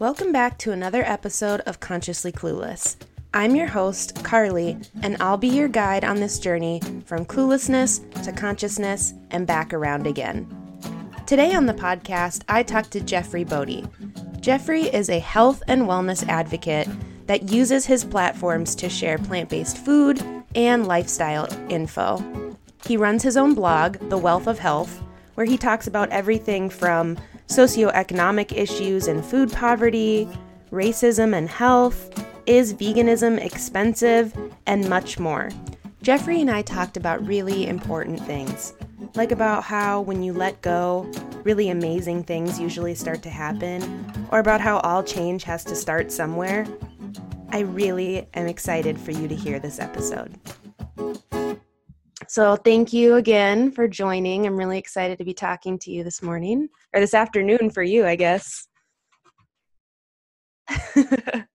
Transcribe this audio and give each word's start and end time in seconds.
Welcome 0.00 0.32
back 0.32 0.58
to 0.58 0.72
another 0.72 1.04
episode 1.04 1.60
of 1.60 1.78
Consciously 1.78 2.32
Clueless. 2.32 2.96
I'm 3.32 3.54
your 3.54 3.68
host, 3.68 4.24
Carly, 4.24 4.76
and 5.04 5.16
I'll 5.20 5.36
be 5.36 5.46
your 5.46 5.68
guide 5.68 6.02
on 6.02 6.16
this 6.16 6.40
journey 6.40 6.80
from 7.06 7.24
cluelessness 7.24 8.24
to 8.24 8.32
consciousness 8.32 9.14
and 9.30 9.46
back 9.46 9.72
around 9.72 10.08
again. 10.08 10.48
Today 11.26 11.54
on 11.54 11.66
the 11.66 11.74
podcast, 11.74 12.42
I 12.48 12.64
talked 12.64 12.90
to 12.90 13.00
Jeffrey 13.00 13.44
Boadi. 13.44 13.88
Jeffrey 14.40 14.82
is 14.82 15.08
a 15.08 15.20
health 15.20 15.62
and 15.68 15.82
wellness 15.82 16.26
advocate 16.26 16.88
that 17.28 17.48
uses 17.48 17.86
his 17.86 18.04
platforms 18.04 18.74
to 18.74 18.88
share 18.88 19.18
plant 19.18 19.48
based 19.48 19.78
food 19.78 20.20
and 20.56 20.88
lifestyle 20.88 21.48
info. 21.68 22.56
He 22.84 22.96
runs 22.96 23.22
his 23.22 23.36
own 23.36 23.54
blog, 23.54 23.98
The 24.10 24.18
Wealth 24.18 24.48
of 24.48 24.58
Health, 24.58 25.00
where 25.36 25.46
he 25.46 25.56
talks 25.56 25.86
about 25.86 26.10
everything 26.10 26.68
from 26.68 27.16
socioeconomic 27.48 28.56
issues 28.56 29.06
and 29.06 29.24
food 29.24 29.52
poverty, 29.52 30.28
racism 30.70 31.36
and 31.36 31.48
health, 31.48 32.10
is 32.46 32.74
veganism 32.74 33.42
expensive, 33.42 34.36
and 34.66 34.88
much 34.88 35.18
more. 35.18 35.50
Jeffrey 36.02 36.40
and 36.40 36.50
I 36.50 36.62
talked 36.62 36.96
about 36.96 37.26
really 37.26 37.66
important 37.66 38.20
things, 38.20 38.74
like 39.14 39.32
about 39.32 39.62
how 39.62 40.02
when 40.02 40.22
you 40.22 40.34
let 40.34 40.60
go, 40.60 41.10
really 41.44 41.70
amazing 41.70 42.24
things 42.24 42.60
usually 42.60 42.94
start 42.94 43.22
to 43.22 43.30
happen, 43.30 44.12
or 44.30 44.38
about 44.38 44.60
how 44.60 44.78
all 44.78 45.02
change 45.02 45.44
has 45.44 45.64
to 45.64 45.74
start 45.74 46.12
somewhere. 46.12 46.66
I 47.50 47.60
really 47.60 48.26
am 48.34 48.46
excited 48.46 48.98
for 48.98 49.12
you 49.12 49.28
to 49.28 49.34
hear 49.34 49.58
this 49.58 49.78
episode. 49.78 50.34
So, 52.28 52.56
thank 52.56 52.92
you 52.92 53.16
again 53.16 53.70
for 53.70 53.88
joining. 53.88 54.46
I'm 54.46 54.56
really 54.56 54.78
excited 54.78 55.18
to 55.18 55.24
be 55.24 55.34
talking 55.34 55.78
to 55.80 55.90
you 55.90 56.04
this 56.04 56.22
morning, 56.22 56.68
or 56.92 57.00
this 57.00 57.14
afternoon 57.14 57.70
for 57.70 57.82
you, 57.82 58.06
I 58.06 58.16
guess. 58.16 58.66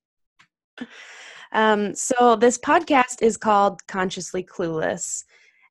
um, 1.51 1.95
so, 1.95 2.35
this 2.35 2.57
podcast 2.57 3.21
is 3.21 3.37
called 3.37 3.85
Consciously 3.87 4.43
Clueless. 4.43 5.23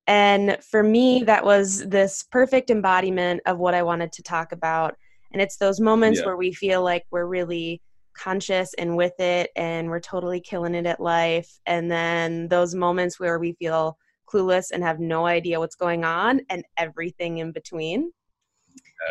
And 0.06 0.56
for 0.62 0.83
me, 0.83 1.22
that 1.25 1.44
was 1.44 1.87
this 1.87 2.25
perfect 2.31 2.70
embodiment 2.70 3.42
of 3.47 3.59
what 3.59 3.75
I 3.75 3.83
wanted 3.83 4.11
to 4.12 4.22
talk 4.22 4.53
about. 4.53 4.97
And 5.33 5.42
it's 5.42 5.59
those 5.59 5.81
moments 5.81 6.20
yeah. 6.20 6.27
where 6.27 6.37
we 6.37 6.53
feel 6.53 6.83
like 6.83 7.05
we're 7.11 7.27
really 7.27 7.83
conscious 8.17 8.75
and 8.75 8.97
with 8.97 9.19
it 9.20 9.50
and 9.55 9.89
we're 9.89 10.00
totally 10.00 10.41
killing 10.41 10.75
it 10.75 10.87
at 10.87 10.98
life. 10.98 11.61
And 11.67 11.91
then 11.91 12.48
those 12.48 12.75
moments 12.75 13.20
where 13.20 13.39
we 13.39 13.53
feel 13.53 13.98
clueless 14.31 14.71
and 14.73 14.83
have 14.83 15.01
no 15.01 15.27
idea 15.27 15.59
what's 15.59 15.77
going 15.77 16.05
on 16.05 16.41
and 16.51 16.65
everything 16.77 17.39
in 17.39 17.53
between. 17.53 18.11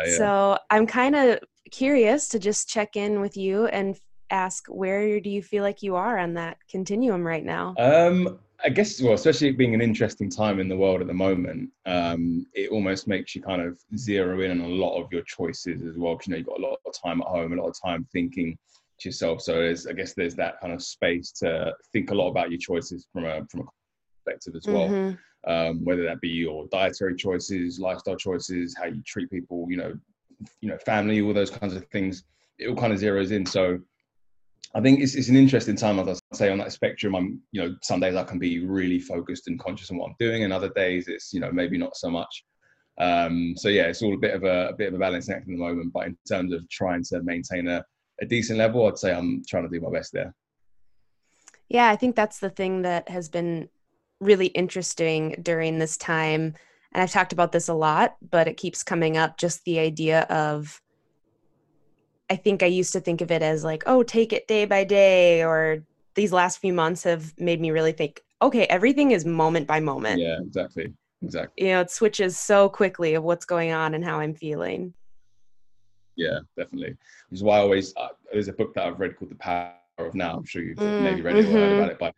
Uh, 0.00 0.06
yeah. 0.06 0.16
So 0.16 0.58
I'm 0.70 0.86
kind 0.86 1.16
of 1.16 1.40
curious 1.70 2.28
to 2.28 2.38
just 2.38 2.68
check 2.68 2.96
in 2.96 3.20
with 3.20 3.36
you 3.36 3.66
and 3.66 3.96
ask 4.30 4.66
where 4.66 5.20
do 5.20 5.30
you 5.30 5.42
feel 5.42 5.62
like 5.62 5.82
you 5.82 5.96
are 5.96 6.18
on 6.18 6.34
that 6.34 6.58
continuum 6.70 7.26
right 7.26 7.44
now? 7.44 7.74
Um, 7.78 8.38
I 8.64 8.70
guess, 8.70 9.00
well, 9.00 9.14
especially 9.14 9.52
being 9.52 9.74
an 9.74 9.80
interesting 9.80 10.28
time 10.28 10.58
in 10.58 10.68
the 10.68 10.76
world 10.76 11.00
at 11.00 11.06
the 11.06 11.14
moment, 11.14 11.70
um, 11.86 12.44
it 12.54 12.70
almost 12.70 13.06
makes 13.06 13.34
you 13.34 13.42
kind 13.42 13.62
of 13.62 13.78
zero 13.96 14.40
in 14.40 14.50
on 14.50 14.60
a 14.60 14.68
lot 14.68 15.00
of 15.00 15.12
your 15.12 15.22
choices 15.22 15.82
as 15.82 15.96
well. 15.96 16.14
Because 16.14 16.26
you 16.26 16.30
know 16.32 16.38
you've 16.38 16.46
got 16.46 16.58
a 16.58 16.62
lot 16.62 16.78
of 16.84 16.92
time 17.00 17.20
at 17.20 17.28
home, 17.28 17.52
a 17.52 17.56
lot 17.56 17.68
of 17.68 17.76
time 17.80 18.06
thinking 18.12 18.58
to 19.00 19.08
yourself. 19.08 19.42
So 19.42 19.52
there's, 19.52 19.86
I 19.86 19.92
guess, 19.92 20.14
there's 20.14 20.34
that 20.36 20.60
kind 20.60 20.72
of 20.72 20.82
space 20.82 21.30
to 21.32 21.72
think 21.92 22.10
a 22.10 22.14
lot 22.14 22.30
about 22.30 22.50
your 22.50 22.58
choices 22.58 23.06
from 23.12 23.26
a 23.26 23.46
from 23.46 23.60
a 23.60 23.64
perspective 24.28 24.54
as 24.56 24.66
well. 24.66 24.88
Mm-hmm. 24.88 25.50
Um, 25.50 25.84
whether 25.84 26.02
that 26.04 26.20
be 26.20 26.28
your 26.28 26.66
dietary 26.70 27.16
choices, 27.16 27.78
lifestyle 27.78 28.16
choices, 28.16 28.76
how 28.76 28.86
you 28.86 29.02
treat 29.06 29.30
people, 29.30 29.66
you 29.70 29.76
know, 29.76 29.94
you 30.60 30.68
know, 30.68 30.78
family, 30.78 31.20
all 31.20 31.32
those 31.32 31.50
kinds 31.50 31.74
of 31.74 31.86
things. 31.86 32.24
It 32.58 32.68
all 32.68 32.76
kind 32.76 32.92
of 32.92 32.98
zeroes 32.98 33.30
in. 33.30 33.46
So 33.46 33.78
I 34.74 34.80
think 34.80 35.00
it's, 35.00 35.14
it's 35.14 35.28
an 35.28 35.36
interesting 35.36 35.76
time, 35.76 35.98
as 36.00 36.20
I 36.32 36.36
say, 36.36 36.50
on 36.50 36.58
that 36.58 36.72
spectrum. 36.72 37.14
I'm, 37.14 37.40
you 37.52 37.62
know, 37.62 37.76
some 37.82 38.00
days 38.00 38.16
I 38.16 38.24
can 38.24 38.38
be 38.38 38.64
really 38.64 38.98
focused 38.98 39.48
and 39.48 39.58
conscious 39.58 39.90
on 39.90 39.96
what 39.96 40.10
I'm 40.10 40.16
doing, 40.18 40.44
and 40.44 40.52
other 40.52 40.70
days 40.70 41.08
it's, 41.08 41.32
you 41.32 41.40
know, 41.40 41.52
maybe 41.52 41.78
not 41.78 41.96
so 41.96 42.10
much. 42.10 42.44
Um, 43.00 43.54
so 43.56 43.68
yeah, 43.68 43.84
it's 43.84 44.02
all 44.02 44.14
a 44.14 44.18
bit 44.18 44.34
of 44.34 44.42
a, 44.42 44.68
a 44.68 44.74
bit 44.74 44.88
of 44.88 44.94
a 44.94 44.98
balancing 44.98 45.34
act 45.34 45.42
at 45.42 45.48
the 45.48 45.56
moment. 45.56 45.92
But 45.92 46.08
in 46.08 46.18
terms 46.28 46.52
of 46.52 46.68
trying 46.68 47.04
to 47.04 47.22
maintain 47.22 47.68
a, 47.68 47.84
a 48.20 48.26
decent 48.26 48.58
level, 48.58 48.86
I'd 48.86 48.98
say 48.98 49.14
I'm 49.14 49.42
trying 49.48 49.62
to 49.62 49.68
do 49.68 49.80
my 49.80 49.90
best 49.90 50.12
there. 50.12 50.34
Yeah, 51.68 51.88
I 51.88 51.96
think 51.96 52.16
that's 52.16 52.40
the 52.40 52.50
thing 52.50 52.82
that 52.82 53.08
has 53.08 53.28
been 53.28 53.68
really 54.20 54.46
interesting 54.48 55.36
during 55.42 55.78
this 55.78 55.96
time 55.96 56.54
and 56.92 57.02
I've 57.02 57.10
talked 57.10 57.32
about 57.32 57.52
this 57.52 57.68
a 57.68 57.74
lot, 57.74 58.16
but 58.30 58.48
it 58.48 58.56
keeps 58.56 58.82
coming 58.82 59.16
up 59.16 59.36
just 59.36 59.64
the 59.64 59.78
idea 59.78 60.22
of 60.22 60.80
I 62.30 62.36
think 62.36 62.62
I 62.62 62.66
used 62.66 62.92
to 62.92 63.00
think 63.00 63.20
of 63.20 63.30
it 63.30 63.42
as 63.42 63.64
like, 63.64 63.82
oh, 63.86 64.02
take 64.02 64.32
it 64.32 64.48
day 64.48 64.66
by 64.66 64.84
day, 64.84 65.42
or 65.42 65.84
these 66.14 66.32
last 66.32 66.58
few 66.58 66.74
months 66.74 67.04
have 67.04 67.32
made 67.38 67.60
me 67.60 67.70
really 67.70 67.92
think, 67.92 68.22
okay, 68.42 68.64
everything 68.64 69.12
is 69.12 69.24
moment 69.24 69.66
by 69.66 69.80
moment. 69.80 70.20
Yeah, 70.20 70.38
exactly. 70.40 70.92
Exactly. 71.22 71.66
You 71.66 71.72
know, 71.72 71.80
it 71.80 71.90
switches 71.90 72.36
so 72.38 72.68
quickly 72.68 73.14
of 73.14 73.24
what's 73.24 73.46
going 73.46 73.72
on 73.72 73.94
and 73.94 74.04
how 74.04 74.20
I'm 74.20 74.34
feeling. 74.34 74.92
Yeah, 76.16 76.40
definitely. 76.56 76.96
Which 77.30 77.38
is 77.38 77.42
why 77.42 77.56
I 77.56 77.60
always, 77.60 77.94
uh, 77.96 78.08
there's 78.30 78.48
a 78.48 78.52
book 78.52 78.74
that 78.74 78.86
I've 78.86 79.00
read 79.00 79.16
called 79.16 79.30
The 79.30 79.36
Power 79.36 79.72
of 79.98 80.14
Now. 80.14 80.36
I'm 80.36 80.44
sure 80.44 80.62
you've 80.62 80.78
mm, 80.78 81.02
maybe 81.02 81.22
read 81.22 81.36
it 81.36 81.46
mm-hmm. 81.46 81.56
or 81.56 81.58
heard 81.58 81.68
mm-hmm. 81.68 81.78
about 81.78 81.90
it, 81.92 81.98
but 81.98 82.14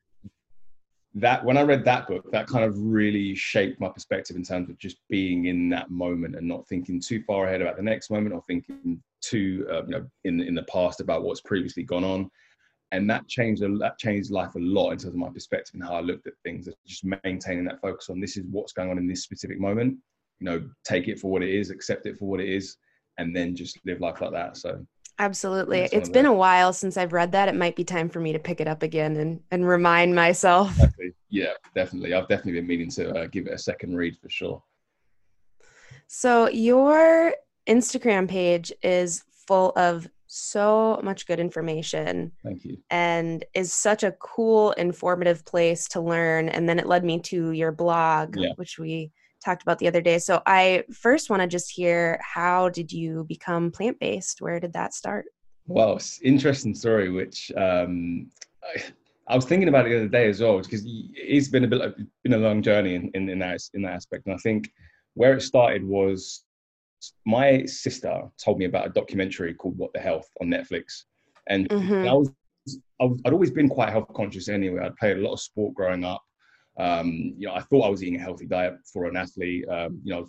that 1.15 1.45
when 1.45 1.57
I 1.57 1.63
read 1.63 1.85
that 1.85 2.07
book, 2.07 2.31
that 2.31 2.47
kind 2.47 2.65
of 2.65 2.79
really 2.79 3.35
shaped 3.35 3.81
my 3.81 3.89
perspective 3.89 4.37
in 4.37 4.45
terms 4.45 4.71
of 4.71 4.79
just 4.79 4.99
being 5.09 5.47
in 5.47 5.69
that 5.71 5.91
moment 5.91 6.37
and 6.37 6.47
not 6.47 6.69
thinking 6.69 7.01
too 7.01 7.23
far 7.27 7.47
ahead 7.47 7.61
about 7.61 7.77
the 7.77 7.83
next 7.83 8.11
moment 8.11 8.35
or 8.35 8.43
thinking 8.43 9.03
too, 9.21 9.67
uh, 9.71 9.83
you 9.85 9.91
know, 9.91 10.07
in 10.25 10.41
in 10.41 10.55
the 10.55 10.63
past 10.65 11.01
about 11.01 11.25
what's 11.25 11.41
previously 11.41 11.83
gone 11.83 12.05
on. 12.05 12.31
And 12.93 13.09
that 13.11 13.27
changed 13.29 13.63
that 13.63 13.99
changed 13.99 14.31
life 14.31 14.55
a 14.55 14.61
lot 14.61 14.93
in 14.93 14.99
terms 14.99 15.15
of 15.15 15.17
my 15.17 15.31
perspective 15.31 15.75
and 15.75 15.83
how 15.83 15.95
I 15.95 16.01
looked 16.01 16.27
at 16.29 16.35
things. 16.45 16.69
Just 16.87 17.05
maintaining 17.25 17.65
that 17.65 17.81
focus 17.81 18.09
on 18.09 18.21
this 18.21 18.37
is 18.37 18.45
what's 18.51 18.73
going 18.73 18.91
on 18.91 18.99
in 18.99 19.09
this 19.09 19.23
specific 19.23 19.59
moment. 19.59 19.97
You 20.39 20.45
know, 20.45 20.71
take 20.85 21.09
it 21.09 21.19
for 21.19 21.31
what 21.31 21.43
it 21.43 21.51
is, 21.51 21.71
accept 21.71 22.07
it 22.07 22.19
for 22.19 22.27
what 22.27 22.41
it 22.41 22.49
is, 22.49 22.77
and 23.19 23.35
then 23.35 23.57
just 23.57 23.79
live 23.85 24.01
life 24.01 24.21
like 24.21 24.33
that. 24.33 24.57
So 24.57 24.85
Absolutely. 25.21 25.81
It's 25.93 26.09
been 26.09 26.25
a 26.25 26.33
while 26.33 26.73
since 26.73 26.97
I've 26.97 27.13
read 27.13 27.33
that. 27.33 27.47
It 27.47 27.55
might 27.55 27.77
be 27.77 27.85
time 27.85 28.09
for 28.09 28.21
me 28.21 28.33
to 28.33 28.39
pick 28.39 28.59
it 28.59 28.67
up 28.67 28.83
again 28.83 29.17
and, 29.17 29.41
and 29.51 29.69
remind 29.69 30.15
myself. 30.15 30.71
Exactly. 30.71 31.13
Yeah, 31.29 31.53
definitely. 31.75 32.15
I've 32.15 32.27
definitely 32.27 32.53
been 32.53 32.67
meaning 32.67 32.91
to 32.93 33.11
uh, 33.11 33.27
give 33.27 33.47
it 33.47 33.53
a 33.53 33.59
second 33.59 33.95
read 33.95 34.17
for 34.17 34.31
sure. 34.31 34.63
So, 36.07 36.49
your 36.49 37.35
Instagram 37.69 38.31
page 38.31 38.73
is 38.83 39.23
full 39.47 39.75
of 39.77 40.09
so 40.27 40.99
much 41.05 41.27
good 41.27 41.39
information. 41.39 42.33
Thank 42.43 42.65
you. 42.65 42.79
And 42.89 43.45
is 43.53 43.75
such 43.75 44.03
a 44.03 44.13
cool, 44.13 44.73
informative 44.73 45.45
place 45.45 45.87
to 45.89 46.01
learn. 46.01 46.49
And 46.49 46.67
then 46.67 46.79
it 46.79 46.87
led 46.87 47.05
me 47.05 47.21
to 47.21 47.51
your 47.51 47.73
blog, 47.73 48.37
yeah. 48.39 48.53
which 48.57 48.79
we 48.79 49.13
talked 49.45 49.63
about 49.63 49.79
the 49.79 49.89
other 49.89 50.01
day. 50.01 50.19
So 50.19 50.43
I 50.47 50.85
first 50.93 51.31
want 51.31 51.43
to 51.43 51.49
just 51.49 51.71
hear 51.71 52.21
how 52.23 52.69
did 52.69 52.93
you 52.93 53.25
become 53.29 53.71
plant 53.71 53.99
based? 53.99 54.41
Where 54.41 54.61
did 54.61 54.73
that 54.75 54.95
start? 54.95 55.27
Well, 55.67 56.01
interesting 56.23 56.75
story, 56.75 57.11
which 57.11 57.53
um, 57.57 58.31
I, 58.65 58.83
I, 59.29 59.37
was 59.37 59.45
thinking 59.45 59.69
about 59.69 59.87
it 59.87 59.91
the 59.91 59.97
other 59.97 60.09
day 60.09 60.29
as 60.29 60.41
well, 60.41 60.59
because 60.59 60.83
it's 60.85 61.49
been 61.49 61.65
a 61.65 61.69
bit 61.69 61.95
been 62.25 62.33
a 62.33 62.39
long 62.39 62.61
journey 62.63 62.97
in, 62.97 63.11
in, 63.15 63.29
in 63.29 63.39
that 63.39 63.61
in 63.75 63.83
that 63.83 63.93
aspect. 63.93 64.27
And 64.27 64.35
I 64.35 64.39
think 64.39 64.73
where 65.15 65.35
it 65.35 65.43
started 65.43 65.85
was 65.85 66.45
my 67.25 67.65
sister 67.67 68.23
told 68.43 68.59
me 68.59 68.65
about 68.65 68.87
a 68.87 68.91
documentary 68.91 69.55
called 69.55 69.79
What 69.79 69.93
the 69.93 70.01
Health 70.01 70.29
on 70.41 70.49
Netflix, 70.49 71.05
and 71.49 71.69
mm-hmm. 71.69 72.09
I 72.09 72.13
was 72.15 72.33
I 73.01 73.05
would 73.05 73.33
always 73.33 73.51
been 73.51 73.69
quite 73.69 73.91
health 73.91 74.13
conscious 74.15 74.49
anyway. 74.49 74.85
I'd 74.85 74.97
played 74.97 75.17
a 75.17 75.21
lot 75.21 75.33
of 75.33 75.41
sport 75.41 75.75
growing 75.75 76.05
up. 76.05 76.23
Um, 76.81 77.35
you 77.37 77.47
know, 77.47 77.55
I 77.55 77.61
thought 77.61 77.87
I 77.87 77.91
was 77.91 78.03
eating 78.03 78.17
a 78.17 78.23
healthy 78.23 78.47
diet 78.47 78.75
for 78.91 79.05
an 79.07 79.17
athlete. 79.17 79.69
Um, 79.69 80.01
you 80.03 80.15
know, 80.15 80.29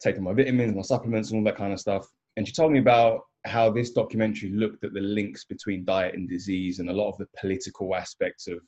taking 0.00 0.22
my 0.22 0.32
vitamins, 0.32 0.74
my 0.74 0.82
supplements, 0.82 1.30
and 1.30 1.38
all 1.38 1.44
that 1.44 1.56
kind 1.56 1.72
of 1.72 1.80
stuff. 1.80 2.06
And 2.36 2.46
she 2.46 2.52
told 2.52 2.72
me 2.72 2.78
about 2.78 3.22
how 3.46 3.70
this 3.70 3.90
documentary 3.90 4.50
looked 4.50 4.84
at 4.84 4.92
the 4.92 5.00
links 5.00 5.44
between 5.44 5.84
diet 5.84 6.14
and 6.14 6.28
disease 6.28 6.78
and 6.78 6.90
a 6.90 6.92
lot 6.92 7.10
of 7.10 7.18
the 7.18 7.26
political 7.38 7.94
aspects 7.94 8.46
of, 8.46 8.58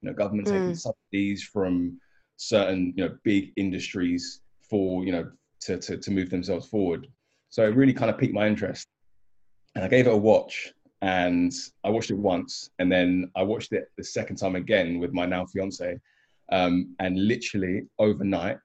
you 0.00 0.08
know, 0.08 0.12
government 0.12 0.48
mm. 0.48 0.52
taking 0.52 0.74
subsidies 0.74 1.42
from 1.42 1.98
certain, 2.36 2.92
you 2.96 3.04
know, 3.04 3.16
big 3.24 3.52
industries 3.56 4.40
for, 4.68 5.04
you 5.04 5.12
know, 5.12 5.30
to, 5.62 5.78
to, 5.78 5.96
to 5.96 6.10
move 6.10 6.30
themselves 6.30 6.66
forward. 6.66 7.06
So 7.50 7.64
it 7.64 7.74
really 7.74 7.92
kind 7.92 8.10
of 8.10 8.18
piqued 8.18 8.34
my 8.34 8.46
interest. 8.46 8.86
And 9.74 9.84
I 9.84 9.88
gave 9.88 10.06
it 10.06 10.12
a 10.12 10.16
watch 10.16 10.72
and 11.02 11.52
I 11.84 11.90
watched 11.90 12.10
it 12.10 12.18
once 12.18 12.70
and 12.78 12.90
then 12.90 13.30
I 13.36 13.42
watched 13.42 13.72
it 13.72 13.88
the 13.96 14.04
second 14.04 14.36
time 14.36 14.56
again 14.56 14.98
with 14.98 15.12
my 15.12 15.26
now 15.26 15.46
fiance 15.46 15.98
um, 16.52 16.94
and 16.98 17.26
literally 17.26 17.82
overnight 17.98 18.58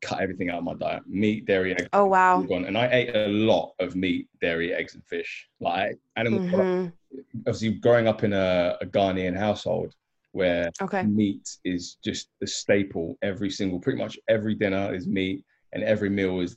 cut 0.00 0.20
everything 0.20 0.48
out 0.48 0.58
of 0.58 0.64
my 0.64 0.74
diet 0.74 1.02
meat 1.08 1.44
dairy 1.44 1.72
eggs 1.72 1.88
oh 1.92 2.04
wow 2.04 2.40
gone. 2.42 2.66
and 2.66 2.78
i 2.78 2.88
ate 2.92 3.14
a 3.16 3.26
lot 3.26 3.72
of 3.80 3.96
meat 3.96 4.28
dairy 4.40 4.72
eggs 4.72 4.94
and 4.94 5.04
fish 5.04 5.48
like 5.60 5.98
animal 6.16 6.38
mm-hmm. 6.38 7.18
obviously 7.40 7.70
growing 7.70 8.06
up 8.06 8.22
in 8.22 8.32
a, 8.32 8.76
a 8.80 8.86
ghanaian 8.86 9.36
household 9.36 9.92
where 10.32 10.70
okay. 10.80 11.02
meat 11.02 11.48
is 11.64 11.96
just 12.04 12.28
the 12.40 12.46
staple 12.46 13.18
every 13.22 13.50
single 13.50 13.80
pretty 13.80 13.98
much 13.98 14.16
every 14.28 14.54
dinner 14.54 14.94
is 14.94 15.08
meat 15.08 15.44
and 15.72 15.82
every 15.82 16.08
meal 16.10 16.38
is 16.38 16.56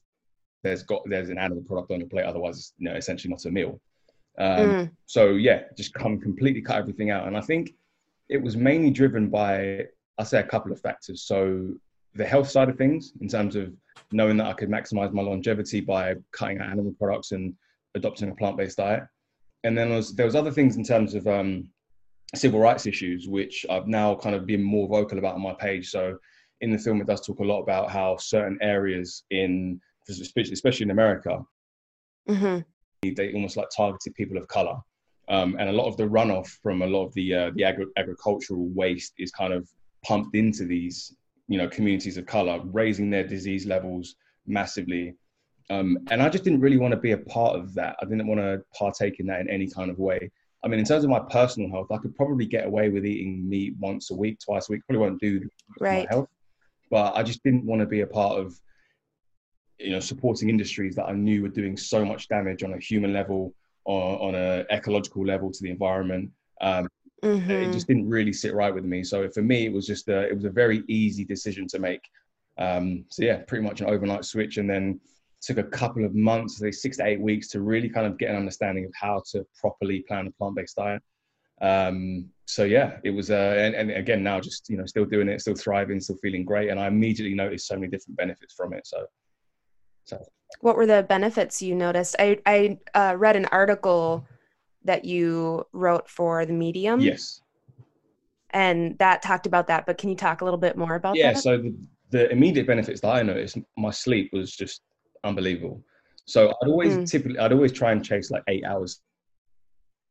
there's 0.64 0.84
got 0.84 1.02
there's 1.06 1.30
an 1.30 1.40
animal 1.40 1.64
product 1.64 1.92
on 1.92 2.00
your 2.00 2.10
plate 2.10 2.26
otherwise 2.26 2.58
it's 2.60 2.74
you 2.78 2.88
know 2.88 2.96
essentially 2.96 3.32
not 3.32 3.44
a 3.46 3.50
meal 3.50 3.82
Um, 4.38 4.70
mm. 4.70 4.92
So 5.06 5.32
yeah, 5.32 5.64
just 5.78 5.94
come 5.94 6.20
completely 6.20 6.62
cut 6.62 6.78
everything 6.78 7.10
out. 7.10 7.28
And 7.28 7.38
I 7.38 7.42
think 7.42 7.74
it 8.30 8.42
was 8.42 8.56
mainly 8.56 8.90
driven 8.90 9.30
by, 9.30 9.88
I 10.22 10.24
say, 10.24 10.40
a 10.40 10.44
couple 10.44 10.72
of 10.72 10.80
factors. 10.80 11.24
So 11.24 11.74
the 12.14 12.26
health 12.26 12.50
side 12.50 12.70
of 12.70 12.78
things, 12.78 13.14
in 13.22 13.28
terms 13.28 13.56
of 13.56 13.74
knowing 14.12 14.38
that 14.38 14.48
I 14.48 14.54
could 14.54 14.70
maximize 14.70 15.12
my 15.14 15.22
longevity 15.22 15.82
by 15.82 16.16
cutting 16.32 16.60
out 16.60 16.70
animal 16.70 16.94
products 16.98 17.32
and 17.32 17.54
adopting 17.96 18.30
a 18.30 18.36
plant-based 18.36 18.78
diet. 18.78 19.04
And 19.64 19.78
then 19.78 19.90
there 19.90 19.98
was, 19.98 20.16
there 20.16 20.26
was 20.26 20.36
other 20.36 20.52
things 20.52 20.76
in 20.76 20.84
terms 20.84 21.14
of 21.14 21.28
um, 21.28 21.68
civil 22.36 22.60
rights 22.60 22.86
issues, 22.86 23.28
which 23.28 23.66
I've 23.70 23.88
now 23.88 24.16
kind 24.16 24.36
of 24.36 24.46
been 24.46 24.64
more 24.64 24.88
vocal 24.88 25.18
about 25.18 25.36
on 25.36 25.42
my 25.42 25.54
page. 25.54 25.90
So 25.90 26.18
in 26.62 26.72
the 26.72 26.78
film, 26.78 27.02
it 27.02 27.08
does 27.08 27.26
talk 27.26 27.40
a 27.40 27.44
lot 27.44 27.62
about 27.62 27.92
how 27.92 28.18
certain 28.18 28.58
areas 28.62 29.24
in, 29.30 29.80
especially 30.10 30.86
in 30.86 30.92
America, 30.92 31.42
mm-hmm. 32.30 32.60
they 33.16 33.34
almost 33.34 33.58
like 33.58 33.70
targeted 33.76 34.16
people 34.16 34.38
of 34.38 34.48
color. 34.48 34.78
Um, 35.30 35.56
and 35.60 35.70
a 35.70 35.74
lot 35.74 35.88
of 35.88 35.98
the 35.98 36.04
runoff 36.04 36.48
from 36.62 36.82
a 36.82 36.88
lot 36.88 37.06
of 37.06 37.14
the 37.14 37.34
uh, 37.34 37.52
the 37.56 37.64
agri- 37.64 37.94
agricultural 37.96 38.68
waste 38.70 39.14
is 39.18 39.32
kind 39.32 39.54
of 39.54 39.70
pumped 40.04 40.36
into 40.36 40.66
these 40.66 41.16
you 41.48 41.58
know 41.58 41.68
communities 41.68 42.18
of 42.18 42.26
color, 42.26 42.62
raising 42.66 43.10
their 43.10 43.28
disease 43.28 43.66
levels 43.66 44.16
massively. 44.48 45.16
Um, 45.70 45.98
and 46.10 46.22
I 46.22 46.30
just 46.30 46.44
didn't 46.44 46.60
really 46.60 46.78
want 46.78 46.92
to 46.92 47.00
be 47.00 47.12
a 47.12 47.18
part 47.18 47.56
of 47.58 47.74
that. 47.76 47.96
I 48.02 48.06
didn't 48.06 48.28
want 48.28 48.42
to 48.42 48.62
partake 48.78 49.20
in 49.20 49.28
that 49.28 49.42
in 49.42 49.50
any 49.50 49.70
kind 49.70 49.90
of 49.90 50.00
way. 50.00 50.32
I 50.64 50.68
mean, 50.68 50.80
in 50.80 50.86
terms 50.86 51.04
of 51.04 51.10
my 51.10 51.20
personal 51.20 51.70
health, 51.70 51.92
I 51.92 51.98
could 51.98 52.16
probably 52.16 52.46
get 52.46 52.66
away 52.66 52.90
with 52.90 53.06
eating 53.06 53.48
meat 53.50 53.74
once 53.80 54.12
a 54.12 54.16
week, 54.16 54.40
twice 54.40 54.70
a 54.70 54.74
week. 54.74 54.82
Probably 54.88 55.02
won't 55.02 55.20
do 55.20 55.48
right. 55.80 56.06
my 56.10 56.16
health, 56.16 56.30
but 56.90 57.16
I 57.16 57.24
just 57.24 57.44
didn't 57.44 57.66
want 57.66 57.82
to 57.82 57.88
be 57.88 58.02
a 58.02 58.08
part 58.08 58.38
of, 58.38 58.54
you 59.80 59.92
know, 59.92 60.00
supporting 60.00 60.50
industries 60.50 60.96
that 60.96 61.06
I 61.06 61.14
knew 61.14 61.42
were 61.42 61.50
doing 61.50 61.78
so 61.78 62.06
much 62.06 62.28
damage 62.28 62.64
on 62.64 62.74
a 62.74 62.80
human 62.80 63.12
level 63.12 63.54
or 63.86 64.22
on 64.22 64.36
an 64.36 64.66
ecological 64.72 65.26
level 65.26 65.52
to 65.52 65.64
the 65.64 65.72
environment. 65.72 66.30
Um, 66.62 66.88
mm-hmm. 67.24 67.52
It 67.52 67.72
just 67.72 67.88
didn't 67.88 68.10
really 68.10 68.34
sit 68.34 68.54
right 68.54 68.74
with 68.74 68.86
me. 68.86 69.04
So 69.04 69.30
for 69.30 69.42
me, 69.42 69.66
it 69.66 69.74
was 69.74 69.88
just 69.88 70.08
a, 70.10 70.22
it 70.22 70.36
was 70.36 70.46
a 70.46 70.50
very 70.50 70.84
easy 70.88 71.24
decision 71.24 71.68
to 71.68 71.80
make. 71.80 72.02
Um, 72.58 73.06
so 73.10 73.24
yeah, 73.24 73.38
pretty 73.48 73.64
much 73.64 73.82
an 73.82 73.88
overnight 73.88 74.26
switch, 74.26 74.58
and 74.58 74.70
then 74.70 75.00
took 75.42 75.58
a 75.58 75.64
couple 75.64 76.06
of 76.06 76.14
months, 76.14 76.60
say 76.60 76.72
six 76.72 76.98
to 76.98 77.06
eight 77.06 77.20
weeks, 77.20 77.48
to 77.50 77.62
really 77.62 77.90
kind 77.90 78.06
of 78.06 78.18
get 78.18 78.30
an 78.30 78.36
understanding 78.36 78.86
of 78.86 78.92
how 78.94 79.22
to 79.32 79.46
properly 79.60 80.02
plan 80.08 80.28
a 80.28 80.32
plant-based 80.32 80.76
diet. 80.76 81.02
Um, 81.62 82.30
so 82.46 82.64
yeah, 82.64 82.98
it 83.04 83.12
was, 83.12 83.32
uh, 83.32 83.56
and, 83.58 83.76
and, 83.76 83.92
again 83.92 84.24
now 84.24 84.40
just 84.40 84.68
you 84.70 84.78
know 84.78 84.86
still 84.86 85.06
doing 85.06 85.30
it, 85.30 85.42
still 85.42 85.56
thriving, 85.56 86.00
still 86.00 86.18
feeling 86.18 86.44
great, 86.44 86.70
and 86.70 86.80
I 86.80 86.88
immediately 86.88 87.36
noticed 87.36 87.68
so 87.68 87.76
many 87.76 87.88
different 87.88 88.18
benefits 88.18 88.54
from 88.54 88.74
it. 88.74 88.86
So, 88.86 89.06
so 90.06 90.24
what 90.60 90.76
were 90.76 90.88
the 90.88 91.04
benefits 91.04 91.62
you 91.62 91.76
noticed? 91.76 92.16
I 92.20 92.40
I 92.46 92.80
uh, 92.94 93.16
read 93.16 93.36
an 93.36 93.46
article 93.46 94.26
that 94.86 95.06
you 95.06 95.66
wrote 95.74 96.10
for 96.10 96.46
the 96.46 96.54
Medium. 96.54 97.00
Yes. 97.00 97.42
And 98.52 98.98
that 99.00 99.22
talked 99.22 99.46
about 99.46 99.68
that, 99.68 99.86
but 99.86 99.98
can 99.98 100.10
you 100.10 100.16
talk 100.16 100.42
a 100.42 100.44
little 100.44 100.60
bit 100.60 100.78
more 100.78 100.96
about 100.96 101.16
yeah, 101.16 101.28
that? 101.28 101.36
Yeah. 101.36 101.42
So 101.42 101.58
the, 101.58 101.76
the 102.10 102.32
immediate 102.32 102.68
benefits 102.68 103.00
that 103.02 103.10
I 103.10 103.22
noticed, 103.22 103.58
my 103.78 103.92
sleep 103.92 104.30
was 104.34 104.52
just 104.56 104.82
unbelievable. 105.24 105.84
So 106.26 106.50
I'd 106.50 106.68
always 106.68 106.98
mm. 106.98 107.10
typically, 107.10 107.40
I'd 107.40 107.54
always 107.54 107.72
try 107.72 107.92
and 107.92 108.04
chase 108.04 108.30
like 108.30 108.44
eight 108.48 108.66
hours 108.66 109.02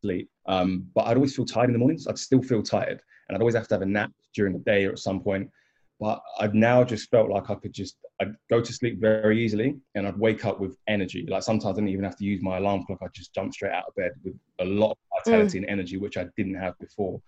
sleep. 0.00 0.30
Um, 0.46 0.86
but 0.94 1.06
I'd 1.06 1.16
always 1.16 1.36
feel 1.36 1.44
tired 1.44 1.66
in 1.66 1.72
the 1.72 1.78
mornings. 1.78 2.06
I'd 2.06 2.18
still 2.18 2.42
feel 2.42 2.62
tired, 2.62 3.00
and 3.28 3.36
I'd 3.36 3.40
always 3.40 3.54
have 3.54 3.68
to 3.68 3.74
have 3.74 3.82
a 3.82 3.86
nap 3.86 4.10
during 4.34 4.52
the 4.52 4.58
day 4.60 4.86
or 4.86 4.92
at 4.92 4.98
some 4.98 5.20
point. 5.20 5.50
But 6.00 6.22
I've 6.38 6.54
now 6.54 6.82
just 6.82 7.10
felt 7.10 7.28
like 7.28 7.50
I 7.50 7.54
could 7.54 7.74
just 7.74 7.98
I'd 8.20 8.34
go 8.48 8.60
to 8.60 8.72
sleep 8.72 8.98
very 9.00 9.44
easily, 9.44 9.76
and 9.94 10.06
I'd 10.06 10.18
wake 10.18 10.46
up 10.46 10.58
with 10.58 10.78
energy. 10.88 11.26
Like 11.28 11.42
sometimes 11.42 11.74
I 11.76 11.80
didn't 11.80 11.90
even 11.90 12.04
have 12.04 12.16
to 12.16 12.24
use 12.24 12.42
my 12.42 12.56
alarm 12.56 12.84
clock. 12.86 13.00
I'd 13.02 13.12
just 13.12 13.34
jump 13.34 13.52
straight 13.52 13.72
out 13.72 13.84
of 13.88 13.94
bed 13.94 14.12
with 14.24 14.34
a 14.60 14.64
lot 14.64 14.92
of 14.92 14.96
vitality 15.24 15.58
mm. 15.58 15.62
and 15.62 15.70
energy, 15.70 15.98
which 15.98 16.16
I 16.16 16.26
didn't 16.36 16.54
have 16.54 16.78
before. 16.78 17.20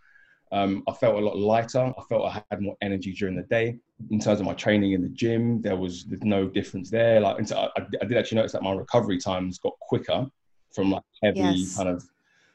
Um, 0.52 0.82
I 0.86 0.92
felt 0.92 1.16
a 1.16 1.18
lot 1.18 1.38
lighter. 1.38 1.80
I 1.80 2.02
felt 2.08 2.26
I 2.26 2.42
had 2.50 2.60
more 2.60 2.76
energy 2.82 3.12
during 3.12 3.36
the 3.36 3.42
day. 3.42 3.78
In 4.10 4.20
terms 4.20 4.38
of 4.38 4.46
my 4.46 4.52
training 4.52 4.92
in 4.92 5.02
the 5.02 5.08
gym, 5.08 5.62
there 5.62 5.76
was 5.76 6.06
no 6.22 6.46
difference 6.46 6.90
there. 6.90 7.20
Like, 7.20 7.50
I, 7.52 7.70
I, 7.76 8.04
did 8.04 8.18
actually 8.18 8.36
notice 8.36 8.52
that 8.52 8.62
my 8.62 8.72
recovery 8.72 9.18
times 9.18 9.58
got 9.58 9.72
quicker 9.80 10.26
from 10.74 10.90
like 10.90 11.02
heavy 11.22 11.40
yes. 11.40 11.76
kind 11.76 11.88
of, 11.88 12.04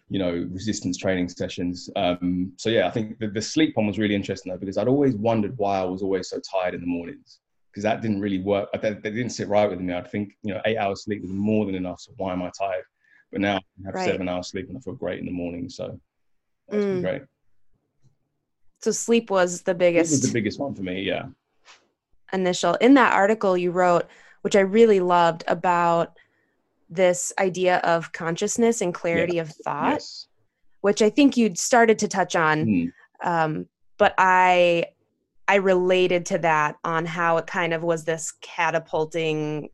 you 0.09 0.19
know, 0.19 0.47
resistance 0.51 0.97
training 0.97 1.29
sessions. 1.29 1.89
Um, 1.95 2.53
so 2.57 2.69
yeah, 2.69 2.87
I 2.87 2.91
think 2.91 3.19
the, 3.19 3.27
the 3.27 3.41
sleep 3.41 3.75
one 3.75 3.87
was 3.87 3.99
really 3.99 4.15
interesting 4.15 4.51
though 4.51 4.57
because 4.57 4.77
I'd 4.77 4.87
always 4.87 5.15
wondered 5.15 5.57
why 5.57 5.79
I 5.79 5.83
was 5.83 6.01
always 6.01 6.29
so 6.29 6.39
tired 6.39 6.73
in 6.73 6.81
the 6.81 6.87
mornings 6.87 7.39
because 7.71 7.83
that 7.83 8.01
didn't 8.01 8.21
really 8.21 8.39
work. 8.39 8.69
That, 8.73 8.81
that, 8.81 9.03
didn't 9.03 9.31
sit 9.31 9.47
right 9.49 9.69
with 9.69 9.79
me. 9.79 9.93
I'd 9.93 10.09
think 10.09 10.37
you 10.43 10.53
know 10.53 10.61
eight 10.65 10.77
hours 10.77 11.03
sleep 11.03 11.21
was 11.21 11.31
more 11.31 11.65
than 11.65 11.75
enough. 11.75 12.01
So 12.01 12.13
why 12.17 12.33
am 12.33 12.41
I 12.41 12.51
tired? 12.57 12.85
But 13.31 13.41
now 13.41 13.57
I 13.57 13.85
have 13.85 13.95
right. 13.95 14.09
seven 14.09 14.29
hours 14.29 14.47
sleep 14.47 14.69
and 14.69 14.77
I 14.77 14.81
feel 14.81 14.93
great 14.93 15.19
in 15.19 15.25
the 15.25 15.31
morning. 15.31 15.69
So 15.69 15.99
that's 16.69 16.83
mm. 16.83 17.01
great. 17.01 17.23
So 18.79 18.91
sleep 18.91 19.29
was 19.29 19.61
the 19.63 19.75
biggest. 19.75 20.11
was 20.11 20.21
the 20.21 20.33
biggest 20.33 20.59
one 20.59 20.73
for 20.73 20.83
me. 20.83 21.01
Yeah. 21.01 21.25
Initial 22.31 22.75
in 22.75 22.93
that 22.93 23.13
article 23.13 23.57
you 23.57 23.71
wrote, 23.71 24.07
which 24.41 24.55
I 24.55 24.61
really 24.61 24.99
loved 24.99 25.43
about 25.47 26.17
this 26.89 27.33
idea 27.39 27.77
of 27.77 28.11
consciousness 28.11 28.81
and 28.81 28.93
clarity 28.93 29.35
yeah. 29.35 29.41
of 29.41 29.49
thought, 29.49 29.93
yes. 29.93 30.27
which 30.81 31.01
I 31.01 31.09
think 31.09 31.37
you'd 31.37 31.57
started 31.57 31.99
to 31.99 32.07
touch 32.07 32.35
on. 32.35 32.65
Mm. 32.65 32.91
Um, 33.23 33.65
but 33.97 34.13
I 34.17 34.85
I 35.47 35.55
related 35.55 36.25
to 36.27 36.37
that 36.39 36.75
on 36.83 37.05
how 37.05 37.37
it 37.37 37.47
kind 37.47 37.73
of 37.73 37.83
was 37.83 38.03
this 38.03 38.33
catapulting 38.41 39.69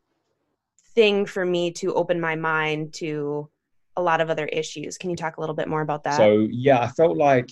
thing 0.94 1.26
for 1.26 1.44
me 1.44 1.72
to 1.72 1.94
open 1.94 2.20
my 2.20 2.36
mind 2.36 2.94
to 2.94 3.48
a 3.96 4.02
lot 4.02 4.20
of 4.20 4.30
other 4.30 4.46
issues. 4.46 4.96
Can 4.98 5.10
you 5.10 5.16
talk 5.16 5.36
a 5.36 5.40
little 5.40 5.54
bit 5.54 5.68
more 5.68 5.82
about 5.82 6.04
that? 6.04 6.16
So 6.16 6.48
yeah, 6.50 6.80
I 6.80 6.88
felt 6.88 7.16
like 7.16 7.50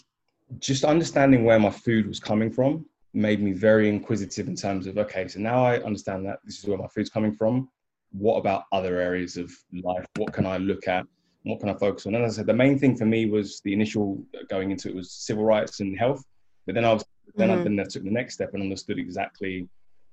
just 0.59 0.85
understanding 0.85 1.45
where 1.45 1.59
my 1.59 1.71
food 1.71 2.07
was 2.07 2.21
coming 2.21 2.51
from 2.51 2.85
made 3.15 3.43
me 3.43 3.53
very 3.53 3.89
inquisitive 3.89 4.49
in 4.49 4.57
terms 4.57 4.87
of 4.87 4.97
okay 4.97 5.29
so 5.29 5.39
now 5.39 5.65
i 5.65 5.79
understand 5.83 6.25
that 6.25 6.39
this 6.45 6.59
is 6.59 6.65
where 6.65 6.79
my 6.79 6.87
food's 6.89 7.11
coming 7.11 7.33
from 7.33 7.69
what 8.13 8.37
about 8.37 8.65
other 8.73 9.01
areas 9.01 9.37
of 9.37 9.53
life? 9.83 10.07
What 10.17 10.33
can 10.33 10.47
i 10.47 10.59
look 10.59 10.89
at? 10.89 11.07
What 11.45 11.61
can 11.61 11.69
i 11.69 11.75
focus 11.75 12.07
on? 12.07 12.15
And 12.15 12.25
as 12.25 12.35
i 12.35 12.37
said 12.39 12.47
the 12.47 12.55
main 12.55 12.79
thing 12.79 12.97
for 12.97 13.07
me 13.07 13.27
was 13.27 13.61
the 13.65 13.73
initial 13.73 14.23
going 14.49 14.71
into 14.71 14.89
it 14.89 14.95
was 14.95 15.13
civil 15.13 15.45
rights 15.45 15.81
and 15.81 15.99
health. 15.99 16.25
But 16.67 16.75
then 16.75 16.85
i 16.85 16.93
was 16.93 17.05
then 17.37 17.49
mm-hmm. 17.49 17.61
i 17.61 17.65
then 17.65 17.81
I 17.81 17.85
took 17.85 18.05
the 18.05 18.11
next 18.11 18.35
step 18.35 18.55
and 18.55 18.63
understood 18.63 18.99
exactly 18.99 19.69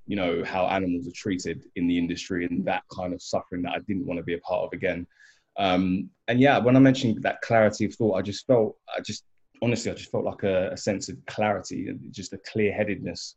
you 0.07 0.15
know 0.15 0.43
how 0.43 0.65
animals 0.67 1.07
are 1.07 1.13
treated 1.15 1.65
in 1.75 1.87
the 1.87 1.97
industry 1.97 2.45
and 2.45 2.65
that 2.65 2.83
kind 2.95 3.13
of 3.13 3.21
suffering 3.21 3.61
that 3.63 3.73
i 3.73 3.79
didn't 3.87 4.07
want 4.07 4.17
to 4.17 4.23
be 4.23 4.33
a 4.33 4.39
part 4.39 4.63
of 4.65 4.73
again. 4.73 5.05
Um, 5.57 6.09
and 6.27 6.39
yeah 6.39 6.57
when 6.57 6.75
i 6.75 6.79
mentioned 6.79 7.21
that 7.21 7.41
clarity 7.41 7.85
of 7.85 7.93
thought 7.93 8.15
i 8.15 8.21
just 8.21 8.47
felt 8.47 8.77
i 8.95 9.01
just 9.01 9.23
honestly, 9.61 9.91
I 9.91 9.95
just 9.95 10.11
felt 10.11 10.23
like 10.23 10.43
a, 10.43 10.71
a 10.71 10.77
sense 10.77 11.09
of 11.09 11.17
clarity 11.25 11.87
and 11.87 11.99
just 12.11 12.33
a 12.33 12.39
clear 12.51 12.71
headedness 12.71 13.35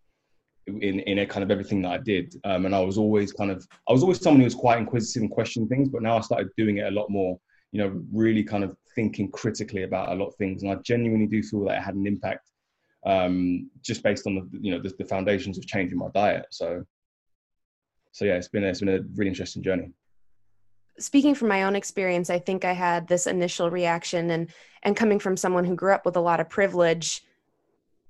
in 0.67 1.01
in 1.01 1.19
a 1.21 1.27
kind 1.27 1.43
of 1.43 1.51
everything 1.51 1.83
that 1.83 1.93
I 1.93 1.99
did. 1.99 2.35
Um, 2.45 2.67
and 2.67 2.75
I 2.75 2.81
was 2.81 2.99
always 2.99 3.33
kind 3.33 3.51
of 3.51 3.67
I 3.89 3.93
was 3.93 4.03
always 4.03 4.21
someone 4.21 4.41
who 4.41 4.45
was 4.45 4.55
quite 4.55 4.79
inquisitive 4.79 5.23
and 5.23 5.31
questioning 5.31 5.69
things, 5.69 5.89
but 5.89 6.03
now 6.03 6.17
I 6.17 6.21
started 6.21 6.49
doing 6.57 6.79
it 6.79 6.87
a 6.87 6.91
lot 6.91 7.11
more. 7.11 7.39
You 7.73 7.83
know, 7.83 8.03
really 8.13 8.45
kind 8.45 8.65
of 8.65 8.77
thinking 8.95 9.31
critically 9.31 9.85
about 9.85 10.11
a 10.11 10.15
lot 10.15 10.29
of 10.29 10.35
things, 10.37 10.63
and 10.63 10.71
I 10.71 10.77
genuinely 10.77 11.27
do 11.27 11.43
feel 11.43 11.65
that 11.65 11.79
it 11.79 11.83
had 11.83 11.95
an 11.95 12.07
impact 12.07 12.51
um, 13.07 13.71
just 13.81 14.03
based 14.03 14.27
on 14.27 14.35
the 14.35 14.49
you 14.61 14.73
know 14.73 14.81
the, 14.81 14.93
the 14.99 15.05
foundations 15.05 15.59
of 15.59 15.67
changing 15.67 15.99
my 15.99 16.09
diet. 16.15 16.47
So, 16.51 16.85
so 18.13 18.25
yeah, 18.25 18.35
it's 18.35 18.49
been 18.49 18.65
it's 18.65 18.81
been 18.81 18.89
a 18.91 19.01
really 19.15 19.31
interesting 19.31 19.63
journey 19.63 19.91
speaking 20.99 21.35
from 21.35 21.49
my 21.49 21.63
own 21.63 21.75
experience, 21.75 22.31
I 22.31 22.39
think 22.39 22.65
I 22.65 22.73
had 22.73 23.09
this 23.09 23.27
initial 23.27 23.71
reaction 23.71 24.31
and 24.31 24.51
and 24.83 24.97
coming 24.97 25.19
from 25.19 25.37
someone 25.37 25.65
who 25.65 25.75
grew 25.75 25.93
up 25.93 26.05
with 26.05 26.17
a 26.17 26.21
lot 26.21 26.41
of 26.41 26.51
privilege 26.51 27.25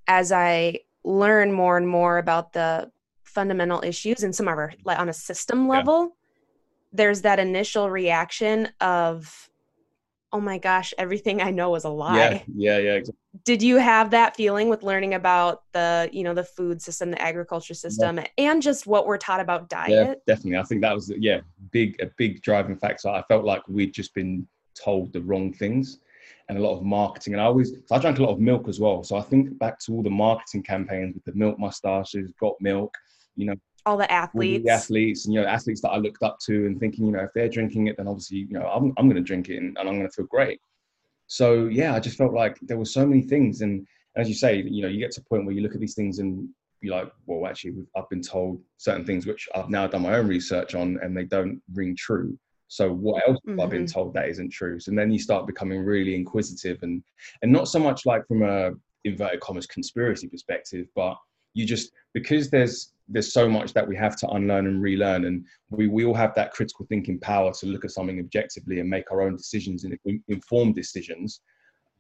as 0.09 0.33
I 0.33 0.81
learn 1.05 1.53
more 1.53 1.77
and 1.77 1.89
more 1.89 2.19
about 2.19 2.53
the 2.53 2.91
fundamental 3.23 3.83
issues 3.83 4.23
and 4.23 4.35
some 4.35 4.47
of 4.47 4.59
our 4.59 4.73
like 4.85 4.99
on 4.99 5.09
a 5.09 5.13
system 5.13 5.69
level, 5.69 6.03
yeah. 6.03 6.09
there's 6.93 7.23
that 7.23 7.39
initial 7.39 7.91
reaction 7.91 8.69
of 8.81 9.49
oh 10.35 10.41
my 10.41 10.57
gosh, 10.57 10.95
everything 10.97 11.43
I 11.43 11.51
know 11.51 11.75
is 11.75 11.85
a 11.85 11.91
lie. 11.91 12.17
Yeah, 12.17 12.43
yeah, 12.55 12.79
yeah. 12.79 12.93
Exactly. 12.95 13.19
Did 13.45 13.63
you 13.63 13.77
have 13.77 14.11
that 14.11 14.35
feeling 14.35 14.69
with 14.71 14.83
learning 14.83 15.15
about 15.15 15.63
the, 15.73 16.09
you 16.11 16.23
know, 16.23 16.33
the 16.33 16.45
food 16.45 16.81
system, 16.81 17.11
the 17.11 17.21
agriculture 17.21 17.75
system, 17.75 18.17
yeah. 18.17 18.27
and 18.39 18.63
just 18.63 18.87
what 18.87 19.07
we're 19.07 19.19
taught 19.19 19.41
about 19.41 19.69
diet? 19.69 19.91
Yeah, 19.91 20.15
definitely. 20.27 20.59
I 20.59 20.63
think 20.63 20.81
that 20.83 20.95
was 20.95 21.13
yeah, 21.19 21.41
big 21.71 22.01
a 22.01 22.11
big 22.17 22.43
driving 22.43 22.77
factor. 22.77 23.09
I 23.09 23.23
felt 23.29 23.45
like 23.45 23.67
we'd 23.69 23.93
just 23.93 24.15
been 24.15 24.47
told 24.75 25.13
the 25.13 25.21
wrong 25.21 25.53
things 25.53 25.99
and 26.49 26.59
a 26.59 26.61
lot 26.61 26.77
of 26.77 26.83
marketing. 26.83 27.35
And 27.35 27.41
I 27.41 27.47
always, 27.47 27.73
so 27.87 27.95
I 27.95 27.99
drank 27.99 28.19
a 28.19 28.23
lot 28.23 28.33
of 28.33 28.41
milk 28.41 28.69
as 28.69 28.81
well. 28.81 29.03
So 29.05 29.17
I 29.17 29.23
think 29.23 29.59
back 29.59 29.79
to 29.81 29.93
all 29.93 30.03
the 30.03 30.11
marketing 30.11 30.63
campaigns 30.63 31.15
with 31.15 31.25
the 31.25 31.35
milk 31.35 31.59
mustaches, 31.59 32.33
got 32.41 32.55
milk, 32.61 32.95
you 33.37 33.47
know, 33.47 33.55
all 33.85 33.97
the 33.97 34.11
athletes, 34.11 34.65
the 34.65 34.71
athletes, 34.71 35.25
and 35.25 35.35
you 35.35 35.41
know, 35.41 35.47
athletes 35.47 35.81
that 35.81 35.91
I 35.91 35.97
looked 35.97 36.23
up 36.23 36.39
to, 36.47 36.67
and 36.67 36.79
thinking, 36.79 37.07
you 37.07 37.13
know, 37.13 37.21
if 37.21 37.31
they're 37.35 37.49
drinking 37.49 37.89
it, 37.89 37.97
then 37.97 38.07
obviously, 38.07 38.39
you 38.39 38.53
know, 38.53 38.67
I'm 38.67 38.93
I'm 38.97 39.09
going 39.09 39.17
to 39.17 39.23
drink 39.23 39.49
it, 39.49 39.57
and, 39.57 39.77
and 39.77 39.89
I'm 39.89 39.97
going 39.97 40.09
to 40.09 40.13
feel 40.13 40.27
great. 40.27 40.61
So 41.27 41.67
yeah, 41.67 41.95
I 41.95 42.01
just 42.01 42.17
felt 42.17 42.33
like 42.33 42.59
there 42.63 42.79
were 42.79 42.85
so 42.85 43.07
many 43.07 43.23
things, 43.23 43.61
and 43.61 43.87
as 44.17 44.29
you 44.29 44.35
say, 44.35 44.63
you 44.63 44.83
know, 44.83 44.89
you 44.89 45.01
get 45.01 45.11
to 45.13 45.21
a 45.21 45.25
point 45.25 45.47
where 45.47 45.55
you 45.55 45.63
look 45.63 45.75
at 45.75 45.81
these 45.81 45.95
things 45.95 46.19
and 46.19 46.49
be 46.81 46.91
like, 46.91 47.11
well, 47.27 47.49
actually, 47.49 47.75
I've 47.97 48.09
been 48.09 48.23
told 48.23 48.61
certain 48.77 49.05
things 49.05 49.27
which 49.27 49.49
I've 49.55 49.71
now 49.71 49.87
done 49.87 50.03
my 50.03 50.15
own 50.15 50.29
research 50.29 50.75
on, 50.75 50.99
and 51.03 51.17
they 51.17 51.25
don't 51.25 51.61
ring 51.73 51.97
true. 51.97 52.39
So 52.73 52.91
what 52.91 53.23
else 53.29 53.39
have 53.47 53.57
mm-hmm. 53.57 53.61
I 53.61 53.67
been 53.67 53.85
mm-hmm. 53.85 53.93
told 53.93 54.15
that 54.15 54.31
isn't 54.31 54.49
true? 54.49 54.81
So 54.81 54.93
then 54.93 55.13
you 55.13 55.19
start 55.19 55.47
becoming 55.47 55.85
really 55.85 56.15
inquisitive 56.15 56.83
and 56.83 57.03
and 57.43 57.53
not 57.53 57.69
so 57.69 57.79
much 57.79 58.07
like 58.07 58.27
from 58.27 58.43
a 58.43 58.71
inverted 59.05 59.41
commas 59.41 59.67
conspiracy 59.67 60.27
perspective, 60.27 60.87
but 60.97 61.19
you 61.53 61.67
just 61.67 61.93
because 62.15 62.49
there's 62.49 62.95
there's 63.09 63.31
so 63.31 63.47
much 63.47 63.75
that 63.75 63.87
we 63.87 63.95
have 63.95 64.17
to 64.17 64.29
unlearn 64.31 64.67
and 64.67 64.81
relearn 64.81 65.27
and 65.27 65.45
we, 65.69 65.87
we 65.87 66.07
all 66.07 66.15
have 66.15 66.35
that 66.35 66.51
critical 66.53 66.87
thinking 66.89 67.21
power 67.21 67.53
to 67.53 67.67
look 67.67 67.85
at 67.85 67.91
something 67.91 68.19
objectively 68.19 68.81
and 68.81 68.89
make 68.89 69.13
our 69.13 69.21
own 69.21 69.37
decisions 69.37 69.85
and 69.85 69.99
informed 70.29 70.75
decisions 70.75 71.41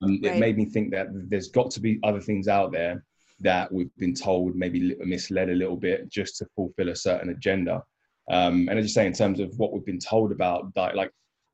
um, 0.02 0.18
right. 0.22 0.36
it 0.36 0.38
made 0.38 0.56
me 0.56 0.64
think 0.64 0.90
that 0.90 1.08
there's 1.28 1.48
got 1.48 1.70
to 1.70 1.80
be 1.80 1.98
other 2.02 2.20
things 2.20 2.48
out 2.48 2.72
there 2.72 3.04
that 3.40 3.70
we've 3.70 3.94
been 3.98 4.14
told 4.14 4.54
maybe 4.54 4.94
misled 5.04 5.50
a 5.50 5.54
little 5.54 5.76
bit 5.76 6.08
just 6.08 6.38
to 6.38 6.46
fulfill 6.56 6.88
a 6.88 6.96
certain 6.96 7.28
agenda 7.30 7.82
um, 8.30 8.68
and 8.68 8.78
as 8.78 8.84
you 8.84 8.88
say 8.88 9.06
in 9.06 9.12
terms 9.12 9.40
of 9.40 9.52
what 9.58 9.72
we've 9.72 9.84
been 9.84 9.98
told 9.98 10.32
about 10.32 10.72
that 10.74 10.94
like 10.94 11.10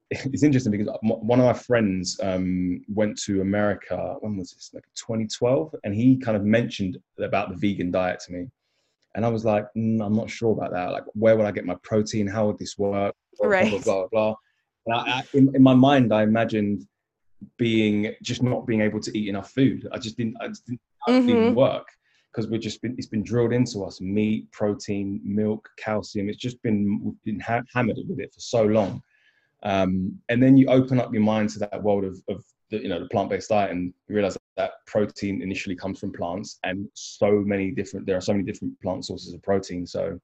it's 0.10 0.42
interesting 0.42 0.72
because 0.72 0.88
one 1.02 1.38
of 1.38 1.44
my 1.44 1.52
friends 1.52 2.18
um, 2.22 2.80
went 2.88 3.18
to 3.20 3.42
America. 3.42 4.16
When 4.20 4.38
was 4.38 4.52
this? 4.52 4.70
Like 4.72 4.84
2012, 4.94 5.74
and 5.84 5.94
he 5.94 6.16
kind 6.16 6.36
of 6.36 6.44
mentioned 6.44 6.96
about 7.18 7.50
the 7.50 7.56
vegan 7.56 7.90
diet 7.90 8.20
to 8.20 8.32
me, 8.32 8.46
and 9.14 9.26
I 9.26 9.28
was 9.28 9.44
like, 9.44 9.66
mm, 9.76 10.04
I'm 10.04 10.16
not 10.16 10.30
sure 10.30 10.52
about 10.52 10.72
that. 10.72 10.92
Like, 10.92 11.04
where 11.12 11.36
would 11.36 11.44
I 11.44 11.52
get 11.52 11.66
my 11.66 11.76
protein? 11.82 12.26
How 12.26 12.46
would 12.46 12.58
this 12.58 12.78
work? 12.78 13.14
Blah, 13.38 13.48
right. 13.48 13.70
Blah 13.70 13.80
blah 13.80 14.08
blah. 14.10 14.34
blah. 14.86 15.02
I, 15.02 15.10
I, 15.10 15.24
in, 15.34 15.54
in 15.54 15.62
my 15.62 15.74
mind, 15.74 16.14
I 16.14 16.22
imagined 16.22 16.86
being 17.58 18.14
just 18.22 18.42
not 18.42 18.66
being 18.66 18.80
able 18.80 19.00
to 19.00 19.18
eat 19.18 19.28
enough 19.28 19.50
food. 19.50 19.86
I 19.92 19.98
just 19.98 20.16
didn't. 20.16 20.38
I 20.40 20.48
just 20.48 20.64
didn't, 20.64 20.80
mm-hmm. 21.06 21.26
didn't 21.26 21.54
work 21.54 21.86
because 22.32 22.50
we've 22.50 22.60
just 22.60 22.82
been. 22.82 22.94
It's 22.98 23.08
been 23.08 23.22
drilled 23.22 23.52
into 23.52 23.84
us: 23.84 24.00
meat, 24.00 24.50
protein, 24.52 25.20
milk, 25.24 25.68
calcium. 25.78 26.28
It's 26.28 26.38
just 26.38 26.62
been 26.62 27.00
we've 27.02 27.22
been 27.24 27.40
ha- 27.40 27.62
hammered 27.74 27.98
with 28.08 28.20
it 28.20 28.32
for 28.32 28.40
so 28.40 28.64
long 28.64 29.02
um, 29.62 30.18
and 30.28 30.42
then 30.42 30.56
you 30.56 30.68
open 30.68 31.00
up 31.00 31.12
your 31.12 31.22
mind 31.22 31.50
to 31.50 31.58
that 31.58 31.82
world 31.82 32.04
of, 32.04 32.20
of 32.28 32.44
the, 32.70 32.78
you 32.78 32.88
know 32.88 33.00
the 33.00 33.08
plant-based 33.08 33.48
diet 33.48 33.70
and 33.70 33.92
you 34.08 34.14
realize 34.14 34.36
that, 34.56 34.72
protein 34.86 35.40
initially 35.40 35.76
comes 35.76 36.00
from 36.00 36.12
plants 36.12 36.58
and 36.64 36.88
so 36.94 37.30
many 37.46 37.70
different 37.70 38.06
there 38.06 38.16
are 38.16 38.20
so 38.20 38.32
many 38.32 38.42
different 38.42 38.80
plant 38.80 39.04
sources 39.04 39.32
of 39.32 39.40
protein 39.42 39.86
so 39.86 40.18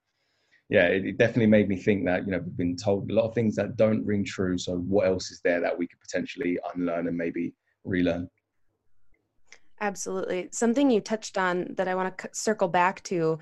yeah 0.70 0.86
it, 0.86 1.04
it, 1.04 1.18
definitely 1.18 1.46
made 1.46 1.68
me 1.68 1.76
think 1.76 2.04
that 2.04 2.24
you 2.24 2.32
know 2.32 2.38
we've 2.38 2.56
been 2.56 2.74
told 2.74 3.08
a 3.10 3.14
lot 3.14 3.28
of 3.28 3.34
things 3.34 3.54
that 3.54 3.76
don't 3.76 4.04
ring 4.04 4.24
true 4.24 4.58
so 4.58 4.78
what 4.78 5.06
else 5.06 5.30
is 5.30 5.40
there 5.44 5.60
that 5.60 5.78
we 5.78 5.86
could 5.86 6.00
potentially 6.00 6.58
unlearn 6.74 7.06
and 7.06 7.16
maybe 7.16 7.54
relearn 7.84 8.28
absolutely 9.80 10.48
something 10.52 10.90
you 10.90 11.00
touched 11.00 11.36
on 11.36 11.66
that 11.76 11.88
i 11.88 11.94
want 11.94 12.16
to 12.16 12.28
circle 12.32 12.68
back 12.68 13.02
to 13.02 13.38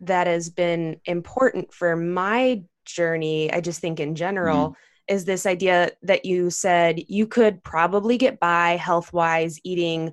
that 0.00 0.26
has 0.26 0.50
been 0.50 1.00
important 1.06 1.72
for 1.72 1.96
my 1.96 2.62
journey 2.84 3.52
i 3.52 3.60
just 3.60 3.80
think 3.80 3.98
in 4.00 4.14
general 4.14 4.70
mm 4.70 4.74
is 5.08 5.24
this 5.24 5.46
idea 5.46 5.90
that 6.02 6.24
you 6.24 6.50
said 6.50 7.00
you 7.08 7.26
could 7.26 7.62
probably 7.62 8.18
get 8.18 8.40
by 8.40 8.76
health 8.76 9.12
wise 9.12 9.58
eating 9.62 10.12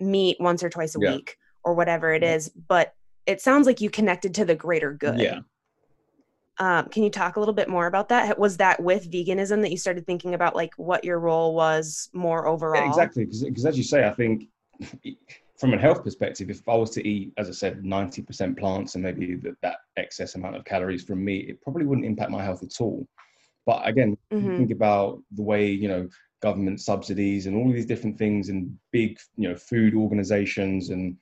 meat 0.00 0.36
once 0.40 0.62
or 0.62 0.70
twice 0.70 0.96
a 0.96 0.98
yeah. 1.00 1.12
week 1.12 1.36
or 1.64 1.74
whatever 1.74 2.12
it 2.12 2.22
yeah. 2.22 2.34
is, 2.34 2.48
but 2.68 2.94
it 3.26 3.40
sounds 3.40 3.66
like 3.66 3.80
you 3.80 3.90
connected 3.90 4.34
to 4.34 4.44
the 4.44 4.54
greater 4.54 4.92
good. 4.92 5.18
Yeah. 5.18 5.40
Um, 6.58 6.88
can 6.88 7.02
you 7.02 7.10
talk 7.10 7.36
a 7.36 7.38
little 7.38 7.54
bit 7.54 7.68
more 7.68 7.86
about 7.86 8.08
that? 8.08 8.38
Was 8.38 8.56
that 8.56 8.82
with 8.82 9.10
veganism 9.10 9.60
that 9.60 9.70
you 9.70 9.76
started 9.76 10.06
thinking 10.06 10.32
about 10.32 10.56
like 10.56 10.72
what 10.78 11.04
your 11.04 11.18
role 11.18 11.54
was 11.54 12.08
more 12.14 12.46
overall? 12.46 12.82
Yeah, 12.82 12.88
exactly. 12.88 13.26
Because 13.26 13.66
as 13.66 13.76
you 13.76 13.84
say, 13.84 14.06
I 14.06 14.12
think 14.12 14.48
from 15.58 15.74
a 15.74 15.78
health 15.78 16.04
perspective, 16.04 16.50
if 16.50 16.68
I 16.68 16.74
was 16.74 16.90
to 16.90 17.06
eat, 17.06 17.32
as 17.38 17.48
I 17.48 17.52
said, 17.52 17.82
90% 17.82 18.58
plants 18.58 18.94
and 18.94 19.04
maybe 19.04 19.36
that, 19.36 19.56
that 19.62 19.78
excess 19.96 20.34
amount 20.34 20.56
of 20.56 20.64
calories 20.64 21.04
from 21.04 21.24
meat, 21.24 21.48
it 21.48 21.60
probably 21.62 21.86
wouldn't 21.86 22.06
impact 22.06 22.30
my 22.30 22.42
health 22.42 22.62
at 22.62 22.80
all. 22.80 23.06
But 23.64 23.86
again, 23.86 24.16
mm-hmm. 24.32 24.56
think 24.56 24.70
about 24.70 25.20
the 25.32 25.42
way 25.42 25.68
you 25.68 25.88
know 25.88 26.08
government 26.42 26.80
subsidies 26.80 27.46
and 27.46 27.56
all 27.56 27.68
of 27.68 27.74
these 27.74 27.86
different 27.86 28.18
things 28.18 28.48
and 28.48 28.76
big 28.92 29.18
you 29.36 29.48
know 29.48 29.56
food 29.56 29.94
organizations 29.94 30.90
and 30.90 31.16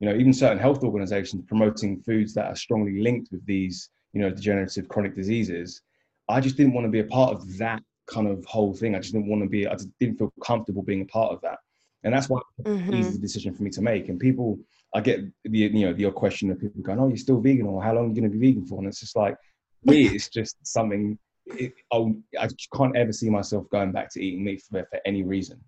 you 0.00 0.08
know 0.08 0.14
even 0.14 0.32
certain 0.32 0.58
health 0.58 0.84
organizations 0.84 1.42
promoting 1.46 2.00
foods 2.00 2.34
that 2.34 2.46
are 2.46 2.56
strongly 2.56 3.00
linked 3.00 3.32
with 3.32 3.44
these 3.46 3.90
you 4.12 4.20
know 4.20 4.30
degenerative 4.30 4.88
chronic 4.88 5.16
diseases 5.16 5.82
i 6.28 6.40
just 6.40 6.56
didn't 6.56 6.74
want 6.74 6.84
to 6.84 6.90
be 6.90 7.00
a 7.00 7.04
part 7.04 7.32
of 7.32 7.56
that 7.56 7.82
kind 8.06 8.28
of 8.28 8.44
whole 8.44 8.74
thing 8.74 8.94
i 8.94 8.98
just 8.98 9.12
didn't 9.12 9.28
want 9.28 9.42
to 9.42 9.48
be 9.48 9.66
i 9.66 9.72
just 9.72 9.88
didn't 9.98 10.18
feel 10.18 10.32
comfortable 10.44 10.82
being 10.82 11.02
a 11.02 11.06
part 11.06 11.32
of 11.32 11.40
that 11.40 11.58
and 12.04 12.14
that's 12.14 12.28
why 12.28 12.40
mm-hmm. 12.62 12.94
easy 12.94 13.18
decision 13.18 13.54
for 13.54 13.62
me 13.62 13.70
to 13.70 13.82
make 13.82 14.08
and 14.08 14.20
people 14.20 14.58
i 14.94 15.00
get 15.00 15.20
the 15.44 15.58
you 15.58 15.86
know 15.86 15.92
the 15.92 16.10
question 16.10 16.50
of 16.50 16.60
people 16.60 16.82
going 16.82 16.98
oh 16.98 17.08
you're 17.08 17.16
still 17.16 17.40
vegan 17.40 17.66
or 17.66 17.82
how 17.82 17.92
long 17.92 18.04
are 18.04 18.08
you 18.08 18.14
going 18.14 18.30
to 18.30 18.38
be 18.38 18.48
vegan 18.48 18.64
for 18.64 18.78
and 18.78 18.88
it's 18.88 19.00
just 19.00 19.16
like 19.16 19.36
me 19.84 20.06
it's 20.06 20.28
just 20.28 20.56
something 20.66 21.18
it, 21.56 21.72
i 21.92 22.48
can't 22.74 22.96
ever 22.96 23.12
see 23.12 23.30
myself 23.30 23.68
going 23.70 23.92
back 23.92 24.10
to 24.12 24.22
eating 24.22 24.44
meat 24.44 24.62
for, 24.62 24.86
for 24.90 25.00
any 25.06 25.22
reason. 25.22 25.60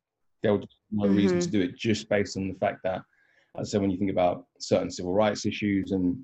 There 0.42 0.54
was 0.54 0.66
no 0.90 1.04
mm-hmm. 1.06 1.16
reason 1.16 1.40
to 1.40 1.48
do 1.48 1.60
it 1.60 1.76
just 1.76 2.08
based 2.08 2.36
on 2.36 2.48
the 2.48 2.54
fact 2.54 2.80
that, 2.84 3.02
I 3.56 3.62
said, 3.64 3.80
when 3.80 3.90
you 3.90 3.98
think 3.98 4.10
about 4.10 4.46
certain 4.58 4.90
civil 4.90 5.12
rights 5.12 5.44
issues 5.44 5.90
and, 5.90 6.16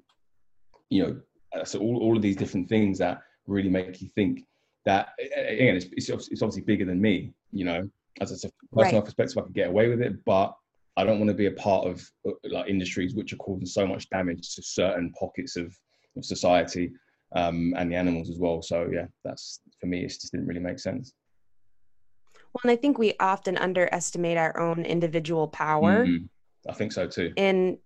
you 0.90 1.02
know, 1.02 1.20
uh, 1.58 1.64
so 1.64 1.80
all, 1.80 1.98
all 1.98 2.16
of 2.16 2.22
these 2.22 2.36
different 2.36 2.68
things 2.68 2.98
that 2.98 3.20
really 3.46 3.68
make 3.68 4.00
you 4.00 4.08
think 4.14 4.44
that, 4.84 5.08
again, 5.18 5.76
it's, 5.76 5.86
it's, 5.92 6.08
it's 6.08 6.42
obviously 6.42 6.62
bigger 6.62 6.84
than 6.84 7.00
me, 7.00 7.32
you 7.52 7.64
know, 7.64 7.88
as 8.20 8.44
a 8.44 8.50
personal 8.74 9.00
right. 9.00 9.04
perspective, 9.04 9.38
I 9.38 9.42
could 9.42 9.54
get 9.54 9.68
away 9.68 9.88
with 9.88 10.00
it, 10.00 10.24
but 10.24 10.54
I 10.96 11.04
don't 11.04 11.18
want 11.18 11.28
to 11.28 11.34
be 11.34 11.46
a 11.46 11.52
part 11.52 11.86
of 11.86 12.10
uh, 12.26 12.32
like 12.44 12.68
industries 12.68 13.14
which 13.14 13.32
are 13.32 13.36
causing 13.36 13.66
so 13.66 13.86
much 13.86 14.08
damage 14.08 14.54
to 14.54 14.62
certain 14.62 15.12
pockets 15.12 15.56
of, 15.56 15.76
of 16.16 16.24
society 16.24 16.92
um, 17.34 17.74
and 17.76 17.90
the 17.90 17.96
animals 17.96 18.30
as 18.30 18.38
well. 18.38 18.62
So 18.62 18.88
yeah, 18.92 19.06
that's 19.24 19.60
for 19.80 19.86
me. 19.86 20.04
It 20.04 20.08
just 20.08 20.32
didn't 20.32 20.46
really 20.46 20.60
make 20.60 20.78
sense. 20.78 21.12
Well, 22.52 22.60
and 22.62 22.70
I 22.70 22.76
think 22.76 22.98
we 22.98 23.12
often 23.20 23.58
underestimate 23.58 24.38
our 24.38 24.58
own 24.58 24.86
individual 24.86 25.48
power. 25.48 26.06
Mm-hmm. 26.06 26.70
I 26.70 26.72
think 26.72 26.92
so 26.92 27.06
too. 27.06 27.32
In 27.36 27.78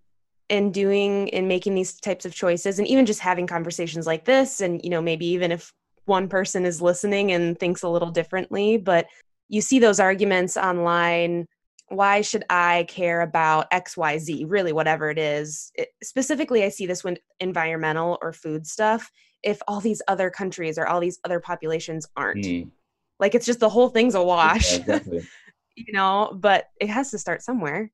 in 0.49 0.73
doing 0.73 1.29
in 1.29 1.49
making 1.49 1.75
these 1.75 2.01
types 2.01 2.25
of 2.25 2.35
choices, 2.35 2.79
and 2.79 2.87
even 2.87 3.07
just 3.07 3.21
having 3.21 3.47
conversations 3.47 4.07
like 4.07 4.25
this, 4.25 4.61
and 4.61 4.81
you 4.85 4.91
know, 4.91 5.03
maybe 5.03 5.27
even 5.27 5.51
if 5.51 5.73
one 6.05 6.29
person 6.29 6.65
is 6.65 6.81
listening 6.81 7.33
and 7.33 7.59
thinks 7.59 7.83
a 7.83 7.89
little 7.89 8.11
differently, 8.11 8.77
but 8.77 9.07
you 9.51 9.61
see 9.61 9.79
those 9.79 10.01
arguments 10.01 10.57
online 10.57 11.47
why 11.91 12.21
should 12.21 12.45
I 12.49 12.87
care 12.89 13.21
about 13.21 13.69
XYZ, 13.73 14.45
really, 14.47 14.73
whatever 14.73 15.11
it 15.11 15.19
is? 15.19 15.73
It, 15.75 15.89
specifically, 16.05 16.63
I 16.63 16.69
see 16.69 16.87
this 16.87 17.03
when 17.03 17.17
environmental 17.41 18.17
or 18.23 18.33
food 18.33 18.65
stuff 18.65 19.11
if 19.43 19.61
all 19.67 19.81
these 19.81 20.01
other 20.07 20.31
countries 20.31 20.79
or 20.79 20.87
all 20.87 21.01
these 21.01 21.19
other 21.25 21.41
populations 21.41 22.07
aren't. 22.17 22.45
Mm. 22.45 22.71
Like 23.19 23.35
it's 23.35 23.47
just 23.47 23.59
the 23.59 23.69
whole 23.69 23.89
thing's 23.89 24.15
a 24.15 24.23
wash. 24.23 24.73
Yeah, 24.73 24.79
exactly. 24.79 25.27
you 25.77 25.93
know, 25.93 26.37
but 26.39 26.67
it 26.81 26.89
has 26.89 27.11
to 27.11 27.19
start 27.19 27.43
somewhere. 27.43 27.91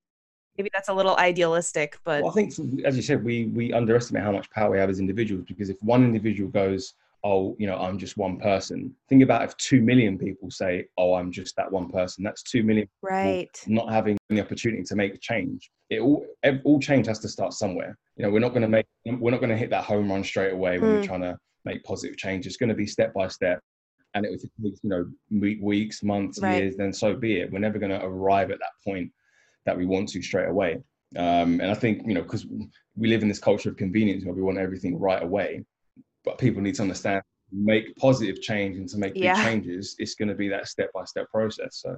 Maybe 0.58 0.70
that's 0.72 0.88
a 0.88 0.94
little 0.94 1.16
idealistic, 1.16 1.98
but 2.04 2.22
well, 2.22 2.32
I 2.32 2.34
think 2.34 2.54
as 2.84 2.96
you 2.96 3.02
said, 3.02 3.22
we 3.24 3.46
we 3.46 3.72
underestimate 3.72 4.22
how 4.22 4.32
much 4.32 4.50
power 4.50 4.70
we 4.70 4.78
have 4.78 4.90
as 4.90 5.00
individuals 5.00 5.44
because 5.46 5.68
if 5.68 5.82
one 5.82 6.04
individual 6.04 6.50
goes, 6.50 6.94
oh, 7.26 7.56
you 7.58 7.66
know, 7.66 7.76
I'm 7.76 7.98
just 7.98 8.16
one 8.16 8.38
person. 8.38 8.94
Think 9.08 9.24
about 9.24 9.42
if 9.42 9.56
two 9.56 9.82
million 9.82 10.16
people 10.16 10.48
say, 10.48 10.86
oh, 10.96 11.14
I'm 11.14 11.32
just 11.32 11.56
that 11.56 11.70
one 11.70 11.90
person. 11.90 12.22
That's 12.22 12.44
two 12.44 12.62
million 12.62 12.88
right. 13.02 13.50
not 13.66 13.90
having 13.90 14.16
the 14.28 14.40
opportunity 14.40 14.84
to 14.84 14.94
make 14.94 15.20
change. 15.20 15.68
It 15.90 16.00
all 16.00 16.24
all 16.64 16.78
change 16.78 17.08
has 17.08 17.18
to 17.20 17.28
start 17.28 17.52
somewhere. 17.52 17.98
You 18.16 18.24
know, 18.24 18.30
we're 18.30 18.38
not 18.38 18.50
going 18.50 18.62
to 18.62 18.68
make 18.68 18.86
we're 19.04 19.32
not 19.32 19.40
going 19.40 19.50
to 19.50 19.56
hit 19.56 19.70
that 19.70 19.84
home 19.84 20.10
run 20.10 20.22
straight 20.22 20.52
away 20.52 20.78
when 20.78 20.90
mm. 20.90 20.94
we're 20.94 21.00
hmm. 21.00 21.06
trying 21.06 21.22
to 21.22 21.36
make 21.64 21.82
positive 21.82 22.16
change. 22.16 22.46
It's 22.46 22.56
going 22.56 22.68
to 22.68 22.76
be 22.76 22.86
step 22.86 23.12
by 23.12 23.26
step. 23.26 23.60
And 24.14 24.24
it 24.24 24.30
takes, 24.30 24.80
you 24.82 24.90
know, 24.90 25.06
weeks, 25.60 26.02
months, 26.02 26.40
right. 26.40 26.62
years, 26.62 26.76
then 26.76 26.92
so 26.92 27.14
be 27.14 27.40
it. 27.40 27.52
We're 27.52 27.58
never 27.58 27.78
going 27.78 27.90
to 27.90 28.02
arrive 28.02 28.50
at 28.50 28.60
that 28.60 28.70
point 28.84 29.10
that 29.66 29.76
we 29.76 29.84
want 29.84 30.08
to 30.10 30.22
straight 30.22 30.48
away. 30.48 30.78
Um, 31.16 31.60
and 31.60 31.70
I 31.70 31.74
think, 31.74 32.02
you 32.06 32.14
know, 32.14 32.22
because 32.22 32.46
we 32.96 33.08
live 33.08 33.22
in 33.22 33.28
this 33.28 33.38
culture 33.38 33.68
of 33.68 33.76
convenience 33.76 34.24
where 34.24 34.34
we 34.34 34.42
want 34.42 34.58
everything 34.58 34.98
right 34.98 35.22
away 35.22 35.64
but 36.26 36.36
people 36.36 36.60
need 36.60 36.74
to 36.74 36.82
understand 36.82 37.22
make 37.52 37.94
positive 37.96 38.42
change 38.42 38.76
and 38.76 38.88
to 38.88 38.98
make 38.98 39.12
yeah. 39.14 39.34
big 39.34 39.44
changes 39.44 39.94
it's 39.98 40.14
going 40.16 40.28
to 40.28 40.34
be 40.34 40.48
that 40.48 40.68
step 40.68 40.92
by 40.92 41.04
step 41.04 41.30
process 41.30 41.78
so 41.80 41.96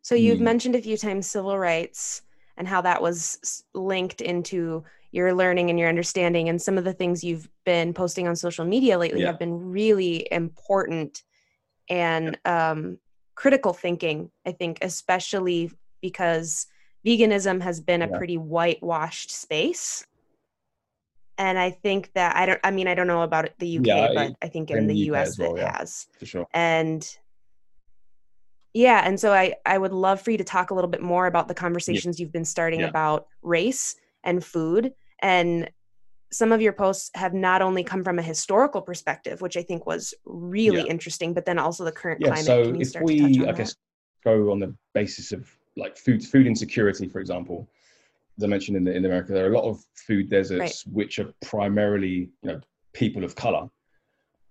so 0.00 0.14
you've 0.14 0.38
mm. 0.38 0.42
mentioned 0.42 0.76
a 0.76 0.80
few 0.80 0.96
times 0.96 1.26
civil 1.26 1.58
rights 1.58 2.22
and 2.56 2.66
how 2.66 2.80
that 2.80 3.02
was 3.02 3.64
linked 3.74 4.20
into 4.20 4.84
your 5.10 5.34
learning 5.34 5.70
and 5.70 5.78
your 5.78 5.88
understanding 5.88 6.48
and 6.48 6.62
some 6.62 6.78
of 6.78 6.84
the 6.84 6.92
things 6.92 7.24
you've 7.24 7.48
been 7.64 7.92
posting 7.92 8.28
on 8.28 8.36
social 8.36 8.64
media 8.64 8.96
lately 8.96 9.20
yeah. 9.20 9.26
have 9.26 9.38
been 9.38 9.70
really 9.70 10.26
important 10.30 11.24
and 11.90 12.38
um, 12.44 12.98
critical 13.34 13.72
thinking 13.72 14.30
i 14.46 14.52
think 14.52 14.78
especially 14.82 15.70
because 16.00 16.66
veganism 17.04 17.60
has 17.60 17.80
been 17.80 18.02
a 18.02 18.08
pretty 18.08 18.36
whitewashed 18.36 19.32
space 19.32 20.06
and 21.38 21.58
I 21.58 21.70
think 21.70 22.12
that 22.14 22.36
I 22.36 22.46
don't. 22.46 22.60
I 22.64 22.70
mean, 22.70 22.88
I 22.88 22.94
don't 22.94 23.06
know 23.06 23.22
about 23.22 23.48
the 23.58 23.78
UK, 23.78 23.86
yeah, 23.86 24.12
but 24.12 24.34
I 24.42 24.48
think 24.48 24.70
in 24.70 24.86
the, 24.86 24.94
the 24.94 25.00
US 25.12 25.38
well, 25.38 25.54
it 25.54 25.60
yeah, 25.60 25.78
has 25.78 26.06
for 26.18 26.26
sure. 26.26 26.46
And 26.52 27.08
yeah, 28.74 29.02
and 29.04 29.18
so 29.18 29.32
I 29.32 29.54
I 29.64 29.78
would 29.78 29.92
love 29.92 30.20
for 30.20 30.30
you 30.30 30.38
to 30.38 30.44
talk 30.44 30.70
a 30.70 30.74
little 30.74 30.90
bit 30.90 31.02
more 31.02 31.26
about 31.26 31.48
the 31.48 31.54
conversations 31.54 32.18
yeah. 32.18 32.24
you've 32.24 32.32
been 32.32 32.44
starting 32.44 32.82
about 32.82 33.28
race 33.42 33.96
and 34.24 34.44
food 34.44 34.92
and 35.20 35.70
some 36.30 36.52
of 36.52 36.60
your 36.60 36.72
posts 36.72 37.10
have 37.14 37.32
not 37.32 37.62
only 37.62 37.82
come 37.82 38.04
from 38.04 38.18
a 38.18 38.22
historical 38.22 38.82
perspective, 38.82 39.40
which 39.40 39.56
I 39.56 39.62
think 39.62 39.86
was 39.86 40.12
really 40.26 40.86
interesting, 40.86 41.32
but 41.32 41.46
then 41.46 41.58
also 41.58 41.84
the 41.84 41.92
current 41.92 42.20
Yeah. 42.20 42.28
climate. 42.28 42.44
So 42.44 42.64
Can 42.64 42.80
if 42.80 42.88
start 42.88 43.06
to 43.06 43.18
touch 43.18 43.30
we, 43.30 43.42
I 43.42 43.46
that? 43.46 43.56
guess, 43.56 43.76
go 44.24 44.50
on 44.50 44.58
the 44.58 44.74
basis 44.92 45.32
of 45.32 45.50
like 45.76 45.96
food 45.96 46.22
food 46.22 46.46
insecurity, 46.46 47.08
for 47.08 47.20
example, 47.20 47.68
as 48.38 48.44
I 48.44 48.46
mentioned 48.46 48.76
in 48.76 48.84
the, 48.84 48.94
in 48.94 49.04
America, 49.04 49.32
there 49.32 49.46
are 49.46 49.52
a 49.52 49.56
lot 49.58 49.68
of 49.68 49.82
food 50.06 50.30
deserts 50.30 50.84
which 50.86 51.18
are 51.18 51.32
primarily 51.44 52.30
you 52.42 52.50
know 52.50 52.60
people 52.94 53.24
of 53.24 53.34
color. 53.34 53.68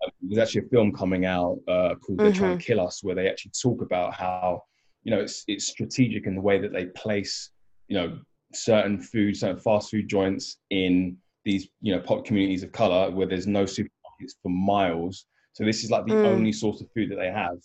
Um, 0.03 0.12
there's 0.22 0.38
actually 0.46 0.67
a 0.67 0.70
film 0.70 0.94
coming 0.94 1.25
out 1.25 1.58
uh, 1.67 1.96
called 1.96 2.20
"They're 2.20 2.32
Trying 2.32 2.58
to 2.58 2.65
Kill 2.65 2.82
Us," 2.82 3.03
where 3.03 3.15
they 3.15 3.29
actually 3.29 3.51
talk 3.62 3.82
about 3.82 4.13
how 4.13 4.62
you 5.03 5.12
know 5.12 5.20
it's 5.20 5.44
it's 5.48 5.67
strategic 5.67 6.25
in 6.27 6.36
the 6.36 6.41
way 6.41 6.60
that 6.60 6.74
they 6.74 6.88
place 6.88 7.51
you 7.88 7.98
know 7.98 8.20
certain 8.53 9.01
food, 9.01 9.38
certain 9.38 9.60
fast 9.60 9.89
food 9.89 10.08
joints 10.08 10.58
in 10.70 11.17
these 11.46 11.70
you 11.82 11.96
know 11.96 12.01
pop 12.01 12.25
communities 12.25 12.63
of 12.63 12.72
color 12.74 13.10
where 13.10 13.27
there's 13.27 13.48
no 13.48 13.63
supermarkets 13.63 14.36
for 14.44 14.50
miles. 14.50 15.25
So 15.53 15.63
this 15.63 15.84
is 15.84 15.89
like 15.89 16.06
the 16.06 16.12
Mm. 16.12 16.25
only 16.25 16.51
source 16.51 16.82
of 16.82 16.88
food 16.94 17.10
that 17.12 17.15
they 17.15 17.32
have. 17.32 17.58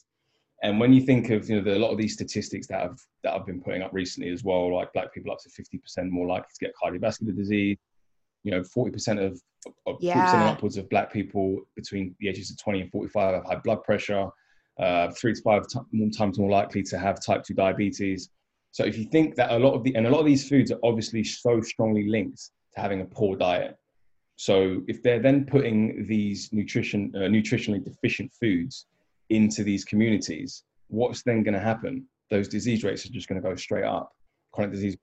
And 0.62 0.78
when 0.78 0.92
you 0.92 1.00
think 1.02 1.30
of 1.30 1.48
you 1.50 1.56
know 1.56 1.62
the, 1.62 1.76
a 1.76 1.80
lot 1.80 1.90
of 1.90 1.98
these 1.98 2.14
statistics 2.14 2.68
that 2.68 2.80
have 2.80 2.98
that 3.24 3.34
I've 3.34 3.46
been 3.46 3.60
putting 3.60 3.82
up 3.82 3.92
recently 3.92 4.30
as 4.30 4.44
well, 4.44 4.74
like 4.74 4.92
black 4.92 5.12
people 5.12 5.32
up 5.32 5.38
to 5.40 5.50
fifty 5.50 5.78
percent 5.78 6.10
more 6.10 6.26
likely 6.26 6.48
to 6.58 6.64
get 6.66 6.72
cardiovascular 6.80 7.36
disease. 7.36 7.76
You 8.44 8.52
know, 8.52 8.62
forty 8.64 8.92
percent 8.92 9.18
of, 9.18 9.40
of 9.86 9.96
40% 10.00 10.00
Yeah. 10.00 10.50
upwards 10.50 10.76
of 10.76 10.88
black 10.88 11.12
people 11.12 11.60
between 11.76 12.14
the 12.20 12.28
ages 12.28 12.50
of 12.50 12.58
twenty 12.58 12.80
and 12.80 12.90
forty-five 12.90 13.34
have 13.34 13.44
high 13.44 13.56
blood 13.56 13.82
pressure. 13.82 14.28
Uh, 14.78 15.10
three 15.10 15.34
to 15.34 15.42
five 15.42 15.66
ti- 15.68 15.80
more 15.92 16.08
times 16.10 16.38
more 16.38 16.50
likely 16.50 16.82
to 16.82 16.98
have 16.98 17.22
type 17.22 17.42
two 17.44 17.54
diabetes. 17.54 18.30
So 18.70 18.84
if 18.84 18.96
you 18.96 19.04
think 19.04 19.34
that 19.36 19.50
a 19.50 19.58
lot 19.58 19.74
of 19.74 19.84
the 19.84 19.94
and 19.96 20.06
a 20.06 20.10
lot 20.10 20.20
of 20.20 20.26
these 20.26 20.48
foods 20.48 20.70
are 20.72 20.78
obviously 20.82 21.24
so 21.24 21.60
strongly 21.60 22.08
linked 22.08 22.50
to 22.74 22.80
having 22.80 23.00
a 23.00 23.04
poor 23.04 23.36
diet. 23.36 23.76
So 24.36 24.82
if 24.88 25.02
they're 25.02 25.20
then 25.20 25.44
putting 25.44 26.06
these 26.06 26.50
nutrition 26.52 27.12
uh, 27.14 27.20
nutritionally 27.28 27.84
deficient 27.84 28.32
foods 28.32 28.86
into 29.32 29.64
these 29.64 29.84
communities, 29.84 30.64
what's 30.88 31.22
then 31.22 31.42
going 31.42 31.54
to 31.54 31.60
happen? 31.60 32.06
Those 32.30 32.48
disease 32.48 32.84
rates 32.84 33.04
are 33.06 33.12
just 33.12 33.28
going 33.28 33.40
to 33.40 33.48
go 33.48 33.56
straight 33.56 33.84
up, 33.84 34.12
chronic 34.52 34.72
disease 34.72 34.96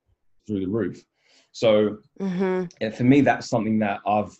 through 0.47 0.61
the 0.61 0.67
roof. 0.67 1.03
So 1.51 1.97
hmm 2.19 2.63
and 2.81 2.93
for 2.95 3.03
me, 3.03 3.21
that's 3.21 3.49
something 3.49 3.79
that 3.79 3.99
I've 4.05 4.33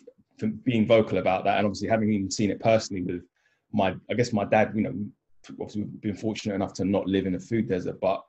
been 0.64 0.86
vocal 0.86 1.18
about 1.18 1.44
that, 1.44 1.58
and 1.58 1.66
obviously 1.66 1.88
having 1.88 2.12
even 2.12 2.30
seen 2.30 2.50
it 2.50 2.60
personally 2.60 3.02
with 3.02 3.22
my, 3.72 3.94
I 4.10 4.14
guess 4.14 4.32
my 4.32 4.44
dad, 4.44 4.72
you 4.74 4.82
know, 4.82 4.94
obviously 5.60 5.82
been 5.82 6.14
fortunate 6.14 6.54
enough 6.54 6.72
to 6.74 6.84
not 6.84 7.06
live 7.06 7.26
in 7.26 7.34
a 7.34 7.40
food 7.40 7.68
desert, 7.68 7.98
but 8.00 8.22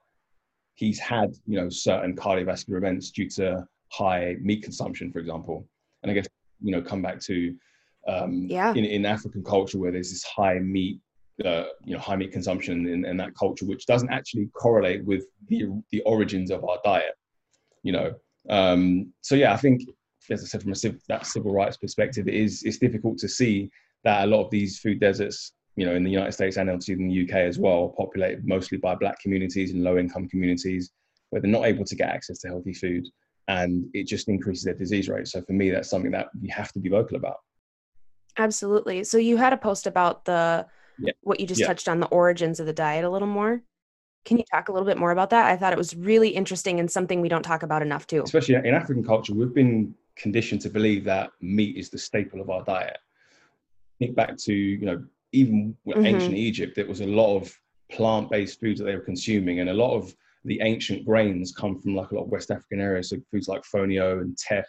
he's 0.75 0.99
had, 0.99 1.33
you 1.47 1.57
know, 1.59 1.69
certain 1.69 2.15
cardiovascular 2.15 2.77
events 2.77 3.11
due 3.11 3.29
to 3.29 3.65
high 3.91 4.35
meat 4.41 4.63
consumption, 4.63 5.11
for 5.11 5.19
example. 5.19 5.67
And 6.03 6.11
I 6.11 6.15
guess, 6.15 6.27
you 6.61 6.71
know, 6.71 6.81
come 6.81 7.01
back 7.01 7.19
to 7.21 7.55
um, 8.07 8.47
Yeah. 8.49 8.73
in, 8.73 8.85
in 8.85 9.05
African 9.05 9.43
culture 9.43 9.79
where 9.79 9.91
there's 9.91 10.11
this 10.11 10.23
high 10.23 10.59
meat, 10.59 10.99
uh, 11.45 11.63
you 11.83 11.93
know, 11.93 11.99
high 11.99 12.15
meat 12.15 12.31
consumption 12.31 12.87
in, 12.87 13.17
that 13.17 13.35
culture, 13.35 13.65
which 13.65 13.85
doesn't 13.85 14.11
actually 14.11 14.47
correlate 14.47 15.03
with 15.05 15.25
the, 15.47 15.69
the 15.91 16.01
origins 16.01 16.51
of 16.51 16.63
our 16.63 16.77
diet, 16.83 17.13
you 17.83 17.91
know. 17.91 18.13
Um, 18.49 19.13
so 19.21 19.35
yeah, 19.35 19.53
I 19.53 19.57
think, 19.57 19.81
as 20.29 20.43
I 20.43 20.47
said, 20.47 20.61
from 20.61 20.71
a 20.71 20.75
civ- 20.75 21.01
that 21.07 21.25
civil 21.25 21.53
rights 21.53 21.77
perspective, 21.77 22.27
it 22.27 22.33
is 22.33 22.63
it's 22.63 22.77
difficult 22.77 23.17
to 23.19 23.27
see 23.27 23.71
that 24.03 24.23
a 24.23 24.27
lot 24.27 24.43
of 24.43 24.51
these 24.51 24.79
food 24.79 24.99
deserts, 24.99 25.53
you 25.75 25.85
know, 25.85 25.95
in 25.95 26.03
the 26.03 26.11
United 26.11 26.31
States 26.33 26.57
and 26.57 26.69
obviously 26.69 26.95
in 26.95 27.07
the 27.07 27.23
UK 27.23 27.35
as 27.35 27.57
well, 27.59 27.93
populated 27.97 28.47
mostly 28.47 28.77
by 28.77 28.95
black 28.95 29.19
communities 29.19 29.71
and 29.71 29.83
low 29.83 29.97
income 29.97 30.27
communities 30.27 30.91
where 31.29 31.41
they're 31.41 31.49
not 31.49 31.65
able 31.65 31.85
to 31.85 31.95
get 31.95 32.09
access 32.09 32.39
to 32.39 32.47
healthy 32.47 32.73
food, 32.73 33.07
and 33.47 33.85
it 33.93 34.05
just 34.05 34.27
increases 34.27 34.63
their 34.63 34.73
disease 34.73 35.09
rate. 35.09 35.27
So 35.27 35.41
for 35.41 35.53
me, 35.53 35.71
that's 35.71 35.89
something 35.89 36.11
that 36.11 36.27
we 36.41 36.49
have 36.49 36.71
to 36.73 36.79
be 36.79 36.89
vocal 36.89 37.17
about. 37.17 37.37
Absolutely. 38.37 39.03
So 39.03 39.17
you 39.17 39.37
had 39.37 39.53
a 39.53 39.57
post 39.57 39.87
about 39.87 40.25
the 40.25 40.65
Yeah. 40.99 41.11
what 41.21 41.39
you 41.39 41.47
just 41.47 41.61
Yeah. 41.61 41.67
touched 41.67 41.87
on 41.89 41.99
the 41.99 42.07
origins 42.07 42.59
of 42.59 42.65
the 42.65 42.73
diet 42.73 43.03
a 43.05 43.09
little 43.09 43.27
more. 43.27 43.61
Can 44.25 44.37
you 44.37 44.43
talk 44.51 44.69
a 44.69 44.71
little 44.71 44.85
bit 44.85 44.97
more 44.97 45.11
about 45.11 45.31
that? 45.31 45.47
I 45.47 45.57
thought 45.57 45.73
it 45.73 45.77
was 45.77 45.95
really 45.95 46.29
interesting 46.29 46.79
and 46.79 46.89
something 46.91 47.21
we 47.21 47.29
don't 47.29 47.43
talk 47.43 47.63
about 47.63 47.81
enough 47.81 48.05
too. 48.07 48.21
especially 48.23 48.55
in 48.55 48.67
African 48.67 49.03
culture, 49.03 49.33
we've 49.33 49.53
been 49.53 49.95
conditioned 50.15 50.61
to 50.61 50.69
believe 50.69 51.03
that 51.05 51.31
meat 51.41 51.75
is 51.77 51.89
the 51.89 51.97
staple 51.97 52.39
of 52.41 52.49
our 52.49 52.63
diet. 52.63 52.97
Think 53.99 54.15
back 54.15 54.37
to 54.37 54.53
you 54.53 54.85
know 54.85 55.03
even 55.31 55.75
Mhm. 55.87 56.05
ancient 56.05 56.35
Egypt, 56.37 56.75
there 56.75 56.85
was 56.87 57.01
a 57.01 57.07
lot 57.07 57.37
of 57.37 57.51
plant-based 57.91 58.59
foods 58.59 58.79
that 58.79 58.85
they 58.85 58.95
were 58.95 59.01
consuming, 59.01 59.59
and 59.59 59.69
a 59.69 59.73
lot 59.73 59.95
of 59.95 60.13
the 60.45 60.59
ancient 60.61 61.05
grains 61.05 61.51
come 61.51 61.79
from 61.79 61.95
like 61.95 62.11
a 62.11 62.15
lot 62.15 62.23
of 62.23 62.29
West 62.29 62.51
African 62.51 62.79
areas. 62.79 63.09
So 63.09 63.17
foods 63.31 63.47
like 63.47 63.61
fonio 63.63 64.21
and 64.21 64.37
teff, 64.37 64.67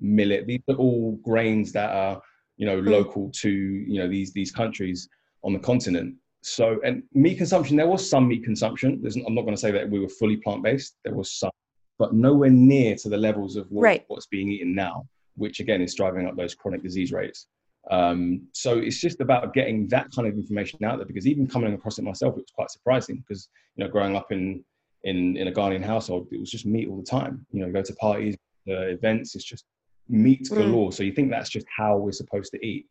millet. 0.00 0.46
These 0.46 0.60
are 0.68 0.76
all 0.76 1.16
grains 1.22 1.72
that 1.72 1.90
are 1.90 2.22
you 2.56 2.66
know 2.66 2.80
Mm. 2.80 2.88
local 2.90 3.30
to 3.42 3.50
you 3.50 3.98
know 3.98 4.08
these 4.08 4.32
these 4.32 4.52
countries 4.52 5.08
on 5.44 5.52
the 5.52 5.58
continent. 5.58 6.14
So 6.42 6.78
and 6.84 7.02
meat 7.12 7.36
consumption, 7.38 7.76
there 7.76 7.86
was 7.86 8.08
some 8.08 8.28
meat 8.28 8.44
consumption. 8.44 9.00
There's, 9.00 9.16
I'm 9.16 9.34
not 9.34 9.42
going 9.42 9.54
to 9.54 9.60
say 9.60 9.70
that 9.70 9.88
we 9.88 10.00
were 10.00 10.08
fully 10.08 10.36
plant-based. 10.38 10.96
There 11.04 11.14
was 11.14 11.32
some 11.32 11.50
but 11.98 12.12
nowhere 12.12 12.50
near 12.50 12.96
to 12.96 13.08
the 13.08 13.16
levels 13.16 13.54
of 13.56 13.70
what, 13.70 13.82
Right. 13.82 14.04
what's 14.08 14.26
being 14.26 14.50
eaten 14.50 14.74
now, 14.74 15.06
which 15.36 15.60
again 15.60 15.80
is 15.80 15.94
driving 15.94 16.26
up 16.26 16.36
those 16.36 16.54
chronic 16.54 16.82
disease 16.82 17.12
rates. 17.12 17.46
Um, 17.90 18.48
so 18.52 18.78
it's 18.78 19.00
just 19.00 19.20
about 19.20 19.54
getting 19.54 19.86
that 19.88 20.08
kind 20.14 20.26
of 20.26 20.34
information 20.34 20.82
out 20.84 20.96
there 20.96 21.06
because 21.06 21.26
even 21.26 21.46
coming 21.46 21.72
across 21.72 21.98
it 21.98 22.02
myself, 22.02 22.32
it 22.34 22.38
was 22.40 22.52
quite 22.54 22.70
surprising 22.70 23.16
because 23.26 23.48
you 23.76 23.84
know 23.84 23.90
growing 23.90 24.16
up 24.16 24.32
in 24.32 24.64
in 25.04 25.36
in 25.36 25.48
a 25.48 25.52
Ghanaian 25.52 25.84
household, 25.84 26.26
it 26.32 26.40
was 26.40 26.50
just 26.50 26.66
meat 26.66 26.88
all 26.88 26.96
the 26.96 27.04
time. 27.04 27.46
You 27.52 27.60
know, 27.64 27.70
go 27.72 27.82
to 27.82 27.94
parties, 27.94 28.34
uh, 28.68 28.86
events, 28.98 29.34
it's 29.36 29.44
just 29.44 29.64
meat 30.08 30.42
Mm. 30.50 30.56
galore. 30.56 30.92
So 30.92 31.02
you 31.04 31.12
think 31.12 31.30
that's 31.30 31.50
just 31.50 31.66
how 31.74 31.96
we're 31.98 32.12
supposed 32.12 32.50
to 32.52 32.66
eat. 32.66 32.86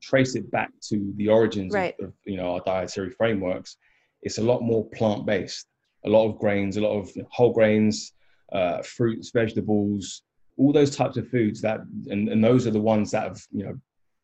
Trace 0.00 0.34
it 0.34 0.50
back 0.50 0.70
to 0.88 1.12
the 1.16 1.28
origins 1.28 1.74
Right. 1.74 1.94
of, 2.00 2.08
of 2.08 2.14
you 2.24 2.36
know 2.36 2.54
our 2.54 2.60
dietary 2.64 3.10
frameworks. 3.10 3.76
It's 4.22 4.38
a 4.38 4.42
lot 4.42 4.62
more 4.62 4.84
plant 4.90 5.26
based 5.26 5.66
a 6.04 6.08
lot 6.08 6.28
of 6.28 6.38
grains, 6.38 6.76
a 6.76 6.80
lot 6.80 6.98
of 6.98 7.10
whole 7.30 7.52
grains, 7.52 8.12
uh, 8.52 8.82
fruits, 8.82 9.30
vegetables, 9.30 10.22
all 10.56 10.72
those 10.72 10.94
types 10.94 11.16
of 11.16 11.28
foods 11.28 11.60
that, 11.62 11.80
and, 12.08 12.28
and 12.28 12.44
those 12.44 12.66
are 12.66 12.70
the 12.70 12.80
ones 12.80 13.10
that 13.10 13.22
have, 13.24 13.42
you 13.50 13.64
know, 13.64 13.78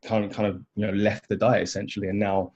kind 0.05 0.25
of, 0.25 0.31
kind 0.31 0.47
of, 0.47 0.63
you 0.77 0.87
know, 0.87 0.93
left 0.93 1.29
the 1.29 1.37
diet 1.37 1.63
essentially. 1.63 2.09
And 2.09 2.19
now 2.19 2.53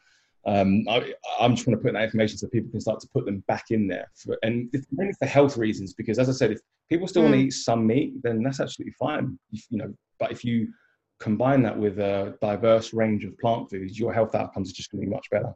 um, 0.46 0.84
I, 0.88 1.14
I'm 1.40 1.54
just 1.54 1.66
going 1.66 1.76
to 1.76 1.82
put 1.82 1.94
that 1.94 2.04
information 2.04 2.36
so 2.36 2.48
people 2.48 2.70
can 2.70 2.80
start 2.80 3.00
to 3.00 3.08
put 3.08 3.24
them 3.24 3.42
back 3.48 3.70
in 3.70 3.88
there. 3.88 4.10
For, 4.14 4.38
and 4.42 4.68
it's 4.72 4.86
mainly 4.92 5.14
for 5.18 5.26
health 5.26 5.56
reasons, 5.56 5.94
because 5.94 6.18
as 6.18 6.28
I 6.28 6.32
said, 6.32 6.52
if 6.52 6.60
people 6.90 7.08
still 7.08 7.22
want 7.22 7.34
to 7.34 7.40
Mm. 7.40 7.46
eat 7.46 7.52
some 7.52 7.86
meat, 7.86 8.12
then 8.22 8.42
that's 8.42 8.60
absolutely 8.60 8.94
fine. 8.98 9.38
If, 9.52 9.64
you 9.70 9.78
know, 9.78 9.94
but 10.20 10.32
if 10.32 10.44
you 10.44 10.68
combine 11.20 11.62
that 11.62 11.78
with 11.78 11.98
a 11.98 12.36
diverse 12.40 12.92
range 12.92 13.24
of 13.24 13.38
plant 13.38 13.70
foods, 13.70 13.98
your 13.98 14.12
health 14.12 14.34
outcomes 14.34 14.70
are 14.70 14.74
just 14.74 14.90
going 14.90 15.00
to 15.02 15.06
be 15.06 15.14
much 15.14 15.28
better. 15.30 15.52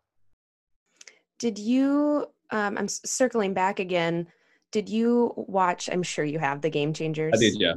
Did 1.39 1.59
you 1.59 2.27
um 2.51 2.79
I'm 2.79 2.89
circling 2.89 3.55
back 3.55 3.79
again. 3.81 4.27
Did 4.73 4.89
you 4.89 5.33
watch 5.37 5.89
I'm 5.91 6.03
sure 6.03 6.25
you 6.25 6.39
have 6.39 6.61
the 6.61 6.71
Game 6.71 6.93
Changers? 6.93 7.35
I 7.35 7.39
did, 7.39 7.55
yeah. 7.61 7.75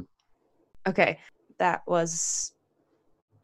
Okay. 0.86 1.18
That 1.58 1.82
was 1.86 2.52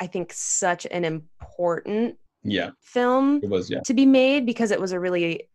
I 0.01 0.07
think 0.07 0.33
such 0.33 0.87
an 0.91 1.05
important 1.05 2.17
Yeah, 2.43 2.71
film 2.81 3.41
it 3.43 3.51
was, 3.51 3.69
yeah. 3.71 3.81
to 3.81 3.95
be 3.95 4.07
made 4.07 4.47
because 4.47 4.71
it 4.71 4.81
was 4.81 4.93
a 4.93 5.01
really 5.01 5.49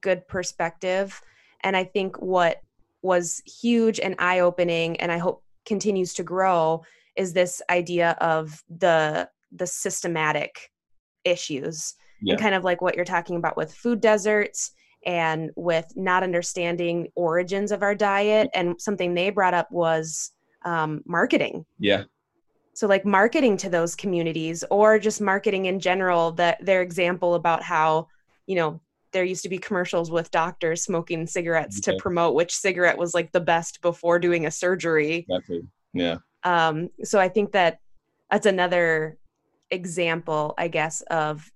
good 0.00 0.26
perspective 0.28 1.20
and 1.62 1.76
i 1.76 1.82
think 1.82 2.16
what 2.22 2.60
was 3.02 3.42
huge 3.44 3.98
and 3.98 4.14
eye-opening 4.20 4.96
and 5.00 5.10
i 5.10 5.18
hope 5.18 5.42
continues 5.66 6.14
to 6.14 6.22
grow 6.22 6.80
is 7.16 7.32
this 7.32 7.60
idea 7.70 8.16
of 8.20 8.62
the 8.68 9.28
the 9.52 9.66
systematic 9.66 10.70
issues 11.24 11.94
Yeah. 12.22 12.34
and 12.34 12.40
kind 12.40 12.54
of 12.54 12.64
like 12.64 12.80
what 12.80 12.94
you're 12.94 13.04
talking 13.04 13.36
about 13.36 13.56
with 13.56 13.74
food 13.74 14.00
deserts 14.00 14.72
and 15.06 15.50
with 15.56 15.86
not 15.96 16.22
understanding 16.22 17.08
origins 17.14 17.72
of 17.72 17.82
our 17.82 17.94
diet 17.94 18.48
and 18.54 18.80
something 18.80 19.14
they 19.14 19.30
brought 19.30 19.54
up 19.54 19.70
was 19.72 20.30
um, 20.64 21.02
marketing 21.06 21.64
Yeah, 21.78 22.04
so 22.74 22.86
like 22.86 23.04
marketing 23.04 23.56
to 23.58 23.68
those 23.70 23.96
communities 23.96 24.62
or 24.70 24.98
just 24.98 25.20
marketing 25.20 25.66
in 25.66 25.80
general 25.80 26.32
that 26.32 26.64
their 26.64 26.82
example 26.82 27.34
about 27.34 27.62
how, 27.62 28.08
you 28.46 28.56
know, 28.56 28.80
there 29.12 29.24
used 29.24 29.42
to 29.42 29.48
be 29.48 29.58
commercials 29.58 30.10
with 30.10 30.30
doctors 30.30 30.84
smoking 30.84 31.26
cigarettes 31.26 31.80
to 31.80 31.96
promote 31.98 32.34
which 32.34 32.54
cigarette 32.54 32.96
was 32.96 33.12
like 33.14 33.32
the 33.32 33.40
best 33.40 33.80
before 33.82 34.18
doing 34.20 34.46
a 34.46 34.50
surgery. 34.50 35.26
exactly. 35.28 35.62
Yeah. 35.92 36.18
Um, 36.44 36.90
so 37.02 37.18
I 37.18 37.28
think 37.28 37.52
that 37.52 37.80
that's 38.30 38.46
another 38.46 39.18
example, 39.70 40.54
I 40.58 40.68
guess, 40.68 41.02
of 41.02 41.50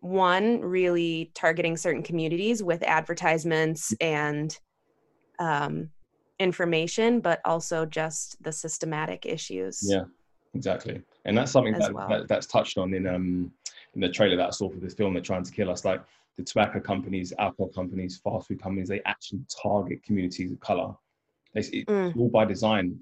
one 0.00 0.60
really 0.60 1.30
targeting 1.34 1.76
certain 1.76 2.02
communities 2.02 2.62
with 2.62 2.82
advertisements 2.82 3.92
and 4.00 4.56
um, 5.38 5.90
information, 6.38 7.20
but 7.20 7.40
also 7.44 7.86
just 7.86 8.42
the 8.42 8.52
systematic 8.52 9.26
issues. 9.26 9.80
Yeah, 9.82 10.04
exactly. 10.54 11.02
And 11.24 11.36
that's 11.36 11.50
something 11.50 11.74
that, 11.74 11.92
well. 11.92 12.08
that 12.08 12.28
that's 12.28 12.46
touched 12.46 12.78
on 12.78 12.94
in 12.94 13.06
um 13.06 13.52
in 13.94 14.00
the 14.00 14.08
trailer 14.08 14.36
that 14.36 14.46
I 14.46 14.50
saw 14.50 14.68
for 14.68 14.78
this 14.78 14.94
film. 14.94 15.14
They're 15.14 15.22
trying 15.22 15.44
to 15.44 15.52
kill 15.52 15.70
us. 15.70 15.84
Like 15.84 16.02
the 16.36 16.44
tobacco 16.44 16.80
companies, 16.80 17.32
alcohol 17.38 17.68
companies, 17.68 18.18
fast 18.22 18.48
food 18.48 18.62
companies, 18.62 18.88
they 18.88 19.00
actually 19.06 19.40
target 19.62 20.02
communities 20.02 20.52
of 20.52 20.60
color. 20.60 20.94
They, 21.54 21.60
it's 21.60 21.90
Mm. 21.90 22.16
all 22.16 22.28
by 22.28 22.44
design. 22.44 23.00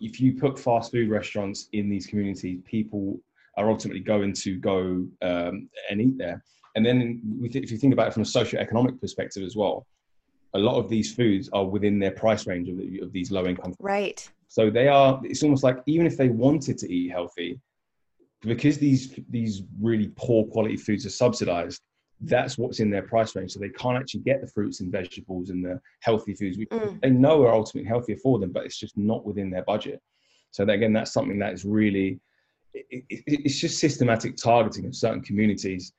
If 0.00 0.20
you 0.20 0.34
put 0.34 0.58
fast 0.58 0.92
food 0.92 1.08
restaurants 1.08 1.68
in 1.72 1.88
these 1.88 2.06
communities, 2.06 2.60
people 2.64 3.20
are 3.56 3.70
ultimately 3.70 4.00
going 4.00 4.32
to 4.32 4.58
go 4.58 5.06
um, 5.22 5.68
and 5.90 6.00
eat 6.00 6.18
there. 6.18 6.42
And 6.76 6.84
then 6.84 7.22
if 7.42 7.70
you 7.70 7.78
think 7.78 7.92
about 7.92 8.08
it 8.08 8.14
from 8.14 8.22
a 8.22 8.26
socio-economic 8.26 9.00
perspective 9.00 9.44
as 9.44 9.54
well, 9.54 9.86
a 10.54 10.58
lot 10.58 10.76
of 10.76 10.88
these 10.88 11.14
foods 11.14 11.48
are 11.52 11.64
within 11.64 11.98
their 11.98 12.10
price 12.10 12.46
range 12.46 12.68
of, 12.68 12.78
the, 12.78 13.00
of 13.00 13.12
these 13.12 13.30
low 13.30 13.46
income. 13.46 13.74
Right. 13.78 14.28
So 14.48 14.70
they 14.70 14.88
are. 14.88 15.20
It's 15.24 15.42
almost 15.42 15.64
like 15.64 15.78
even 15.86 16.06
if 16.06 16.16
they 16.16 16.28
wanted 16.28 16.78
to 16.78 16.92
eat 16.92 17.10
healthy, 17.10 17.60
because 18.42 18.78
these 18.78 19.18
these 19.30 19.62
really 19.80 20.12
poor 20.16 20.44
quality 20.44 20.76
foods 20.76 21.06
are 21.06 21.10
subsidized, 21.10 21.80
that's 22.20 22.56
what's 22.56 22.80
in 22.80 22.90
their 22.90 23.02
price 23.02 23.34
range. 23.36 23.52
So 23.52 23.60
they 23.60 23.68
can't 23.70 23.98
actually 23.98 24.20
get 24.20 24.40
the 24.40 24.46
fruits 24.46 24.80
and 24.80 24.90
vegetables 24.90 25.50
and 25.50 25.64
the 25.64 25.80
healthy 26.00 26.34
foods 26.34 26.56
mm. 26.56 27.00
they 27.02 27.10
know 27.10 27.42
are 27.42 27.52
ultimately 27.52 27.88
healthier 27.88 28.16
for 28.16 28.38
them, 28.38 28.52
but 28.52 28.64
it's 28.64 28.78
just 28.78 28.96
not 28.96 29.24
within 29.24 29.50
their 29.50 29.64
budget. 29.64 30.00
So 30.50 30.64
that, 30.64 30.72
again, 30.72 30.92
that's 30.92 31.12
something 31.12 31.38
that 31.40 31.52
is 31.52 31.64
really 31.64 32.20
it, 32.74 33.04
it, 33.08 33.22
it's 33.26 33.58
just 33.58 33.78
systematic 33.78 34.36
targeting 34.36 34.86
of 34.86 34.94
certain 34.94 35.22
communities 35.22 35.92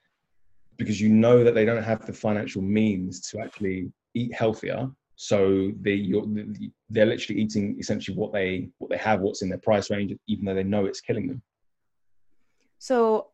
because 0.77 0.99
you 0.99 1.09
know 1.09 1.43
that 1.43 1.55
they 1.55 1.65
don't 1.65 1.83
have 1.83 2.05
the 2.05 2.13
financial 2.13 2.61
means 2.61 3.21
to 3.29 3.39
actually 3.39 3.91
eat 4.13 4.33
healthier 4.33 4.89
so 5.15 5.71
they 5.81 6.11
they're 6.89 7.05
literally 7.05 7.41
eating 7.41 7.77
essentially 7.79 8.17
what 8.17 8.33
they 8.33 8.69
what 8.79 8.89
they 8.89 8.97
have 8.97 9.21
what's 9.21 9.41
in 9.41 9.49
their 9.49 9.57
price 9.59 9.89
range 9.89 10.13
even 10.27 10.43
though 10.43 10.53
they 10.53 10.63
know 10.63 10.85
it's 10.85 10.99
killing 10.99 11.27
them 11.27 11.41
so 12.79 13.27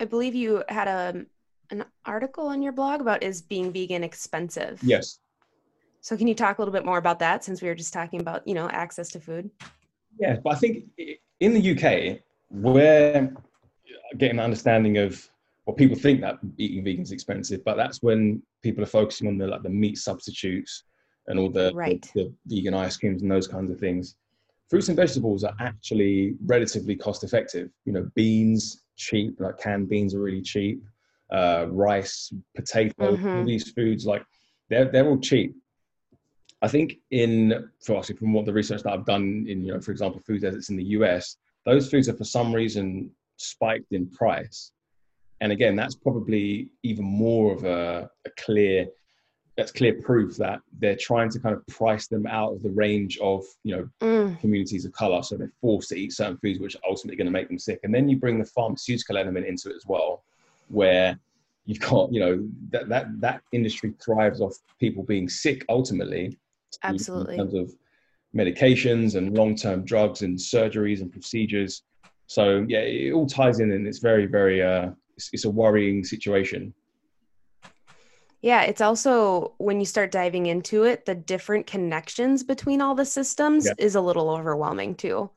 i 0.00 0.04
believe 0.04 0.34
you 0.34 0.64
had 0.70 0.88
a 0.88 1.26
an 1.70 1.84
article 2.04 2.46
on 2.46 2.62
your 2.62 2.72
blog 2.72 3.00
about 3.00 3.22
is 3.22 3.42
being 3.42 3.72
vegan 3.72 4.04
expensive 4.04 4.78
yes 4.82 5.20
so 6.00 6.16
can 6.16 6.26
you 6.26 6.34
talk 6.34 6.58
a 6.58 6.60
little 6.60 6.72
bit 6.72 6.84
more 6.84 6.98
about 6.98 7.18
that 7.18 7.44
since 7.44 7.60
we 7.60 7.68
were 7.68 7.74
just 7.74 7.92
talking 7.92 8.20
about 8.20 8.46
you 8.46 8.54
know 8.54 8.68
access 8.70 9.08
to 9.08 9.20
food 9.20 9.50
yeah 10.18 10.36
but 10.42 10.54
i 10.54 10.56
think 10.56 10.84
in 11.40 11.54
the 11.54 11.72
uk 11.72 12.18
we're 12.50 13.30
getting 14.16 14.38
an 14.38 14.44
understanding 14.44 14.98
of 14.98 15.28
well, 15.68 15.74
people 15.74 15.98
think 15.98 16.22
that 16.22 16.38
eating 16.56 16.82
vegan 16.82 17.02
is 17.02 17.12
expensive, 17.12 17.62
but 17.62 17.76
that's 17.76 18.02
when 18.02 18.42
people 18.62 18.82
are 18.82 18.86
focusing 18.86 19.28
on 19.28 19.36
the 19.36 19.46
like 19.46 19.62
the 19.62 19.68
meat 19.68 19.98
substitutes 19.98 20.84
and 21.26 21.38
all 21.38 21.50
the, 21.50 21.72
right. 21.74 22.10
the, 22.14 22.32
the 22.46 22.56
vegan 22.56 22.72
ice 22.72 22.96
creams 22.96 23.20
and 23.20 23.30
those 23.30 23.46
kinds 23.46 23.70
of 23.70 23.78
things. 23.78 24.16
Fruits 24.70 24.88
and 24.88 24.96
vegetables 24.96 25.44
are 25.44 25.52
actually 25.60 26.36
relatively 26.46 26.96
cost 26.96 27.22
effective. 27.22 27.68
You 27.84 27.92
know, 27.92 28.10
beans 28.14 28.82
cheap, 28.96 29.38
like 29.40 29.58
canned 29.58 29.90
beans 29.90 30.14
are 30.14 30.20
really 30.20 30.40
cheap. 30.40 30.82
Uh, 31.30 31.66
rice, 31.68 32.32
potato, 32.56 33.16
mm-hmm. 33.16 33.44
these 33.44 33.70
foods 33.72 34.06
like 34.06 34.24
they're 34.70 34.90
they're 34.90 35.06
all 35.06 35.20
cheap. 35.20 35.54
I 36.62 36.68
think 36.68 36.96
in 37.10 37.68
for 37.84 38.02
from 38.02 38.32
what 38.32 38.46
the 38.46 38.52
research 38.52 38.82
that 38.82 38.92
I've 38.92 39.04
done 39.04 39.44
in 39.48 39.64
you 39.64 39.72
know 39.72 39.80
for 39.80 39.92
example 39.92 40.20
food 40.26 40.40
deserts 40.40 40.70
in 40.70 40.76
the 40.76 40.84
US, 40.84 41.36
those 41.66 41.90
foods 41.90 42.08
are 42.08 42.16
for 42.16 42.24
some 42.24 42.54
reason 42.54 43.10
spiked 43.36 43.92
in 43.92 44.08
price. 44.08 44.72
And 45.40 45.52
again, 45.52 45.76
that's 45.76 45.94
probably 45.94 46.70
even 46.82 47.04
more 47.04 47.52
of 47.52 47.64
a, 47.64 48.10
a 48.26 48.30
clear 48.38 48.88
that's 49.58 49.72
clear 49.72 50.00
proof 50.00 50.36
that 50.36 50.60
they're 50.78 50.96
trying 50.96 51.28
to 51.28 51.40
kind 51.40 51.54
of 51.54 51.66
price 51.66 52.06
them 52.06 52.26
out 52.28 52.52
of 52.52 52.62
the 52.62 52.70
range 52.70 53.18
of 53.18 53.44
you 53.64 53.76
know 53.76 53.88
mm. 54.00 54.40
communities 54.40 54.84
of 54.84 54.92
color 54.92 55.20
so 55.20 55.36
they're 55.36 55.52
forced 55.60 55.88
to 55.88 55.98
eat 55.98 56.12
certain 56.12 56.38
foods 56.38 56.60
which 56.60 56.76
are 56.76 56.88
ultimately 56.88 57.16
going 57.16 57.26
to 57.26 57.32
make 57.32 57.48
them 57.48 57.58
sick 57.58 57.80
and 57.82 57.92
then 57.92 58.08
you 58.08 58.16
bring 58.16 58.38
the 58.38 58.44
pharmaceutical 58.44 59.18
element 59.18 59.44
into 59.44 59.68
it 59.68 59.74
as 59.74 59.84
well 59.84 60.22
where 60.68 61.18
you've 61.64 61.80
got 61.80 62.12
you 62.12 62.20
know 62.20 62.48
that 62.70 62.88
that 62.88 63.06
that 63.20 63.42
industry 63.52 63.92
thrives 64.02 64.40
off 64.40 64.54
people 64.78 65.02
being 65.02 65.28
sick 65.28 65.64
ultimately 65.68 66.38
absolutely 66.82 67.34
in 67.34 67.40
terms 67.40 67.54
of 67.54 67.74
medications 68.34 69.14
and 69.14 69.36
long-term 69.36 69.84
drugs 69.84 70.22
and 70.22 70.38
surgeries 70.38 71.00
and 71.00 71.10
procedures. 71.10 71.82
So 72.26 72.64
yeah, 72.68 72.80
it 72.80 73.12
all 73.12 73.26
ties 73.26 73.60
in, 73.60 73.72
and 73.72 73.86
it's 73.86 73.98
very, 73.98 74.26
very, 74.26 74.62
uh, 74.62 74.90
it's, 75.16 75.30
it's 75.32 75.44
a 75.44 75.50
worrying 75.50 76.04
situation. 76.04 76.74
Yeah, 78.42 78.62
it's 78.62 78.80
also 78.80 79.54
when 79.58 79.80
you 79.80 79.86
start 79.86 80.12
diving 80.12 80.46
into 80.46 80.84
it, 80.84 81.06
the 81.06 81.14
different 81.14 81.66
connections 81.66 82.44
between 82.44 82.80
all 82.80 82.94
the 82.94 83.04
systems 83.04 83.66
yeah. 83.66 83.72
is 83.78 83.96
a 83.96 84.00
little 84.00 84.30
overwhelming 84.30 84.94
too. 84.94 85.30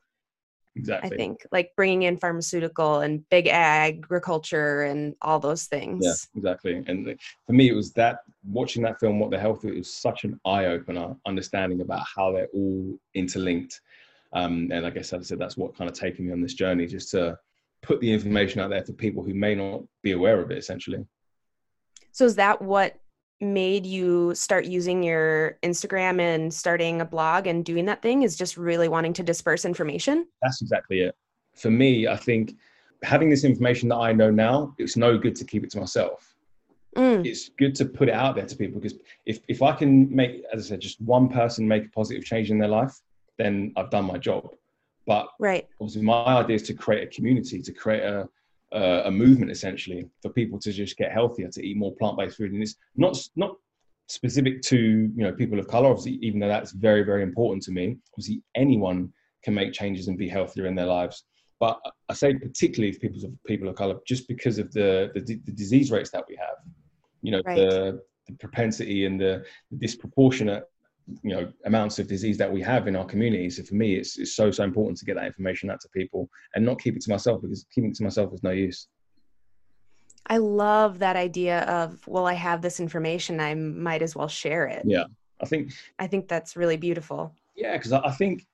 Exactly. 0.74 1.10
I 1.12 1.16
think 1.16 1.46
like 1.52 1.72
bringing 1.76 2.04
in 2.04 2.16
pharmaceutical 2.16 3.00
and 3.00 3.28
big 3.28 3.46
agriculture 3.46 4.82
and 4.82 5.14
all 5.20 5.38
those 5.38 5.64
things. 5.64 6.04
Yeah, 6.04 6.14
exactly. 6.38 6.82
And 6.86 7.18
for 7.46 7.52
me, 7.52 7.68
it 7.68 7.74
was 7.74 7.92
that 7.92 8.20
watching 8.44 8.82
that 8.84 8.98
film, 8.98 9.18
What 9.20 9.30
the 9.30 9.38
Health, 9.38 9.64
it 9.64 9.74
was 9.74 9.92
such 9.92 10.24
an 10.24 10.40
eye 10.46 10.66
opener, 10.66 11.14
understanding 11.26 11.82
about 11.82 12.06
how 12.14 12.32
they're 12.32 12.48
all 12.54 12.98
interlinked. 13.14 13.80
Um, 14.32 14.70
and 14.72 14.86
I 14.86 14.90
guess, 14.90 15.12
as 15.12 15.20
I 15.20 15.24
said, 15.24 15.38
that's 15.38 15.58
what 15.58 15.76
kind 15.76 15.90
of 15.90 15.96
taking 15.96 16.26
me 16.26 16.32
on 16.32 16.40
this 16.40 16.54
journey, 16.54 16.86
just 16.86 17.10
to 17.10 17.38
put 17.82 18.00
the 18.00 18.10
information 18.10 18.60
out 18.60 18.70
there 18.70 18.82
for 18.82 18.94
people 18.94 19.22
who 19.22 19.34
may 19.34 19.54
not 19.54 19.82
be 20.02 20.12
aware 20.12 20.40
of 20.40 20.50
it, 20.50 20.58
essentially. 20.58 21.04
So, 22.12 22.24
is 22.24 22.36
that 22.36 22.62
what 22.62 22.96
made 23.42 23.84
you 23.84 24.34
start 24.34 24.64
using 24.64 25.02
your 25.02 25.58
Instagram 25.62 26.20
and 26.20 26.52
starting 26.52 27.00
a 27.00 27.04
blog 27.04 27.46
and 27.46 27.64
doing 27.64 27.84
that 27.86 28.00
thing 28.00 28.22
is 28.22 28.36
just 28.36 28.56
really 28.56 28.88
wanting 28.88 29.12
to 29.14 29.22
disperse 29.22 29.64
information? 29.64 30.26
That's 30.42 30.62
exactly 30.62 31.00
it. 31.00 31.16
For 31.54 31.70
me, 31.70 32.06
I 32.06 32.16
think 32.16 32.56
having 33.02 33.28
this 33.28 33.44
information 33.44 33.88
that 33.90 33.96
I 33.96 34.12
know 34.12 34.30
now, 34.30 34.74
it's 34.78 34.96
no 34.96 35.18
good 35.18 35.36
to 35.36 35.44
keep 35.44 35.64
it 35.64 35.70
to 35.72 35.80
myself. 35.80 36.34
Mm. 36.96 37.26
It's 37.26 37.48
good 37.48 37.74
to 37.76 37.84
put 37.86 38.08
it 38.08 38.14
out 38.14 38.36
there 38.36 38.46
to 38.46 38.56
people 38.56 38.80
because 38.80 38.98
if, 39.26 39.40
if 39.48 39.62
I 39.62 39.72
can 39.72 40.14
make, 40.14 40.44
as 40.52 40.66
I 40.66 40.68
said, 40.70 40.80
just 40.80 41.00
one 41.00 41.28
person 41.28 41.66
make 41.66 41.86
a 41.86 41.88
positive 41.88 42.24
change 42.24 42.50
in 42.50 42.58
their 42.58 42.68
life, 42.68 42.94
then 43.38 43.72
I've 43.76 43.90
done 43.90 44.04
my 44.04 44.18
job. 44.18 44.50
But 45.06 45.28
right. 45.40 45.66
obviously, 45.80 46.02
my 46.02 46.24
idea 46.24 46.56
is 46.56 46.62
to 46.64 46.74
create 46.74 47.02
a 47.02 47.06
community, 47.06 47.60
to 47.60 47.72
create 47.72 48.02
a, 48.02 48.28
uh, 48.74 49.02
a 49.04 49.10
movement 49.10 49.50
essentially 49.50 50.08
for 50.20 50.30
people 50.30 50.58
to 50.60 50.72
just 50.72 50.96
get 50.96 51.12
healthier, 51.12 51.48
to 51.48 51.64
eat 51.64 51.76
more 51.76 51.94
plant-based 51.96 52.36
food, 52.36 52.52
and 52.52 52.62
it's 52.62 52.76
not 52.96 53.18
not 53.36 53.56
specific 54.08 54.62
to 54.62 54.78
you 54.78 55.24
know 55.24 55.32
people 55.32 55.58
of 55.58 55.68
color. 55.68 55.88
Obviously, 55.88 56.18
even 56.22 56.40
though 56.40 56.48
that's 56.48 56.72
very 56.72 57.02
very 57.02 57.22
important 57.22 57.62
to 57.64 57.72
me. 57.72 57.98
Obviously, 58.12 58.42
anyone 58.54 59.12
can 59.44 59.54
make 59.54 59.72
changes 59.72 60.08
and 60.08 60.18
be 60.18 60.28
healthier 60.28 60.66
in 60.66 60.74
their 60.74 60.86
lives. 60.86 61.24
But 61.60 61.80
I 62.08 62.14
say 62.14 62.34
particularly 62.34 62.92
for 62.92 63.00
people 63.00 63.24
of 63.24 63.44
people 63.46 63.68
of 63.68 63.76
color, 63.76 63.96
just 64.06 64.26
because 64.28 64.58
of 64.58 64.72
the 64.72 65.10
the, 65.14 65.20
the 65.20 65.52
disease 65.52 65.90
rates 65.90 66.10
that 66.10 66.24
we 66.28 66.36
have. 66.36 66.56
You 67.22 67.32
know, 67.32 67.42
right. 67.44 67.56
the, 67.56 68.00
the 68.26 68.34
propensity 68.34 69.06
and 69.06 69.20
the, 69.20 69.44
the 69.70 69.76
disproportionate 69.76 70.64
you 71.22 71.34
know 71.34 71.52
amounts 71.64 71.98
of 71.98 72.06
disease 72.06 72.38
that 72.38 72.50
we 72.50 72.60
have 72.60 72.86
in 72.86 72.96
our 72.96 73.04
communities 73.04 73.56
so 73.56 73.62
for 73.62 73.74
me 73.74 73.96
it's, 73.96 74.18
it's 74.18 74.34
so 74.34 74.50
so 74.50 74.62
important 74.64 74.96
to 74.98 75.04
get 75.04 75.16
that 75.16 75.26
information 75.26 75.70
out 75.70 75.80
to 75.80 75.88
people 75.88 76.28
and 76.54 76.64
not 76.64 76.80
keep 76.80 76.96
it 76.96 77.02
to 77.02 77.10
myself 77.10 77.42
because 77.42 77.66
keeping 77.74 77.90
it 77.90 77.96
to 77.96 78.04
myself 78.04 78.32
is 78.32 78.42
no 78.42 78.50
use. 78.50 78.88
I 80.26 80.36
love 80.36 81.00
that 81.00 81.16
idea 81.16 81.62
of 81.62 82.06
well 82.06 82.26
i 82.26 82.34
have 82.34 82.62
this 82.62 82.78
information 82.78 83.40
i 83.40 83.54
might 83.54 84.02
as 84.02 84.14
well 84.14 84.28
share 84.28 84.66
it. 84.66 84.82
Yeah. 84.84 85.04
I 85.40 85.46
think 85.46 85.72
i 85.98 86.06
think 86.06 86.28
that's 86.28 86.56
really 86.56 86.76
beautiful. 86.76 87.34
Yeah 87.56 87.76
because 87.76 87.92
I, 87.92 88.10
think 88.12 88.46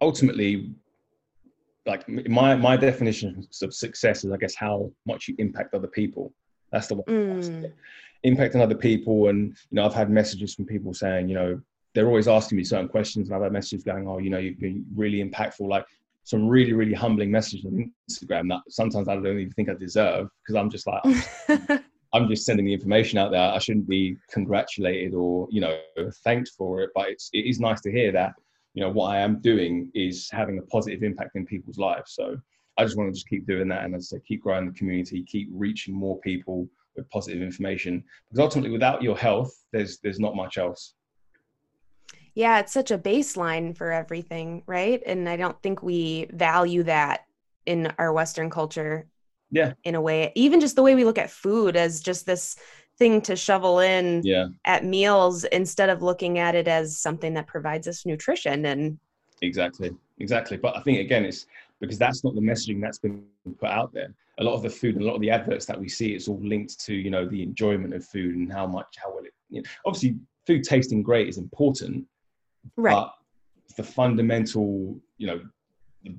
ultimately 0.00 0.72
like 1.86 2.08
my 2.08 2.54
my 2.54 2.76
definition 2.76 3.46
of 3.62 3.74
success 3.74 4.24
is 4.24 4.30
i 4.30 4.36
guess 4.36 4.54
how 4.54 4.92
much 5.06 5.26
you 5.28 5.34
impact 5.38 5.74
other 5.74 5.88
people. 5.88 6.32
That's 6.70 6.86
the 6.86 6.94
one 6.94 7.04
mm. 7.06 7.72
impacting 8.24 8.60
other 8.60 8.76
people 8.76 9.28
and 9.28 9.48
you 9.48 9.74
know 9.76 9.84
i've 9.84 9.94
had 9.94 10.08
messages 10.08 10.54
from 10.54 10.66
people 10.66 10.94
saying 10.94 11.28
you 11.28 11.34
know 11.34 11.60
they're 11.94 12.06
always 12.06 12.28
asking 12.28 12.56
me 12.56 12.64
certain 12.64 12.88
questions 12.88 13.28
and 13.28 13.36
I've 13.36 13.42
had 13.42 13.52
messages 13.52 13.84
going, 13.84 14.06
oh, 14.06 14.18
you 14.18 14.30
know, 14.30 14.38
you've 14.38 14.60
been 14.60 14.84
really 14.94 15.22
impactful, 15.24 15.68
like 15.68 15.86
some 16.24 16.46
really, 16.46 16.72
really 16.72 16.94
humbling 16.94 17.30
messages 17.30 17.66
on 17.66 17.92
Instagram 18.08 18.48
that 18.50 18.60
sometimes 18.68 19.08
I 19.08 19.14
don't 19.14 19.26
even 19.26 19.52
think 19.52 19.68
I 19.68 19.74
deserve 19.74 20.28
because 20.42 20.54
I'm 20.54 20.70
just 20.70 20.86
like, 20.86 21.02
I'm 22.12 22.28
just 22.28 22.44
sending 22.44 22.66
the 22.66 22.74
information 22.74 23.18
out 23.18 23.30
there. 23.30 23.52
I 23.52 23.58
shouldn't 23.58 23.88
be 23.88 24.16
congratulated 24.30 25.14
or, 25.14 25.48
you 25.50 25.60
know, 25.60 25.78
thanked 26.24 26.50
for 26.56 26.82
it, 26.82 26.90
but 26.94 27.08
it's, 27.08 27.30
it 27.32 27.46
is 27.46 27.60
nice 27.60 27.80
to 27.82 27.90
hear 27.90 28.12
that, 28.12 28.34
you 28.74 28.82
know, 28.82 28.90
what 28.90 29.08
I 29.08 29.18
am 29.18 29.40
doing 29.40 29.90
is 29.94 30.28
having 30.30 30.58
a 30.58 30.62
positive 30.62 31.02
impact 31.02 31.36
in 31.36 31.46
people's 31.46 31.78
lives. 31.78 32.12
So 32.12 32.36
I 32.76 32.84
just 32.84 32.96
want 32.96 33.08
to 33.08 33.14
just 33.14 33.28
keep 33.28 33.46
doing 33.46 33.68
that. 33.68 33.84
And 33.84 33.94
as 33.94 34.12
I 34.12 34.16
say, 34.16 34.22
keep 34.26 34.42
growing 34.42 34.66
the 34.66 34.78
community, 34.78 35.22
keep 35.24 35.48
reaching 35.52 35.94
more 35.94 36.18
people 36.20 36.68
with 36.96 37.08
positive 37.10 37.42
information 37.42 38.04
because 38.28 38.40
ultimately 38.40 38.70
without 38.70 39.02
your 39.02 39.16
health, 39.16 39.52
there's, 39.72 39.98
there's 39.98 40.20
not 40.20 40.36
much 40.36 40.58
else 40.58 40.94
yeah 42.34 42.58
it's 42.58 42.72
such 42.72 42.90
a 42.90 42.98
baseline 42.98 43.76
for 43.76 43.92
everything 43.92 44.62
right? 44.66 45.02
And 45.06 45.28
i 45.28 45.36
don't 45.36 45.60
think 45.62 45.82
we 45.82 46.28
value 46.32 46.82
that 46.84 47.26
in 47.66 47.92
our 47.98 48.12
western 48.12 48.50
culture 48.50 49.06
yeah. 49.50 49.72
in 49.84 49.94
a 49.94 50.00
way. 50.00 50.32
Even 50.34 50.60
just 50.60 50.76
the 50.76 50.82
way 50.82 50.94
we 50.94 51.04
look 51.04 51.18
at 51.18 51.30
food 51.30 51.76
as 51.76 52.00
just 52.00 52.26
this 52.26 52.56
thing 52.98 53.20
to 53.22 53.36
shovel 53.36 53.80
in 53.80 54.22
yeah. 54.24 54.48
at 54.64 54.84
meals 54.84 55.44
instead 55.44 55.88
of 55.88 56.02
looking 56.02 56.38
at 56.38 56.54
it 56.54 56.68
as 56.68 56.98
something 56.98 57.34
that 57.34 57.46
provides 57.46 57.88
us 57.88 58.04
nutrition 58.04 58.66
and 58.66 58.98
exactly 59.42 59.90
exactly. 60.18 60.56
But 60.56 60.76
i 60.76 60.80
think 60.80 60.98
again 60.98 61.24
it's 61.24 61.46
because 61.80 61.98
that's 61.98 62.22
not 62.24 62.34
the 62.34 62.42
messaging 62.42 62.80
that's 62.80 62.98
been 62.98 63.24
put 63.58 63.70
out 63.70 63.92
there. 63.92 64.12
A 64.38 64.44
lot 64.44 64.54
of 64.54 64.62
the 64.62 64.70
food 64.70 64.96
and 64.96 65.04
a 65.04 65.06
lot 65.06 65.14
of 65.14 65.22
the 65.22 65.30
adverts 65.30 65.64
that 65.66 65.80
we 65.80 65.88
see 65.88 66.14
it's 66.14 66.28
all 66.28 66.40
linked 66.42 66.78
to 66.86 66.94
you 66.94 67.10
know 67.10 67.26
the 67.26 67.42
enjoyment 67.42 67.94
of 67.94 68.04
food 68.04 68.36
and 68.36 68.52
how 68.52 68.66
much 68.66 68.96
how 69.02 69.10
well 69.14 69.24
it 69.24 69.32
you 69.48 69.62
know, 69.62 69.68
obviously 69.86 70.16
food 70.46 70.62
tasting 70.62 71.02
great 71.02 71.28
is 71.28 71.38
important 71.38 72.06
Right. 72.76 72.92
But 72.92 73.14
the 73.76 73.82
fundamental 73.82 74.98
you 75.18 75.26
know 75.26 75.40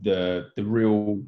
the 0.04 0.50
the 0.56 0.64
real 0.64 1.22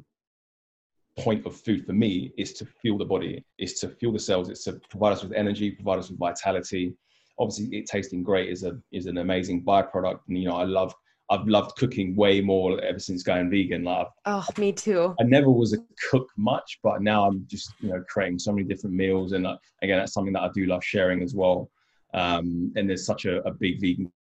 point 1.18 1.46
of 1.46 1.56
food 1.56 1.86
for 1.86 1.92
me 1.92 2.32
is 2.36 2.52
to 2.54 2.66
fuel 2.66 2.98
the 2.98 3.04
body, 3.04 3.44
is 3.58 3.78
to 3.80 3.88
fuel 3.88 4.12
the 4.12 4.18
cells, 4.18 4.48
it's 4.48 4.64
to 4.64 4.80
provide 4.90 5.12
us 5.12 5.22
with 5.22 5.32
energy, 5.32 5.70
provide 5.70 5.98
us 5.98 6.10
with 6.10 6.18
vitality. 6.18 6.94
Obviously, 7.38 7.76
it 7.76 7.86
tasting 7.86 8.22
great 8.22 8.48
is 8.48 8.64
a 8.64 8.78
is 8.92 9.06
an 9.06 9.18
amazing 9.18 9.64
byproduct, 9.64 10.20
and 10.28 10.38
you 10.38 10.48
know 10.48 10.56
I 10.56 10.64
love 10.64 10.94
I've 11.30 11.46
loved 11.46 11.76
cooking 11.76 12.14
way 12.14 12.40
more 12.40 12.80
ever 12.82 12.98
since 12.98 13.22
going 13.22 13.50
vegan. 13.50 13.82
Like, 13.82 14.08
oh, 14.26 14.46
me 14.58 14.72
too. 14.72 15.14
I 15.18 15.24
never 15.24 15.50
was 15.50 15.72
a 15.72 15.78
cook 16.10 16.28
much, 16.36 16.78
but 16.82 17.02
now 17.02 17.26
I'm 17.26 17.46
just 17.48 17.72
you 17.80 17.90
know 17.90 18.04
creating 18.08 18.38
so 18.38 18.52
many 18.52 18.66
different 18.66 18.94
meals, 18.94 19.32
and 19.32 19.46
uh, 19.46 19.56
again, 19.82 19.98
that's 19.98 20.12
something 20.12 20.32
that 20.34 20.42
I 20.42 20.50
do 20.54 20.66
love 20.66 20.84
sharing 20.84 21.22
as 21.22 21.34
well. 21.34 21.70
Um, 22.12 22.72
and 22.76 22.88
there's 22.88 23.04
such 23.04 23.24
a, 23.24 23.42
a, 23.42 23.50
big 23.50 23.80
vegan 23.80 24.12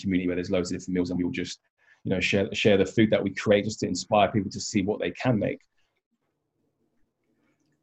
community 0.00 0.26
where 0.26 0.36
there's 0.36 0.50
loads 0.50 0.70
of 0.70 0.78
different 0.78 0.94
meals, 0.94 1.10
and 1.10 1.18
we 1.18 1.24
will 1.24 1.30
just 1.30 1.60
you 2.04 2.10
know 2.10 2.20
share 2.20 2.52
share 2.54 2.76
the 2.76 2.86
food 2.86 3.10
that 3.10 3.22
we 3.22 3.30
create 3.34 3.64
just 3.64 3.80
to 3.80 3.86
inspire 3.86 4.30
people 4.30 4.50
to 4.50 4.60
see 4.60 4.82
what 4.82 5.00
they 5.00 5.10
can 5.10 5.38
make. 5.38 5.60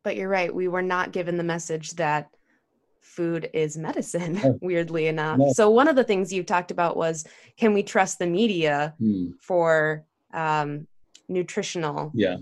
But 0.04 0.16
you're 0.16 0.30
right. 0.30 0.54
We 0.54 0.68
were 0.68 0.84
not 0.84 1.12
given 1.12 1.38
the 1.38 1.44
message 1.44 1.92
that 1.96 2.30
food 3.02 3.50
is 3.54 3.78
medicine, 3.78 4.40
oh. 4.44 4.60
weirdly 4.62 5.08
enough. 5.08 5.38
No. 5.38 5.54
So 5.54 5.70
one 5.70 5.88
of 5.88 5.96
the 5.96 6.04
things 6.04 6.34
you 6.34 6.44
talked 6.44 6.72
about 6.72 6.98
was 6.98 7.26
can 7.58 7.74
we 7.74 7.84
trust 7.84 8.20
the 8.20 8.28
media 8.28 8.94
hmm. 9.00 9.32
for 9.42 10.06
um, 10.34 10.88
nutritional 11.28 12.12
yeah. 12.14 12.38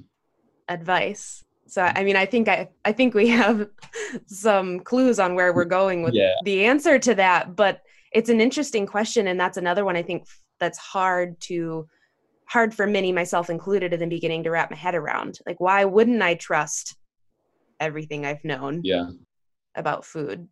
advice? 0.68 1.44
So 1.68 1.82
I 1.82 2.04
mean, 2.04 2.16
I 2.16 2.26
think 2.26 2.50
I 2.50 2.70
I 2.86 2.92
think 2.92 3.14
we 3.14 3.30
have 3.30 3.68
some 4.26 4.80
clues 4.82 5.20
on 5.20 5.36
where 5.36 5.54
we're 5.54 5.66
going 5.66 6.04
with 6.04 6.14
yeah. 6.14 6.34
the 6.44 6.66
answer 6.66 7.00
to 7.00 7.16
that, 7.16 7.56
but 7.56 7.82
it's 8.14 8.30
an 8.30 8.40
interesting 8.40 8.86
question, 8.86 9.28
and 9.28 9.40
that's 9.40 9.58
another 9.58 9.86
one 9.86 9.96
I 9.96 10.04
think 10.04 10.26
that's 10.60 10.78
hard 10.78 11.40
to 11.42 11.88
hard 12.46 12.74
for 12.74 12.86
many, 12.86 13.12
myself 13.12 13.50
included, 13.50 13.94
in 13.94 14.00
the 14.00 14.06
beginning 14.06 14.44
to 14.44 14.52
wrap 14.52 14.70
my 14.70 14.78
head 14.78 14.96
around. 14.96 15.40
Like, 15.46 15.60
why 15.60 15.86
wouldn't 15.86 16.22
I 16.22 16.36
trust 16.36 16.96
everything 17.80 18.26
I've 18.26 18.44
known? 18.44 18.82
Yeah. 18.84 19.10
About 19.76 20.06
food. 20.06 20.48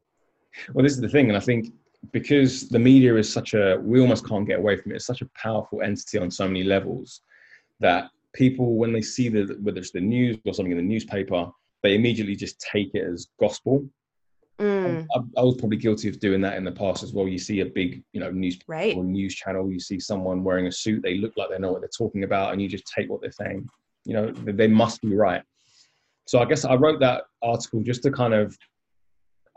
Well, 0.73 0.83
this 0.83 0.93
is 0.93 1.01
the 1.01 1.09
thing, 1.09 1.29
and 1.29 1.37
I 1.37 1.39
think 1.39 1.73
because 2.11 2.67
the 2.69 2.79
media 2.79 3.15
is 3.15 3.31
such 3.31 3.53
a 3.53 3.79
we 3.81 4.01
almost 4.01 4.27
can't 4.27 4.47
get 4.47 4.59
away 4.59 4.75
from 4.77 4.91
it. 4.91 4.95
It's 4.95 5.05
such 5.05 5.21
a 5.21 5.29
powerful 5.35 5.81
entity 5.81 6.17
on 6.17 6.31
so 6.31 6.47
many 6.47 6.63
levels 6.63 7.21
that 7.79 8.09
people, 8.33 8.75
when 8.75 8.91
they 8.91 9.01
see 9.01 9.29
the 9.29 9.57
whether 9.61 9.79
it's 9.79 9.91
the 9.91 10.01
news 10.01 10.37
or 10.45 10.53
something 10.53 10.71
in 10.71 10.77
the 10.77 10.83
newspaper, 10.83 11.49
they 11.83 11.95
immediately 11.95 12.35
just 12.35 12.59
take 12.59 12.95
it 12.95 13.05
as 13.05 13.27
gospel. 13.39 13.87
Mm. 14.59 15.07
I, 15.15 15.19
I, 15.39 15.43
was 15.43 15.55
probably 15.57 15.77
guilty 15.77 16.07
of 16.07 16.19
doing 16.19 16.39
that 16.41 16.55
in 16.55 16.63
the 16.63 16.71
past 16.71 17.01
as 17.01 17.13
well. 17.13 17.27
You 17.27 17.39
see 17.39 17.61
a 17.61 17.65
big, 17.65 18.03
you 18.13 18.19
know, 18.19 18.29
news 18.29 18.59
right. 18.67 18.95
or 18.95 19.03
news 19.03 19.33
channel. 19.33 19.71
You 19.71 19.79
see 19.79 19.99
someone 19.99 20.43
wearing 20.43 20.67
a 20.67 20.71
suit. 20.71 21.01
They 21.01 21.17
look 21.17 21.33
like 21.35 21.49
they 21.49 21.57
know 21.57 21.71
what 21.71 21.81
they're 21.81 21.89
talking 21.97 22.23
about, 22.23 22.51
and 22.51 22.61
you 22.61 22.67
just 22.67 22.85
take 22.85 23.09
what 23.09 23.21
they're 23.21 23.31
saying. 23.31 23.67
You 24.05 24.13
know, 24.13 24.31
they 24.31 24.67
must 24.67 25.01
be 25.01 25.15
right. 25.15 25.41
So 26.27 26.39
I 26.39 26.45
guess 26.45 26.63
I 26.63 26.75
wrote 26.75 26.99
that 26.99 27.23
article 27.41 27.81
just 27.81 28.03
to 28.03 28.11
kind 28.11 28.33
of 28.33 28.55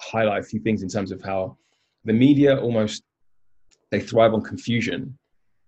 highlight 0.00 0.40
a 0.40 0.44
few 0.44 0.60
things 0.60 0.82
in 0.82 0.88
terms 0.88 1.12
of 1.12 1.22
how 1.22 1.56
the 2.04 2.12
media 2.12 2.58
almost 2.58 3.02
they 3.90 4.00
thrive 4.00 4.34
on 4.34 4.42
confusion 4.42 5.16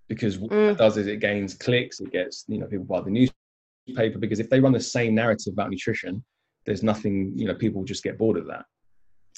because 0.08 0.38
what 0.38 0.50
mm. 0.50 0.72
it 0.72 0.78
does 0.78 0.96
is 0.96 1.06
it 1.06 1.20
gains 1.20 1.54
clicks, 1.54 2.00
it 2.00 2.10
gets 2.12 2.44
you 2.48 2.58
know 2.58 2.66
people 2.66 2.84
buy 2.84 3.00
the 3.00 3.10
newspaper 3.10 4.18
because 4.18 4.40
if 4.40 4.48
they 4.50 4.60
run 4.60 4.72
the 4.72 4.80
same 4.80 5.14
narrative 5.14 5.52
about 5.52 5.70
nutrition, 5.70 6.24
there's 6.64 6.82
nothing 6.82 7.32
you 7.36 7.46
know 7.46 7.54
people 7.54 7.84
just 7.84 8.02
get 8.02 8.18
bored 8.18 8.36
of 8.36 8.46
that. 8.46 8.64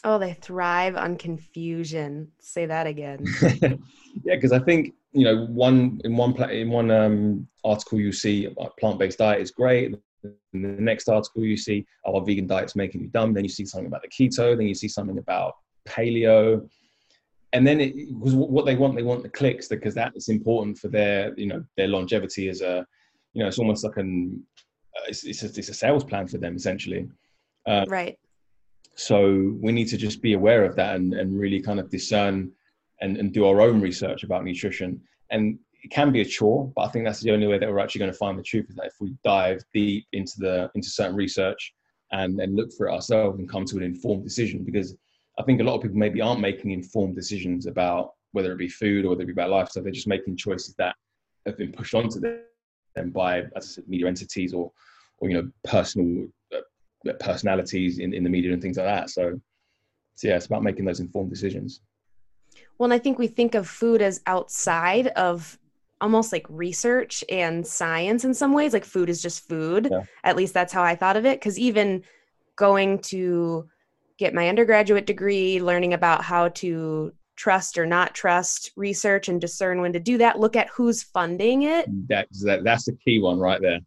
Oh, 0.05 0.19
they 0.19 0.35
thrive 0.35 0.97
on 0.97 1.17
confusion. 1.17 2.31
Say 2.39 2.67
that 2.67 2.87
again. 2.87 3.25
yeah, 3.63 4.35
because 4.35 4.53
I 4.53 4.61
think 4.61 4.95
you 5.13 5.25
know 5.25 5.47
one 5.47 6.01
in 6.05 6.17
one 6.17 6.41
in 6.51 6.71
one 6.71 6.91
um, 6.91 7.49
article 7.65 7.99
you 7.99 8.13
see 8.13 8.47
about 8.47 8.77
plant-based 8.77 9.19
diet 9.19 9.41
is 9.41 9.51
great. 9.51 9.95
In 10.53 10.63
the 10.63 10.69
next 10.69 11.09
article, 11.09 11.45
you 11.45 11.57
see, 11.57 11.87
oh, 12.05 12.21
vegan 12.21 12.47
diet's 12.47 12.77
making 12.77 13.03
you 13.03 13.09
dumb. 13.09 13.33
Then 13.33 13.45
you 13.45 13.51
see 13.51 13.65
something 13.65 13.87
about 13.87 14.03
the 14.03 14.09
keto. 14.09 14.57
Then 14.57 14.67
you 14.67 14.75
see 14.75 14.89
something 14.89 15.19
about 15.19 15.55
paleo. 15.89 16.69
And 17.53 17.67
then 17.67 17.81
it 17.81 17.95
was 18.13 18.35
what 18.35 18.67
they 18.67 18.77
want. 18.77 18.95
They 18.95 19.03
want 19.03 19.23
the 19.23 19.29
clicks 19.29 19.69
because 19.69 19.95
that 19.95 20.13
is 20.15 20.29
important 20.29 20.79
for 20.79 20.89
their, 20.89 21.35
you 21.39 21.47
know, 21.47 21.65
their 21.77 21.89
longevity 21.89 22.49
as 22.49 22.61
a, 22.61 22.87
you 23.33 23.43
know, 23.43 23.49
it's 23.49 23.59
almost 23.59 23.85
like 23.85 23.97
an, 23.97 24.43
uh, 24.97 25.05
it's, 25.09 25.25
it's, 25.25 25.43
a, 25.43 25.47
it's 25.47 25.69
a 25.71 25.75
sales 25.75 26.05
plan 26.05 26.29
for 26.29 26.37
them 26.37 26.57
essentially. 26.57 27.09
Uh, 27.67 27.87
right. 27.89 28.19
So 28.99 29.55
we 29.61 29.71
need 29.71 29.87
to 29.89 29.97
just 29.97 30.21
be 30.21 30.33
aware 30.33 30.65
of 30.65 30.75
that 30.75 30.97
and, 30.97 31.15
and 31.15 31.39
really 31.39 31.61
kind 31.61 31.79
of 31.79 31.89
discern 31.89 32.51
and, 33.01 33.17
and 33.17 33.33
do 33.33 33.47
our 33.47 33.61
own 33.61 33.81
research 33.81 34.25
about 34.25 34.45
nutrition. 34.45 35.01
And 35.31 35.57
it 35.85 35.93
can 35.93 36.11
be 36.11 36.21
a 36.21 36.25
chore, 36.25 36.73
but 36.75 36.83
I 36.83 36.89
think 36.89 37.05
that's 37.05 37.21
the 37.21 37.31
only 37.31 37.47
way 37.47 37.59
that 37.59 37.71
we're 37.71 37.79
actually 37.79 38.01
going 38.01 38.11
to 38.11 38.19
find 38.19 38.37
the 38.37 38.43
truth 38.43 38.67
is 38.69 38.75
that 38.75 38.87
if 38.87 38.95
we 38.99 39.15
dive 39.23 39.63
deep 39.73 40.05
into 40.13 40.33
the 40.39 40.69
into 40.75 40.89
certain 40.89 41.15
research 41.15 41.73
and 42.11 42.37
then 42.37 42.57
look 42.57 42.73
for 42.73 42.89
it 42.89 42.93
ourselves 42.93 43.39
and 43.39 43.49
come 43.49 43.65
to 43.67 43.77
an 43.77 43.85
informed 43.85 44.25
decision. 44.25 44.65
Because 44.65 44.97
I 45.39 45.45
think 45.45 45.61
a 45.61 45.65
lot 45.65 45.77
of 45.77 45.83
people 45.83 45.97
maybe 45.97 46.21
aren't 46.21 46.41
making 46.41 46.73
informed 46.73 47.15
decisions 47.15 47.67
about 47.67 48.15
whether 48.33 48.51
it 48.51 48.59
be 48.59 48.69
food 48.69 49.05
or 49.05 49.11
whether 49.11 49.23
it 49.23 49.27
be 49.27 49.33
about 49.33 49.51
lifestyle. 49.51 49.85
They're 49.85 49.93
just 49.93 50.09
making 50.09 50.39
choices 50.39 50.75
that 50.75 50.97
have 51.47 51.57
been 51.57 51.71
pushed 51.71 51.95
onto 51.95 52.19
them 52.19 53.11
by, 53.11 53.43
as 53.43 53.49
I 53.57 53.61
said, 53.61 53.89
media 53.89 54.09
entities 54.09 54.53
or 54.53 54.73
or 55.19 55.31
you 55.31 55.37
know 55.37 55.49
personal 55.63 56.27
uh, 56.53 56.63
personalities 57.15 57.99
in, 57.99 58.13
in 58.13 58.25
the 58.25 58.31
media 58.31 58.53
and 58.53 58.63
things 58.63 58.77
like 58.77 58.87
that. 58.87 59.11
So, 59.11 59.41
so 60.15 60.29
yeah, 60.29 60.37
it's 60.37 60.47
about 60.47 60.63
making 60.63 60.85
those 60.85 61.01
informed 61.01 61.31
decisions. 61.31 61.81
Well, 62.79 62.87
and 62.87 62.95
I 62.95 62.99
think 62.99 63.19
we 63.19 63.27
think 63.27 63.55
of 63.55 63.69
food 63.69 64.03
as 64.03 64.21
outside 64.27 65.09
of 65.09 65.59
almost 66.01 66.33
like 66.33 66.47
research 66.49 67.25
and 67.29 67.67
science 67.67 68.25
in 68.25 68.33
some 68.33 68.53
ways 68.53 68.73
like 68.73 68.85
food 68.85 69.09
is 69.09 69.21
just 69.21 69.49
food 69.49 69.89
yeah. 69.91 70.03
at 70.25 70.37
least 70.37 70.55
that's 70.55 70.73
how 70.73 70.83
i 70.83 70.95
thought 70.95 71.17
of 71.17 71.27
it 71.27 71.41
because 71.41 71.59
even 71.59 72.03
going 72.57 72.99
to 73.01 73.69
get 74.17 74.35
my 74.35 74.49
undergraduate 74.49 75.07
degree 75.07 75.61
learning 75.61 75.95
about 75.95 76.23
how 76.23 76.49
to 76.49 77.13
trust 77.37 77.79
or 77.79 77.87
not 77.87 78.15
trust 78.15 78.73
research 78.77 79.29
and 79.29 79.41
discern 79.41 79.81
when 79.81 79.93
to 79.93 80.01
do 80.01 80.19
that 80.19 80.39
look 80.39 80.57
at 80.57 80.69
who's 80.69 81.03
funding 81.03 81.63
it 81.63 81.87
that's 82.09 82.45
that, 82.45 82.65
that's 82.65 82.85
the 82.85 82.97
key 83.05 83.21
one 83.21 83.39
right 83.39 83.61
there 83.61 83.81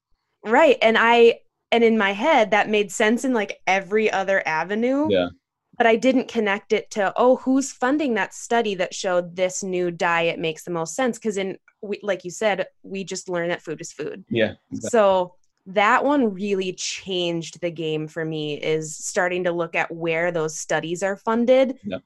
right 0.45 0.77
and 0.81 0.97
i 0.97 1.37
and 1.71 1.83
in 1.83 1.97
my 1.97 2.11
head 2.11 2.51
that 2.51 2.69
made 2.69 2.91
sense 2.91 3.23
in 3.25 3.33
like 3.33 3.59
every 3.67 4.11
other 4.11 4.41
avenue 4.47 5.07
yeah 5.09 5.29
but 5.77 5.87
I 5.87 5.95
didn't 5.95 6.27
connect 6.27 6.73
it 6.73 6.91
to 6.91 7.13
oh 7.15 7.37
who's 7.37 7.71
funding 7.71 8.13
that 8.15 8.33
study 8.33 8.75
that 8.75 8.93
showed 8.93 9.35
this 9.35 9.63
new 9.63 9.89
diet 9.89 10.37
makes 10.37 10.63
the 10.63 10.71
most 10.71 10.95
sense 10.95 11.17
because 11.17 11.37
in 11.37 11.57
we, 11.81 11.99
like 12.03 12.23
you 12.23 12.31
said, 12.31 12.67
we 12.83 13.03
just 13.03 13.29
learned 13.29 13.51
that 13.51 13.61
food 13.61 13.81
is 13.81 13.91
food. 13.91 14.23
Yeah. 14.29 14.53
Exactly. 14.71 14.89
So 14.89 15.35
that 15.67 16.03
one 16.03 16.33
really 16.33 16.73
changed 16.73 17.61
the 17.61 17.71
game 17.71 18.07
for 18.07 18.23
me 18.25 18.55
is 18.55 18.95
starting 18.95 19.43
to 19.43 19.51
look 19.51 19.75
at 19.75 19.91
where 19.91 20.31
those 20.31 20.57
studies 20.57 21.03
are 21.03 21.17
funded. 21.17 21.77
Yeah. 21.83 21.97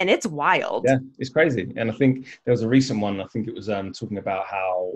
And 0.00 0.10
it's 0.10 0.26
wild. 0.26 0.84
Yeah, 0.86 0.98
it's 1.18 1.30
crazy. 1.30 1.72
And 1.76 1.90
I 1.90 1.94
think 1.94 2.40
there 2.44 2.52
was 2.52 2.62
a 2.62 2.68
recent 2.68 3.00
one, 3.00 3.20
I 3.20 3.26
think 3.26 3.46
it 3.46 3.54
was 3.54 3.68
um, 3.68 3.92
talking 3.92 4.18
about 4.18 4.46
how 4.46 4.92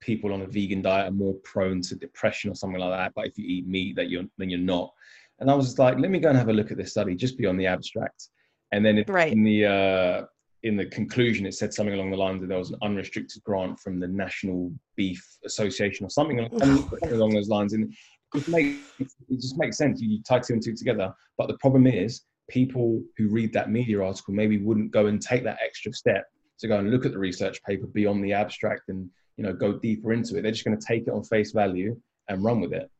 people 0.00 0.32
on 0.32 0.42
a 0.42 0.46
vegan 0.46 0.82
diet 0.82 1.08
are 1.08 1.12
more 1.12 1.34
prone 1.44 1.80
to 1.82 1.96
depression 1.96 2.50
or 2.50 2.54
something 2.54 2.80
like 2.80 2.90
that. 2.90 3.12
But 3.14 3.26
if 3.26 3.38
you 3.38 3.46
eat 3.46 3.66
meat, 3.66 3.96
that 3.96 4.10
you're 4.10 4.24
then 4.38 4.50
you're 4.50 4.58
not. 4.60 4.92
And 5.40 5.50
I 5.50 5.54
was 5.54 5.66
just 5.66 5.78
like, 5.78 5.98
let 5.98 6.10
me 6.10 6.18
go 6.18 6.30
and 6.30 6.38
have 6.38 6.48
a 6.48 6.52
look 6.52 6.70
at 6.70 6.76
this 6.76 6.90
study 6.90 7.14
just 7.14 7.38
beyond 7.38 7.60
the 7.60 7.66
abstract. 7.66 8.28
And 8.72 8.84
then 8.84 8.98
it, 8.98 9.08
right. 9.08 9.32
in 9.32 9.44
the 9.44 9.66
uh, 9.66 10.24
in 10.64 10.76
the 10.76 10.86
conclusion, 10.86 11.46
it 11.46 11.54
said 11.54 11.72
something 11.72 11.94
along 11.94 12.10
the 12.10 12.16
lines 12.16 12.40
that 12.40 12.48
there 12.48 12.58
was 12.58 12.70
an 12.70 12.78
unrestricted 12.82 13.42
grant 13.44 13.78
from 13.78 14.00
the 14.00 14.08
National 14.08 14.72
Beef 14.96 15.24
Association 15.44 16.04
or 16.04 16.10
something 16.10 16.40
along 16.40 17.30
those 17.30 17.48
lines. 17.48 17.72
And 17.74 17.92
it 18.34 18.38
just, 18.38 18.48
makes, 18.48 18.78
it 18.98 19.40
just 19.40 19.56
makes 19.56 19.78
sense. 19.78 20.00
You 20.00 20.20
tie 20.22 20.40
two 20.40 20.54
and 20.54 20.62
two 20.62 20.74
together. 20.74 21.14
But 21.36 21.46
the 21.46 21.56
problem 21.58 21.86
is, 21.86 22.22
people 22.50 23.02
who 23.16 23.28
read 23.28 23.52
that 23.52 23.70
media 23.70 24.02
article 24.02 24.34
maybe 24.34 24.58
wouldn't 24.58 24.90
go 24.90 25.06
and 25.06 25.22
take 25.22 25.44
that 25.44 25.58
extra 25.64 25.92
step 25.92 26.26
to 26.58 26.66
go 26.66 26.78
and 26.78 26.90
look 26.90 27.06
at 27.06 27.12
the 27.12 27.18
research 27.18 27.62
paper 27.62 27.86
beyond 27.86 28.24
the 28.24 28.32
abstract 28.32 28.88
and 28.88 29.08
you 29.38 29.44
know 29.44 29.54
go 29.54 29.72
deeper 29.72 30.12
into 30.12 30.36
it. 30.36 30.42
They're 30.42 30.52
just 30.52 30.64
going 30.64 30.78
to 30.78 30.84
take 30.84 31.06
it 31.06 31.10
on 31.10 31.22
face 31.22 31.52
value 31.52 31.98
and 32.28 32.44
run 32.44 32.60
with 32.60 32.74
it. 32.74 32.90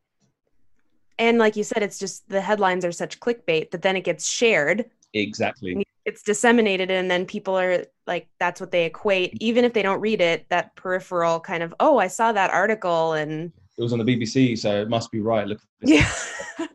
And 1.18 1.36
like 1.38 1.56
you 1.56 1.64
said, 1.64 1.82
it's 1.82 1.98
just 1.98 2.26
the 2.28 2.40
headlines 2.40 2.84
are 2.84 2.92
such 2.92 3.18
clickbait 3.20 3.72
that 3.72 3.82
then 3.82 3.96
it 3.96 4.04
gets 4.04 4.26
shared. 4.26 4.86
Exactly. 5.12 5.84
It's 6.04 6.22
disseminated 6.22 6.90
and 6.90 7.10
then 7.10 7.26
people 7.26 7.58
are 7.58 7.84
like 8.06 8.28
that's 8.38 8.60
what 8.60 8.70
they 8.70 8.86
equate. 8.86 9.36
Even 9.40 9.64
if 9.64 9.74
they 9.74 9.82
don't 9.82 10.00
read 10.00 10.20
it 10.20 10.48
that 10.48 10.74
peripheral 10.76 11.40
kind 11.40 11.62
of 11.62 11.74
oh 11.80 11.98
i 11.98 12.06
saw 12.06 12.32
that 12.32 12.50
article 12.50 13.12
and 13.12 13.52
it 13.76 13.82
was 13.82 13.92
on 13.92 13.98
the 13.98 14.04
bbc 14.04 14.56
so 14.56 14.80
it 14.80 14.88
must 14.88 15.10
be 15.10 15.20
right. 15.20 15.46
Look 15.46 15.60
yeah. 15.82 16.10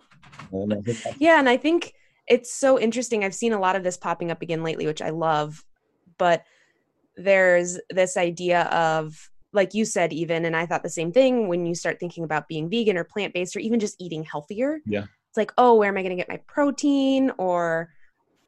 Yeah 1.17 1.39
and 1.39 1.49
i 1.49 1.57
think 1.57 1.93
it's 2.27 2.53
so 2.53 2.79
interesting. 2.79 3.25
I've 3.25 3.35
seen 3.35 3.51
a 3.51 3.59
lot 3.59 3.75
of 3.75 3.83
this 3.83 3.97
popping 3.97 4.29
up 4.29 4.41
again 4.41 4.61
lately 4.61 4.85
which 4.85 5.01
i 5.01 5.09
love. 5.09 5.63
But 6.17 6.43
there's 7.15 7.79
this 7.89 8.17
idea 8.17 8.63
of 8.63 9.31
like 9.53 9.73
you 9.73 9.85
said 9.85 10.11
even 10.11 10.45
and 10.45 10.55
i 10.55 10.65
thought 10.65 10.83
the 10.83 10.89
same 10.89 11.11
thing 11.11 11.47
when 11.47 11.65
you 11.65 11.75
start 11.75 11.99
thinking 11.99 12.23
about 12.23 12.47
being 12.47 12.69
vegan 12.69 12.97
or 12.97 13.03
plant-based 13.03 13.55
or 13.55 13.59
even 13.59 13.79
just 13.79 13.95
eating 13.99 14.23
healthier 14.23 14.79
yeah 14.85 15.03
it's 15.03 15.37
like 15.37 15.53
oh 15.57 15.75
where 15.75 15.89
am 15.89 15.97
i 15.97 16.01
going 16.01 16.09
to 16.09 16.15
get 16.15 16.29
my 16.29 16.39
protein 16.47 17.31
or 17.37 17.89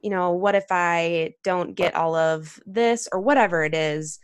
you 0.01 0.11
know, 0.11 0.33
what 0.33 0.53
if 0.53 0.65
I 0.69 1.33
don't 1.43 1.73
get 1.73 1.95
all 1.95 2.13
of 2.13 2.59
this 2.67 3.07
or 3.11 3.19
whatever 3.19 3.63
it 3.63 3.73
is? 3.73 4.19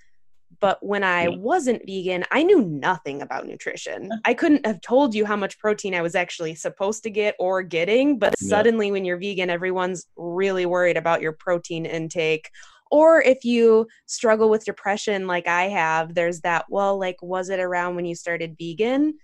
But 0.59 0.77
when 0.85 1.03
I 1.03 1.23
Yeah. 1.23 1.29
wasn't 1.29 1.81
vegan, 1.87 2.23
I 2.29 2.43
knew 2.43 2.61
nothing 2.61 3.23
about 3.23 3.47
nutrition. 3.47 4.11
I 4.23 4.35
couldn't 4.35 4.63
have 4.63 4.79
told 4.81 5.15
you 5.15 5.25
how 5.25 5.35
much 5.35 5.57
protein 5.57 5.95
I 5.95 6.03
was 6.03 6.13
actually 6.13 6.53
supposed 6.53 7.01
to 7.01 7.09
get 7.09 7.35
or 7.39 7.63
getting. 7.63 8.19
But 8.19 8.35
Yeah. 8.39 8.49
suddenly, 8.49 8.91
when 8.91 9.05
you're 9.05 9.17
vegan, 9.17 9.49
everyone's 9.49 10.05
really 10.15 10.67
worried 10.67 10.97
about 10.97 11.19
your 11.19 11.31
protein 11.31 11.87
intake. 11.87 12.51
Or 12.91 13.21
if 13.21 13.45
you 13.45 13.87
struggle 14.05 14.49
with 14.49 14.65
depression 14.65 15.25
like 15.25 15.47
I 15.47 15.69
have, 15.69 16.13
there's 16.13 16.41
that, 16.41 16.65
well, 16.69 16.99
like, 16.99 17.17
was 17.21 17.49
it 17.49 17.59
around 17.59 17.95
when 17.95 18.05
you 18.05 18.15
started 18.15 18.57
vegan? 18.59 19.15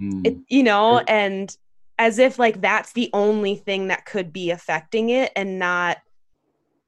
Mm. 0.00 0.26
it 0.26 0.36
you 0.48 0.62
know 0.62 0.98
and 1.08 1.56
as 1.98 2.18
if 2.18 2.38
like 2.38 2.60
that's 2.60 2.92
the 2.92 3.08
only 3.14 3.54
thing 3.54 3.88
that 3.88 4.04
could 4.04 4.30
be 4.30 4.50
affecting 4.50 5.08
it 5.08 5.32
and 5.34 5.58
not 5.58 5.96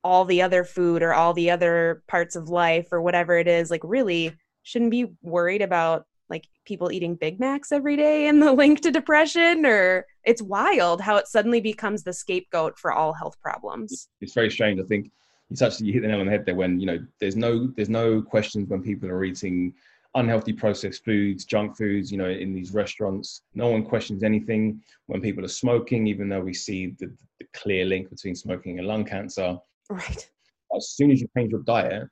all 0.05 0.27
the 0.27 0.42
other 0.42 0.62
food 0.62 1.03
or 1.03 1.14
all 1.14 1.33
the 1.33 1.51
other 1.51 2.03
parts 2.07 2.37
of 2.37 2.51
life 2.51 2.88
or 2.92 3.01
whatever 3.01 3.38
it 3.38 3.49
is 3.49 3.71
like 3.71 3.81
really 3.83 4.37
shouldn't 4.62 4.90
be 4.90 5.07
worried 5.23 5.62
about 5.62 6.05
like 6.29 6.47
people 6.66 6.92
eating 6.92 7.14
big 7.14 7.40
macs 7.40 7.73
every 7.73 7.97
day 7.97 8.27
and 8.27 8.42
the 8.42 8.53
link 8.62 8.83
to 8.83 8.90
depression 8.90 9.64
or 9.64 10.05
it's 10.25 10.42
wild 10.42 11.01
how 11.01 11.16
it 11.16 11.27
suddenly 11.27 11.62
becomes 11.62 12.03
the 12.03 12.12
scapegoat 12.12 12.79
for 12.79 12.92
all 12.92 13.14
health 13.14 13.40
problems 13.40 14.09
it's 14.21 14.35
very 14.35 14.51
strange. 14.51 14.79
I 14.79 14.85
think 14.85 15.11
you 15.50 15.56
touched 15.56 15.80
you 15.80 15.92
hit 15.92 16.02
the 16.02 16.08
nail 16.08 16.20
on 16.20 16.26
the 16.26 16.32
head 16.32 16.44
there 16.44 16.54
when 16.54 16.78
you 16.78 16.87
know 16.87 16.98
there's 17.20 17.37
no 17.37 17.68
there's 17.76 17.88
no 17.88 18.20
questions 18.22 18.68
when 18.68 18.82
people 18.82 19.08
are 19.08 19.24
eating 19.24 19.74
unhealthy 20.14 20.52
processed 20.52 21.04
foods, 21.04 21.44
junk 21.44 21.76
foods, 21.76 22.11
you 22.11 22.18
know, 22.18 22.28
in 22.28 22.54
these 22.54 22.72
restaurants. 22.72 23.42
No 23.54 23.68
one 23.68 23.84
questions 23.84 24.22
anything 24.22 24.80
when 25.06 25.20
people 25.20 25.44
are 25.44 25.48
smoking, 25.48 26.06
even 26.06 26.28
though 26.28 26.40
we 26.40 26.54
see 26.54 26.94
the, 26.98 27.14
the 27.38 27.46
clear 27.52 27.84
link 27.84 28.11
between 28.11 28.34
smoking 28.34 28.78
and 28.78 28.88
lung 28.88 29.04
cancer. 29.04 29.56
right 29.90 30.30
As 30.74 30.90
soon 30.90 31.11
as 31.11 31.20
you 31.20 31.28
change 31.37 31.52
your 31.52 31.62
diet, 31.62 32.08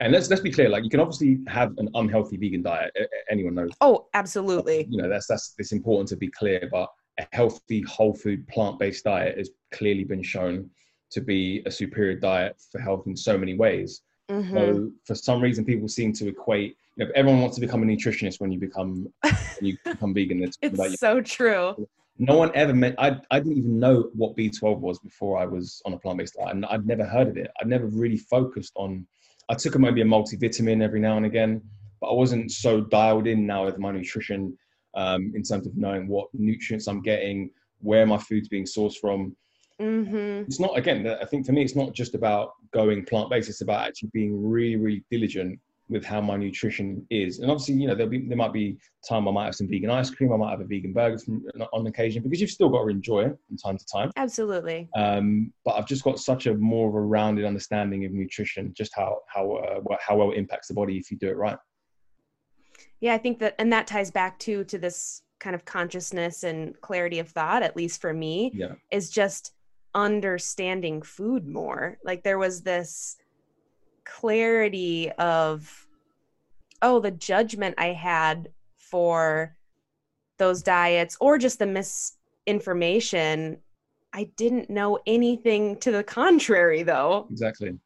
and 0.00 0.12
let's 0.12 0.28
let's 0.28 0.42
be 0.42 0.50
clear, 0.50 0.68
like 0.68 0.84
you 0.84 0.90
can 0.90 1.00
obviously 1.00 1.40
have 1.46 1.72
an 1.78 1.88
unhealthy 1.94 2.36
vegan 2.36 2.62
diet. 2.62 2.92
Anyone 3.30 3.54
knows 3.54 3.70
oh 3.80 4.06
absolutely 4.14 4.86
you 4.90 5.00
know 5.00 5.08
that's 5.08 5.26
that's 5.26 5.54
it's 5.58 5.72
important 5.72 6.08
to 6.08 6.16
be 6.16 6.28
clear 6.28 6.68
but 6.70 6.88
a 7.20 7.26
healthy 7.32 7.80
whole 7.82 8.12
food 8.12 8.46
plant-based 8.48 9.04
diet 9.04 9.38
has 9.38 9.50
clearly 9.70 10.02
been 10.02 10.22
shown 10.22 10.68
to 11.14 11.20
be 11.20 11.62
a 11.64 11.70
superior 11.70 12.16
diet 12.16 12.56
for 12.70 12.80
health 12.80 13.06
in 13.06 13.16
so 13.16 13.38
many 13.38 13.54
ways. 13.54 14.02
Mhm. 14.30 14.52
so 14.52 14.92
for 15.04 15.14
some 15.14 15.42
reason 15.42 15.66
people 15.66 15.86
seem 15.86 16.10
to 16.14 16.28
equate 16.28 16.78
you 16.96 17.04
know 17.04 17.12
everyone 17.14 17.42
wants 17.42 17.56
to 17.56 17.60
become 17.60 17.82
a 17.82 17.86
nutritionist 17.86 18.40
when 18.40 18.50
you 18.50 18.58
become 18.58 19.06
when 19.22 19.64
you 19.68 19.76
become 19.84 20.14
vegan. 20.14 20.42
It's 20.62 20.98
so 20.98 21.20
true. 21.20 21.86
No 22.16 22.38
one 22.38 22.50
ever 22.54 22.72
meant 22.72 22.94
I, 22.98 23.20
I 23.30 23.38
didn't 23.40 23.58
even 23.58 23.78
know 23.78 24.08
what 24.14 24.34
b12 24.34 24.78
was 24.78 24.98
before 25.00 25.36
i 25.36 25.44
was 25.44 25.82
on 25.84 25.92
a 25.92 25.98
plant-based 25.98 26.36
diet. 26.36 26.54
And 26.54 26.64
i'd 26.66 26.86
never 26.86 27.04
heard 27.04 27.28
of 27.28 27.36
it. 27.36 27.50
I'd 27.60 27.68
never 27.68 27.86
really 27.86 28.16
focused 28.16 28.72
on 28.76 29.06
i 29.50 29.54
took 29.54 29.78
maybe 29.78 30.00
a 30.00 30.06
multivitamin 30.06 30.82
every 30.82 31.00
now 31.00 31.18
and 31.18 31.26
again 31.26 31.60
but 32.00 32.08
i 32.08 32.14
wasn't 32.14 32.50
so 32.50 32.80
dialed 32.80 33.26
in 33.26 33.46
now 33.46 33.66
with 33.66 33.78
my 33.78 33.90
nutrition 33.90 34.56
um, 34.94 35.32
in 35.34 35.42
terms 35.42 35.66
of 35.66 35.76
knowing 35.76 36.08
what 36.08 36.28
nutrients 36.32 36.86
i'm 36.86 37.02
getting 37.02 37.50
where 37.80 38.06
my 38.06 38.16
food's 38.16 38.48
being 38.48 38.64
sourced 38.64 38.96
from 38.96 39.36
hmm 39.80 40.42
it's 40.46 40.60
not 40.60 40.76
again 40.78 41.06
i 41.20 41.24
think 41.24 41.44
for 41.44 41.52
me 41.52 41.62
it's 41.62 41.74
not 41.74 41.92
just 41.92 42.14
about 42.14 42.52
going 42.72 43.04
plant-based 43.04 43.48
it's 43.48 43.60
about 43.60 43.86
actually 43.88 44.10
being 44.12 44.48
really 44.48 44.76
really 44.76 45.04
diligent 45.10 45.58
with 45.88 46.04
how 46.04 46.20
my 46.20 46.36
nutrition 46.36 47.06
is. 47.10 47.40
And 47.40 47.50
obviously 47.50 47.74
you 47.74 47.86
know 47.86 47.94
there'll 47.94 48.10
be 48.10 48.26
there 48.26 48.36
might 48.36 48.52
be 48.52 48.78
time 49.06 49.28
i 49.28 49.30
might 49.30 49.44
have 49.44 49.54
some 49.54 49.68
vegan 49.68 49.90
ice 49.90 50.08
cream 50.08 50.32
i 50.32 50.36
might 50.36 50.50
have 50.50 50.60
a 50.60 50.64
vegan 50.64 50.94
burger 50.94 51.18
from, 51.18 51.44
on 51.74 51.86
occasion 51.86 52.22
because 52.22 52.40
you've 52.40 52.50
still 52.50 52.70
got 52.70 52.84
to 52.84 52.88
enjoy 52.88 53.26
it 53.26 53.36
from 53.46 53.56
time 53.58 53.76
to 53.76 53.84
time. 53.84 54.10
Absolutely. 54.16 54.88
Um, 54.96 55.52
but 55.64 55.72
i've 55.72 55.86
just 55.86 56.02
got 56.02 56.18
such 56.18 56.46
a 56.46 56.54
more 56.54 56.88
of 56.88 56.94
a 56.94 57.00
rounded 57.00 57.44
understanding 57.44 58.04
of 58.06 58.12
nutrition 58.12 58.72
just 58.74 58.94
how 58.94 59.18
how 59.28 59.52
uh, 59.52 59.96
how 60.00 60.16
well 60.16 60.30
it 60.30 60.38
impacts 60.38 60.68
the 60.68 60.74
body 60.74 60.96
if 60.96 61.10
you 61.10 61.18
do 61.18 61.28
it 61.28 61.36
right. 61.36 61.58
Yeah, 63.00 63.12
I 63.12 63.18
think 63.18 63.38
that, 63.40 63.54
and 63.58 63.70
that 63.72 63.86
ties 63.86 64.10
back 64.10 64.38
to 64.40 64.64
to 64.64 64.78
this 64.78 65.20
kind 65.38 65.54
of 65.54 65.66
consciousness 65.66 66.42
and 66.42 66.80
clarity 66.80 67.18
of 67.18 67.28
thought. 67.28 67.62
At 67.62 67.76
least 67.76 68.00
for 68.00 68.14
me, 68.14 68.50
yeah. 68.54 68.74
is 68.90 69.10
just 69.10 69.52
understanding 69.94 71.02
food 71.02 71.46
more. 71.46 71.98
Like 72.04 72.22
there 72.22 72.38
was 72.38 72.62
this 72.62 73.16
clarity 74.04 75.10
of, 75.12 75.86
oh, 76.82 77.00
the 77.00 77.10
judgment 77.10 77.74
I 77.78 77.86
had 77.88 78.48
for 78.78 79.56
those 80.38 80.62
diets, 80.62 81.16
or 81.20 81.38
just 81.38 81.58
the 81.58 81.66
misinformation. 81.66 83.58
I 84.12 84.24
didn't 84.36 84.70
know 84.70 84.98
anything 85.06 85.78
to 85.80 85.90
the 85.90 86.04
contrary, 86.04 86.82
though. 86.82 87.26
exactly 87.30 87.78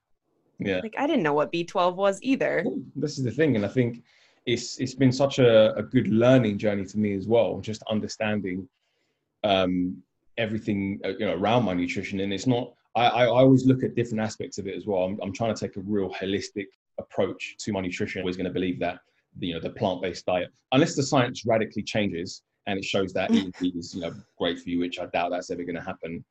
yeah 0.61 0.81
Like 0.83 0.95
I 0.99 1.07
didn't 1.07 1.23
know 1.23 1.35
what 1.35 1.53
B12 1.53 1.95
was 1.95 2.19
either. 2.23 2.65
this 2.97 3.17
is 3.19 3.25
the 3.25 3.31
thing 3.31 3.55
and 3.57 3.65
i 3.65 3.69
think 3.69 4.03
it's 4.45 4.79
it's 4.81 4.95
been 4.95 5.13
such 5.13 5.39
a, 5.39 5.73
a 5.77 5.83
good 5.83 6.09
learning 6.09 6.59
journey 6.59 6.85
for 6.85 6.99
me 6.99 7.15
as 7.15 7.27
well 7.29 7.61
just 7.61 7.83
understanding 7.89 8.69
um 9.45 9.97
everything 10.39 11.01
uh, 11.05 11.11
you 11.19 11.27
know 11.27 11.35
around 11.35 11.65
my 11.65 11.75
nutrition. 11.75 12.21
And 12.21 12.33
it's 12.33 12.47
not 12.47 12.73
i 12.97 13.07
i 13.07 13.27
always 13.27 13.67
look 13.67 13.83
at 13.83 13.95
different 13.95 14.21
aspects 14.21 14.59
of 14.59 14.67
it 14.67 14.77
as 14.77 14.87
well. 14.87 15.03
I'm, 15.05 15.19
I'm 15.23 15.33
trying 15.33 15.55
to 15.55 15.61
take 15.61 15.77
a 15.77 15.81
real 15.81 16.11
holistic 16.11 16.67
approach 16.99 17.57
to 17.59 17.73
my 17.73 17.81
nutrition. 17.81 18.21
I'm 18.21 18.25
always 18.25 18.37
going 18.37 18.47
to 18.47 18.53
believe 18.53 18.79
that 18.81 19.01
you 19.41 19.55
know 19.55 19.61
the 19.61 19.71
plant-based 19.71 20.27
diet 20.27 20.51
unless 20.73 20.97
the 20.97 21.03
science 21.03 21.45
radically 21.47 21.83
changes 21.83 22.43
and 22.67 22.79
it 22.79 22.85
shows 22.85 23.13
that 23.13 23.31
it 23.31 23.55
is 23.63 23.95
you 23.95 24.01
know 24.01 24.13
great 24.39 24.59
for 24.59 24.69
you 24.69 24.81
which 24.81 24.99
i 24.99 25.07
doubt 25.07 25.31
that's 25.31 25.51
ever 25.51 25.63
going 25.63 25.77
to 25.77 25.83
happen 25.83 26.25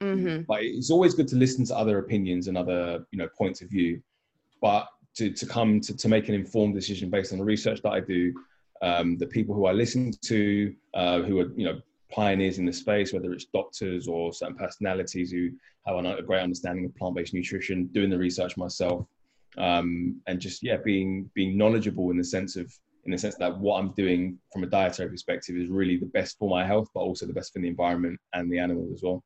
hmm 0.00 0.42
but 0.46 0.62
it's 0.62 0.90
always 0.90 1.14
good 1.14 1.28
to 1.28 1.36
listen 1.36 1.64
to 1.64 1.76
other 1.76 1.98
opinions 1.98 2.48
and 2.48 2.58
other 2.58 3.04
you 3.10 3.18
know 3.18 3.28
points 3.36 3.62
of 3.62 3.68
view. 3.68 4.00
But 4.60 4.88
to, 5.16 5.30
to 5.30 5.46
come 5.46 5.80
to, 5.80 5.96
to 5.96 6.08
make 6.08 6.28
an 6.28 6.34
informed 6.34 6.74
decision 6.74 7.10
based 7.10 7.32
on 7.32 7.38
the 7.38 7.44
research 7.44 7.80
that 7.82 7.92
i 7.92 8.00
do 8.00 8.34
um, 8.82 9.16
the 9.16 9.26
people 9.26 9.54
who 9.54 9.66
i 9.66 9.72
listen 9.72 10.12
to 10.22 10.74
uh, 10.94 11.20
who 11.22 11.38
are 11.40 11.52
you 11.56 11.64
know 11.64 11.80
pioneers 12.14 12.58
in 12.58 12.64
the 12.64 12.72
space 12.72 13.12
whether 13.12 13.32
it's 13.32 13.46
doctors 13.46 14.06
or 14.06 14.32
certain 14.32 14.56
personalities 14.56 15.30
who 15.30 15.50
have 15.86 15.96
a 16.04 16.22
great 16.22 16.42
understanding 16.42 16.84
of 16.84 16.94
plant-based 16.96 17.34
nutrition 17.34 17.86
doing 17.86 18.10
the 18.10 18.18
research 18.18 18.56
myself 18.56 19.06
um, 19.58 20.20
and 20.26 20.40
just 20.40 20.62
yeah 20.62 20.76
being 20.84 21.30
being 21.34 21.56
knowledgeable 21.56 22.10
in 22.10 22.16
the 22.16 22.24
sense 22.24 22.56
of 22.56 22.72
in 23.04 23.12
the 23.12 23.18
sense 23.18 23.34
that 23.36 23.56
what 23.58 23.78
i'm 23.78 23.92
doing 23.92 24.38
from 24.52 24.64
a 24.64 24.66
dietary 24.66 25.08
perspective 25.08 25.56
is 25.56 25.68
really 25.68 25.96
the 25.96 26.06
best 26.06 26.38
for 26.38 26.48
my 26.48 26.64
health 26.64 26.88
but 26.94 27.00
also 27.00 27.26
the 27.26 27.32
best 27.32 27.52
for 27.52 27.60
the 27.60 27.68
environment 27.68 28.18
and 28.32 28.50
the 28.50 28.58
animals 28.58 28.90
as 28.92 29.02
well 29.02 29.22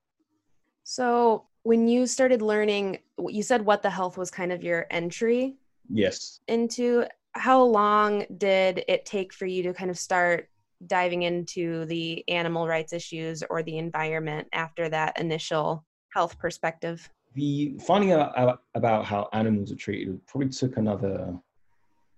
So, 0.85 1.45
when 1.65 1.87
you 1.87 2.07
started 2.07 2.41
learning, 2.41 3.01
you 3.19 3.43
said 3.43 3.63
what 3.63 3.83
the 3.83 3.91
health 3.91 4.17
was 4.17 4.31
kind 4.31 4.53
of 4.53 4.65
your 4.65 4.87
entry 4.91 5.57
yes 5.93 6.41
into. 6.49 7.05
How 7.33 7.63
long 7.63 8.25
did 8.39 8.85
it 8.89 9.05
take 9.05 9.33
for 9.35 9.45
you 9.45 9.63
to 9.65 9.75
kind 9.75 9.91
of 9.91 9.99
start 9.99 10.49
diving 10.87 11.23
into 11.23 11.85
the 11.87 12.25
animal 12.29 12.67
rights 12.69 12.93
issues 12.93 13.43
or 13.51 13.63
the 13.63 13.79
environment 13.79 14.49
after 14.53 14.89
that 14.89 15.19
initial 15.19 15.85
health 16.15 16.39
perspective? 16.39 17.09
the 17.35 17.79
finding 17.87 18.13
out 18.13 18.37
out 18.37 18.63
about 18.75 19.05
how 19.05 19.29
animals 19.33 19.71
are 19.71 19.77
treated 19.77 20.21
probably 20.27 20.49
took 20.49 20.77
another 20.77 21.35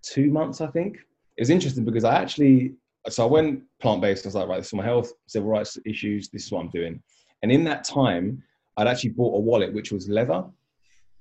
two 0.03 0.31
months, 0.31 0.61
I 0.61 0.67
think. 0.69 0.97
It 1.37 1.43
was 1.43 1.51
interesting 1.51 1.85
because 1.85 2.05
I 2.05 2.21
actually, 2.21 2.75
so 3.09 3.25
I 3.25 3.31
went 3.31 3.63
plant 3.81 4.01
based. 4.01 4.25
I 4.25 4.29
was 4.29 4.35
like, 4.35 4.49
right, 4.49 4.59
this 4.59 4.69
is 4.69 4.75
my 4.75 4.85
health, 4.85 5.13
civil 5.27 5.49
rights 5.49 5.79
issues. 5.87 6.29
This 6.29 6.47
is 6.47 6.53
what 6.53 6.61
I'm 6.61 6.71
doing. 6.71 7.03
And 7.43 7.51
in 7.51 7.65
that 7.65 7.85
time, 7.85 8.43
I'd 8.77 8.87
actually 8.87 9.11
bought 9.11 9.37
a 9.37 9.41
wallet 9.41 9.73
which 9.73 9.93
was 9.93 10.09
leather, 10.09 10.45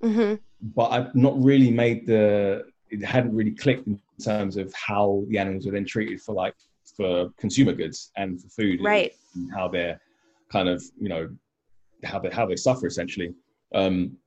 hmm 0.01 0.35
but 0.75 0.91
I've 0.91 1.15
not 1.15 1.41
really 1.41 1.71
made 1.71 2.05
the. 2.05 2.65
It 2.89 3.03
hadn't 3.03 3.35
really 3.35 3.51
clicked 3.51 3.87
in 3.87 3.99
terms 4.21 4.57
of 4.57 4.73
how 4.73 5.23
the 5.29 5.37
animals 5.37 5.65
were 5.65 5.71
then 5.71 5.85
treated 5.85 6.21
for 6.21 6.33
like 6.33 6.55
for 6.99 7.29
consumer 7.37 7.71
goods 7.71 8.11
and 8.17 8.41
for 8.41 8.49
food, 8.49 8.81
Right. 8.83 9.13
And 9.35 9.49
how 9.53 9.69
they're 9.69 10.01
kind 10.51 10.67
of 10.67 10.83
you 10.99 11.07
know 11.07 11.29
how 12.03 12.19
they 12.19 12.29
how 12.29 12.45
they 12.45 12.57
suffer 12.57 12.87
essentially. 12.87 13.33
Um, 13.73 14.17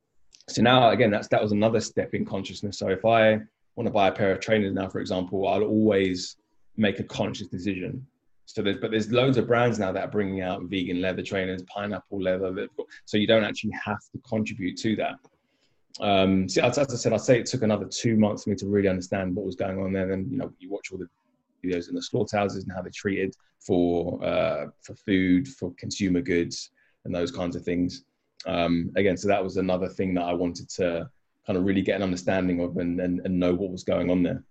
so 0.49 0.63
now 0.63 0.89
again, 0.89 1.11
that's 1.11 1.29
that 1.29 1.43
was 1.43 1.53
another 1.53 1.81
step 1.81 2.15
in 2.15 2.25
consciousness. 2.25 2.79
So 2.79 2.89
if 2.89 3.05
I 3.05 3.41
want 3.77 3.87
to 3.87 3.91
buy 3.91 4.09
a 4.09 4.13
pair 4.13 4.33
of 4.33 4.41
trainers 4.41 4.73
now, 4.73 4.89
for 4.89 5.01
example, 5.01 5.47
I'll 5.47 5.65
always 5.65 6.37
make 6.79 6.99
a 6.99 7.05
conscious 7.05 7.49
decision. 7.49 8.07
So 8.47 8.63
there's, 8.63 8.79
but 8.79 8.91
there's 8.91 9.11
loads 9.13 9.37
of 9.37 9.47
brands 9.47 9.79
now 9.79 9.93
that 9.93 10.05
are 10.05 10.11
bringing 10.11 10.41
out 10.41 10.63
vegan 10.65 11.01
leather 11.01 11.23
trainers, 11.23 11.63
pineapple 11.65 12.23
leather. 12.23 12.69
So 13.05 13.19
you 13.19 13.27
don't 13.27 13.45
actually 13.45 13.75
have 13.85 14.01
to 14.13 14.19
contribute 14.27 14.79
to 14.79 14.97
that. 14.97 15.17
Um, 16.01 16.49
so 16.49 16.63
as, 16.63 16.79
as 16.79 16.93
I 16.93 16.97
said, 16.97 17.13
I'd 17.13 17.21
say 17.21 17.39
it 17.39 17.47
took 17.47 17.63
another 17.63 17.87
two 17.87 18.17
months 18.17 18.45
for 18.45 18.51
me 18.51 18.57
to 18.57 18.67
really 18.67 18.89
understand 18.89 19.37
what 19.37 19.45
was 19.45 19.57
going 19.57 19.79
on 19.79 19.93
there. 19.93 20.07
Then 20.07 20.27
you 20.31 20.39
know 20.39 20.51
you 20.59 20.71
watch 20.71 20.91
all 20.91 20.99
the 20.99 21.09
videos 21.65 21.89
in 21.89 21.95
the 21.95 22.03
slaughterhouses 22.03 22.65
and 22.65 22.73
how 22.73 22.83
they're 22.83 22.91
treated 22.95 23.35
for 23.61 24.23
uh, 24.25 24.67
for 24.81 24.95
food, 24.95 25.49
for 25.49 25.73
consumer 25.79 26.21
goods, 26.21 26.71
and 27.05 27.15
those 27.15 27.31
kinds 27.31 27.57
of 27.57 27.65
things. 27.65 28.05
Um, 28.47 28.91
again, 28.97 29.17
so 29.17 29.29
that 29.29 29.43
was 29.43 29.57
another 29.57 29.89
thing 29.89 30.15
that 30.15 30.25
I 30.25 30.33
wanted 30.33 30.69
to 30.71 31.09
kind 31.47 31.57
of 31.57 31.65
really 31.65 31.83
get 31.83 31.97
an 31.97 32.03
understanding 32.03 32.61
of 32.61 32.77
and, 32.77 33.01
and, 33.01 33.21
and 33.25 33.39
know 33.39 33.55
what 33.55 33.71
was 33.71 33.85
going 33.85 34.11
on 34.11 34.23
there. 34.23 34.43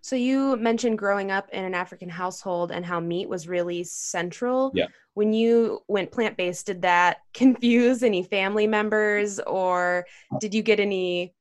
So 0.00 0.14
you 0.14 0.56
mentioned 0.56 0.98
growing 0.98 1.30
up 1.30 1.48
in 1.50 1.64
an 1.64 1.74
African 1.74 2.08
household 2.08 2.70
and 2.70 2.84
how 2.84 3.00
meat 3.00 3.28
was 3.28 3.48
really 3.48 3.82
central. 3.84 4.70
Yeah. 4.74 4.86
When 5.14 5.32
you 5.32 5.80
went 5.88 6.12
plant 6.12 6.36
based, 6.36 6.66
did 6.66 6.82
that 6.82 7.18
confuse 7.34 8.02
any 8.02 8.22
family 8.22 8.66
members, 8.66 9.40
or 9.40 10.06
did 10.40 10.54
you 10.54 10.62
get 10.62 10.80
any 10.80 11.34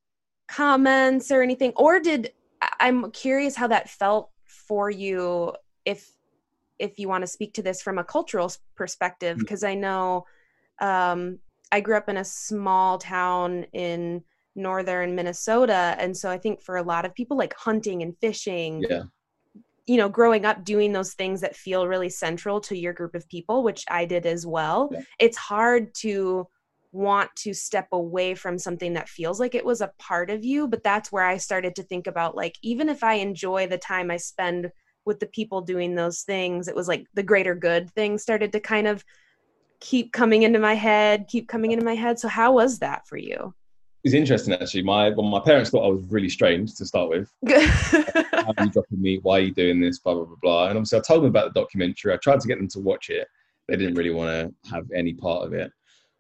comments 0.48 1.32
or 1.32 1.42
anything 1.42 1.74
or 1.76 2.00
did 2.00 2.32
i'm 2.80 3.12
curious 3.12 3.56
how 3.56 3.68
that 3.68 3.90
felt 3.90 4.30
for 4.68 4.90
you 4.90 5.54
if 5.86 6.12
if 6.80 7.00
you 7.00 7.08
want 7.08 7.22
to 7.22 7.28
speak 7.28 7.54
to 7.54 7.62
this 7.62 7.82
from 7.82 7.98
a 7.98 8.04
cultural 8.04 8.52
perspective 8.76 9.38
because 9.38 9.62
mm. 9.64 9.70
i 9.70 9.74
know 9.74 10.26
um, 10.82 11.40
i 11.72 11.80
grew 11.80 11.96
up 11.96 12.10
in 12.10 12.18
a 12.18 12.26
small 12.26 12.98
town 12.98 13.66
in 13.74 14.24
northern 14.56 15.16
minnesota 15.16 15.96
and 16.00 16.16
so 16.16 16.30
i 16.30 16.38
think 16.38 16.62
for 16.62 16.78
a 16.78 16.84
lot 16.84 17.06
of 17.06 17.14
people 17.14 17.38
like 17.38 17.54
hunting 17.56 18.02
and 18.02 18.18
fishing 18.20 18.84
yeah. 18.90 19.04
you 19.86 19.98
know 19.98 20.10
growing 20.10 20.46
up 20.46 20.64
doing 20.64 20.94
those 20.94 21.14
things 21.14 21.42
that 21.42 21.56
feel 21.56 21.88
really 21.88 22.10
central 22.10 22.60
to 22.60 22.78
your 22.78 22.94
group 22.94 23.16
of 23.16 23.28
people 23.28 23.64
which 23.64 23.84
i 23.90 24.06
did 24.06 24.26
as 24.26 24.46
well 24.46 24.90
yeah. 24.92 25.02
it's 25.20 25.38
hard 25.38 25.94
to 25.94 26.48
want 26.96 27.30
to 27.36 27.54
step 27.54 27.88
away 27.92 28.34
from 28.34 28.58
something 28.58 28.94
that 28.94 29.10
feels 29.10 29.40
like 29.40 29.54
it 29.54 29.66
was 29.66 29.82
a 29.82 29.92
part 30.00 30.30
of 30.30 30.46
you 30.46 30.68
but 30.68 30.84
that's 30.84 31.12
where 31.12 31.26
i 31.26 31.38
started 31.38 31.76
to 31.76 31.84
think 31.84 32.08
about 32.08 32.36
like 32.36 32.58
even 32.62 32.90
if 32.90 33.04
i 33.04 33.14
enjoy 33.16 33.68
the 33.68 33.78
time 33.78 34.10
i 34.10 34.18
spend 34.18 34.72
with 35.06 35.20
the 35.20 35.28
people 35.28 35.62
doing 35.62 35.94
those 35.94 36.22
things 36.22 36.68
it 36.68 36.76
was 36.76 36.88
like 36.88 37.06
the 37.14 37.24
greater 37.24 37.54
good 37.54 37.92
thing 37.92 38.18
started 38.18 38.52
to 38.52 38.60
kind 38.60 38.88
of 38.88 39.04
keep 39.80 40.12
coming 40.14 40.44
into 40.44 40.60
my 40.60 40.74
head 40.74 41.28
keep 41.28 41.48
coming 41.48 41.72
into 41.72 41.86
my 41.86 41.96
head. 41.96 42.20
So 42.20 42.28
how 42.28 42.54
was 42.54 42.80
that 42.80 43.08
for 43.08 43.18
you? 43.18 43.54
It's 44.04 44.14
interesting 44.14 44.54
actually. 44.54 44.84
My 44.84 45.10
well, 45.10 45.24
my 45.24 45.40
parents 45.40 45.72
thought 45.72 45.86
i 45.86 45.90
was 45.90 46.06
really 46.10 46.30
strange 46.30 46.76
to 46.76 46.86
start 46.86 47.10
with. 47.10 47.32
How 47.48 48.54
are 48.58 48.64
you 48.64 48.70
dropping 48.70 49.02
me? 49.02 49.20
Why 49.24 49.38
are 49.40 49.42
you 49.42 49.52
doing 49.52 49.80
this? 49.80 50.00
Blah 50.00 50.14
blah 50.14 50.26
blah 50.26 50.36
blah. 50.42 50.68
And 50.68 50.78
obviously 50.78 51.00
i 51.00 51.02
told 51.02 51.22
them 51.22 51.30
about 51.30 51.54
the 51.54 51.60
documentary. 51.60 52.14
I 52.14 52.18
tried 52.18 52.40
to 52.40 52.48
get 52.48 52.58
them 52.58 52.68
to 52.70 52.80
watch 52.80 53.10
it. 53.10 53.28
They 53.68 53.76
didn't 53.76 53.96
really 53.96 54.12
want 54.12 54.30
to 54.30 54.70
have 54.72 54.86
any 54.94 55.14
part 55.14 55.46
of 55.46 55.54
it 55.54 55.72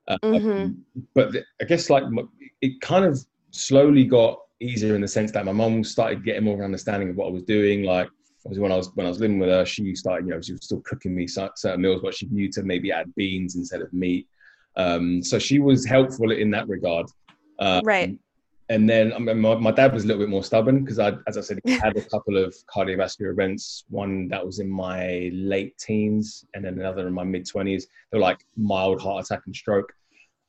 um, 0.08 0.20
mm-hmm. 0.24 1.01
But 1.14 1.32
the, 1.32 1.43
I 1.62 1.66
guess 1.66 1.89
like 1.89 2.03
it 2.62 2.82
kind 2.82 3.06
of 3.06 3.20
slowly 3.51 4.06
got 4.06 4.39
easier 4.60 4.95
in 4.95 5.01
the 5.01 5.08
sense 5.08 5.32
that 5.32 5.45
my 5.45 5.51
mom 5.51 5.84
started 5.84 6.24
getting 6.24 6.43
more 6.43 6.64
understanding 6.64 7.10
of 7.10 7.16
what 7.16 7.28
I 7.28 7.32
was 7.32 7.43
doing. 7.43 7.84
Like 7.84 8.08
obviously 8.45 8.62
when 8.62 8.72
I 8.72 8.78
was 8.78 8.91
when 8.95 9.06
I 9.06 9.10
was 9.10 9.20
living 9.20 9.39
with 9.39 9.49
her, 9.49 9.66
she 9.66 9.95
started 9.95 10.28
you 10.28 10.34
know 10.34 10.41
she 10.41 10.53
was 10.53 10.66
still 10.66 10.82
cooking 10.82 11.16
me 11.16 11.28
certain 11.28 11.82
meals, 11.82 12.01
but 12.03 12.14
she 12.14 12.28
knew 12.28 12.51
to 12.51 12.64
maybe 12.64 12.91
add 12.91 13.14
beans 13.16 13.56
instead 13.56 13.82
of 13.82 13.91
meat. 13.93 14.28
Um, 14.78 15.24
so 15.24 15.39
she 15.39 15.60
was 15.60 15.86
helpful 15.86 16.32
in 16.32 16.51
that 16.51 16.68
regard. 16.68 17.08
Um, 17.60 17.82
right. 17.86 18.18
And 18.70 18.89
then 18.89 19.13
I 19.13 19.20
mean, 19.20 19.39
my, 19.39 19.55
my 19.55 19.72
dad 19.72 19.93
was 19.93 20.03
a 20.03 20.07
little 20.07 20.22
bit 20.22 20.30
more 20.30 20.43
stubborn 20.43 20.84
because 20.84 20.97
I, 20.97 21.13
as 21.28 21.38
I 21.38 21.41
said, 21.41 21.59
he 21.63 21.74
had 21.74 21.95
a 21.97 22.01
couple 22.01 22.38
of 22.38 22.55
cardiovascular 22.74 23.32
events. 23.32 23.86
One 23.89 24.28
that 24.30 24.43
was 24.43 24.59
in 24.59 24.70
my 24.70 25.30
late 25.34 25.78
teens, 25.78 26.45
and 26.53 26.66
then 26.66 26.80
another 26.80 27.07
in 27.07 27.13
my 27.13 27.24
mid 27.24 27.47
twenties. 27.47 27.88
They 28.11 28.18
were 28.18 28.24
like 28.24 28.45
mild 28.57 29.01
heart 29.01 29.26
attack 29.26 29.43
and 29.45 29.55
stroke. 29.55 29.93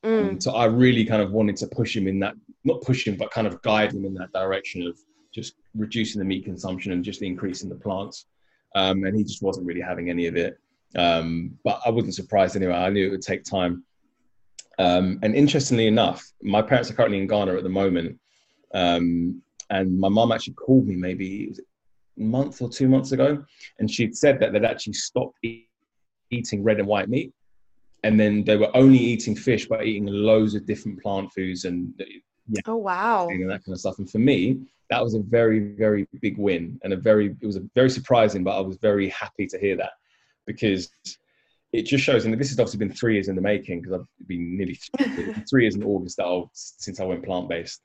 Mm. 0.05 0.31
Um, 0.31 0.41
so 0.41 0.53
I 0.53 0.65
really 0.67 1.05
kind 1.05 1.21
of 1.21 1.33
wanted 1.33 1.57
to 1.57 1.67
push 1.67 1.95
him 1.95 2.09
in 2.09 2.19
that, 2.21 2.35
not 2.65 2.81
push 2.83 3.07
him, 3.07 3.17
but 3.17 3.31
kind 3.31 3.47
of 3.47 3.61
guide 3.63 3.93
him 3.93 4.05
in 4.05 4.15
that 4.15 4.33
direction 4.33 4.87
of 4.87 4.99
just 5.35 5.55
reducing 5.75 6.19
the 6.19 6.25
meat 6.25 6.45
consumption 6.45 6.93
and 6.93 7.05
just 7.05 7.21
increasing 7.23 7.69
the 7.69 7.75
plants. 7.75 8.27
Um, 8.75 9.05
and 9.05 9.17
he 9.17 9.25
just 9.25 9.43
wasn't 9.43 9.67
really 9.67 9.81
having 9.81 10.09
any 10.09 10.27
of 10.27 10.37
it. 10.37 10.59
Um, 10.97 11.59
but 11.65 11.81
I 11.85 11.91
wasn't 11.91 12.15
surprised 12.15 12.57
anyway. 12.57 12.75
I 12.75 12.89
knew 12.89 13.07
it 13.07 13.11
would 13.11 13.23
take 13.23 13.45
time. 13.45 13.85
Um, 14.79 15.19
and 15.23 15.35
interestingly 15.35 15.87
enough, 15.87 16.25
my 16.43 16.63
parents 16.63 16.91
are 16.91 16.95
currently 16.95 17.19
in 17.19 17.27
Ghana 17.27 17.55
at 17.55 17.63
the 17.63 17.69
moment. 17.69 18.19
Um, 18.75 19.43
and 19.71 19.99
my 19.99 20.09
mom 20.09 20.33
actually 20.33 20.55
called 20.55 20.87
me 20.87 20.97
maybe 20.97 21.55
a 22.19 22.21
month 22.21 22.63
or 22.63 22.69
two 22.69 22.89
months 22.89 23.13
ago, 23.13 23.45
and 23.79 23.91
she'd 23.91 24.17
said 24.17 24.39
that 24.41 24.53
they'd 24.53 24.65
actually 24.65 24.93
stopped 24.95 25.39
eat, 25.43 25.69
eating 26.31 26.63
red 26.63 26.79
and 26.79 26.87
white 26.87 27.09
meat, 27.09 27.33
and 28.05 28.19
then 28.19 28.45
they 28.45 28.57
were 28.57 28.75
only 28.77 28.99
eating 28.99 29.35
fish, 29.35 29.67
but 29.67 29.85
eating 29.85 30.07
loads 30.07 30.55
of 30.55 30.67
different 30.67 31.03
plant 31.03 31.33
foods 31.33 31.65
and 31.65 31.93
yeah, 32.49 32.61
oh 32.67 32.77
wow, 32.77 33.29
and 33.29 33.51
that 33.51 33.65
kind 33.65 33.75
of 33.75 33.81
stuff. 33.81 33.99
And 33.99 34.09
for 34.09 34.19
me, 34.19 34.61
that 34.91 35.03
was 35.03 35.15
a 35.15 35.21
very 35.21 35.59
very 35.59 36.07
big 36.21 36.39
win, 36.39 36.79
and 36.85 36.93
a 36.93 36.97
very 36.97 37.35
it 37.41 37.47
was 37.47 37.57
a 37.57 37.65
very 37.75 37.91
surprising, 37.91 38.45
but 38.45 38.57
I 38.57 38.61
was 38.61 38.77
very 38.77 39.09
happy 39.09 39.47
to 39.49 39.59
hear 39.59 39.77
that 39.77 39.93
because 40.47 40.89
it 41.77 41.87
just 41.87 42.03
shows, 42.05 42.25
and 42.25 42.39
this 42.39 42.49
has 42.49 42.59
obviously 42.59 42.79
been 42.79 42.93
three 42.93 43.15
years 43.15 43.29
in 43.29 43.37
the 43.37 43.43
making 43.43 43.83
because 43.83 44.01
I've 44.01 44.27
been 44.27 44.57
nearly 44.57 44.79
three, 44.97 45.35
three 45.51 45.63
years 45.65 45.75
in 45.75 45.85
August 45.85 46.17
that 46.17 46.25
I'll, 46.25 46.51
since 46.55 47.01
I 47.01 47.05
went 47.05 47.25
plant 47.25 47.49
based. 47.49 47.83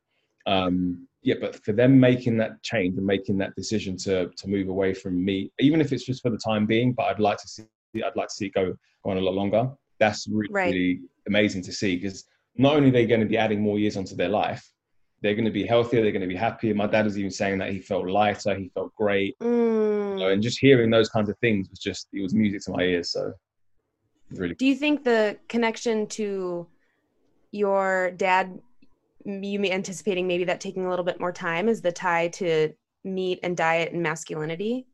Um, 0.47 1.07
yeah, 1.23 1.35
but 1.39 1.63
for 1.63 1.73
them 1.73 1.99
making 1.99 2.37
that 2.37 2.63
change 2.63 2.97
and 2.97 3.05
making 3.05 3.37
that 3.39 3.53
decision 3.55 3.95
to 3.97 4.29
to 4.29 4.47
move 4.47 4.69
away 4.69 4.93
from 4.93 5.23
meat, 5.23 5.51
even 5.59 5.81
if 5.81 5.91
it's 5.91 6.05
just 6.05 6.21
for 6.21 6.29
the 6.29 6.37
time 6.37 6.65
being, 6.65 6.93
but 6.93 7.03
I'd 7.03 7.19
like 7.19 7.37
to 7.39 7.47
see 7.47 7.63
I'd 7.95 8.15
like 8.15 8.29
to 8.29 8.33
see 8.33 8.47
it 8.47 8.53
go, 8.53 8.73
go 9.03 9.11
on 9.11 9.17
a 9.17 9.21
lot 9.21 9.35
longer. 9.35 9.69
That's 9.99 10.27
really, 10.27 10.51
right. 10.51 10.73
really 10.73 11.01
amazing 11.27 11.61
to 11.63 11.71
see 11.71 11.97
because 11.97 12.25
not 12.55 12.75
only 12.75 12.89
are 12.89 12.93
they 12.93 13.05
going 13.05 13.19
to 13.19 13.27
be 13.27 13.37
adding 13.37 13.61
more 13.61 13.77
years 13.77 13.97
onto 13.97 14.15
their 14.15 14.29
life, 14.29 14.67
they're 15.21 15.35
going 15.35 15.45
to 15.45 15.51
be 15.51 15.65
healthier, 15.65 16.01
they're 16.01 16.11
going 16.11 16.21
to 16.21 16.27
be 16.27 16.35
happier. 16.35 16.73
My 16.73 16.87
dad 16.87 17.05
was 17.05 17.17
even 17.17 17.29
saying 17.29 17.59
that 17.59 17.71
he 17.71 17.79
felt 17.79 18.07
lighter, 18.07 18.55
he 18.55 18.71
felt 18.73 18.95
great. 18.95 19.37
Mm. 19.39 20.13
You 20.13 20.19
know, 20.19 20.29
and 20.29 20.41
just 20.41 20.59
hearing 20.59 20.89
those 20.89 21.09
kinds 21.09 21.29
of 21.29 21.37
things 21.39 21.69
was 21.69 21.77
just, 21.77 22.07
it 22.13 22.21
was 22.21 22.33
music 22.33 22.61
to 22.63 22.71
my 22.71 22.81
ears. 22.81 23.11
So 23.11 23.33
really. 24.34 24.55
Do 24.55 24.65
you 24.65 24.75
think 24.75 25.03
the 25.03 25.38
connection 25.47 26.07
to 26.07 26.67
your 27.51 28.11
dad, 28.11 28.59
you 29.25 29.63
anticipating 29.65 30.27
maybe 30.27 30.43
that 30.45 30.61
taking 30.61 30.86
a 30.86 30.89
little 30.89 31.05
bit 31.05 31.19
more 31.19 31.32
time 31.32 31.67
is 31.67 31.82
the 31.82 31.91
tie 31.91 32.29
to 32.29 32.73
meat 33.03 33.39
and 33.43 33.57
diet 33.57 33.93
and 33.93 34.01
masculinity? 34.01 34.88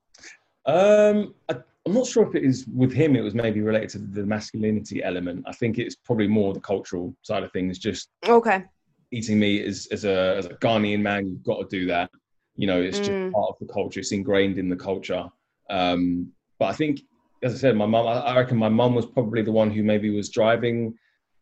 Um, 0.65 1.33
I, 1.49 1.57
I'm 1.85 1.93
not 1.93 2.05
sure 2.05 2.27
if 2.27 2.35
it 2.35 2.43
is 2.43 2.65
with 2.67 2.91
him. 2.91 3.15
It 3.15 3.21
was 3.21 3.33
maybe 3.33 3.61
related 3.61 3.91
to 3.91 3.99
the 3.99 4.25
masculinity 4.25 5.01
element. 5.03 5.45
I 5.47 5.53
think 5.53 5.77
it's 5.77 5.95
probably 5.95 6.27
more 6.27 6.53
the 6.53 6.59
cultural 6.59 7.15
side 7.21 7.43
of 7.43 7.51
things. 7.53 7.79
Just 7.79 8.09
okay. 8.27 8.65
Eating 9.11 9.39
meat 9.39 9.65
as, 9.65 9.88
as 9.91 10.03
a 10.03 10.35
as 10.35 10.47
a 10.47 10.55
Ghanaian 10.55 10.99
man, 10.99 11.27
you've 11.27 11.43
got 11.43 11.61
to 11.61 11.67
do 11.69 11.88
that. 11.88 12.11
You 12.55 12.67
know, 12.67 12.81
it's 12.81 12.99
mm. 12.99 13.05
just 13.05 13.33
part 13.33 13.49
of 13.51 13.55
the 13.61 13.71
culture. 13.71 14.01
It's 14.01 14.11
ingrained 14.11 14.57
in 14.57 14.67
the 14.67 14.75
culture. 14.75 15.29
Um, 15.69 16.33
but 16.59 16.65
I 16.65 16.73
think 16.73 17.01
as 17.43 17.53
I 17.53 17.57
said, 17.57 17.75
my 17.75 17.85
mum, 17.85 18.07
I 18.07 18.35
reckon 18.35 18.57
my 18.57 18.69
mum 18.69 18.95
was 18.95 19.05
probably 19.05 19.41
the 19.41 19.51
one 19.51 19.71
who 19.71 19.83
maybe 19.83 20.09
was 20.09 20.29
driving 20.29 20.93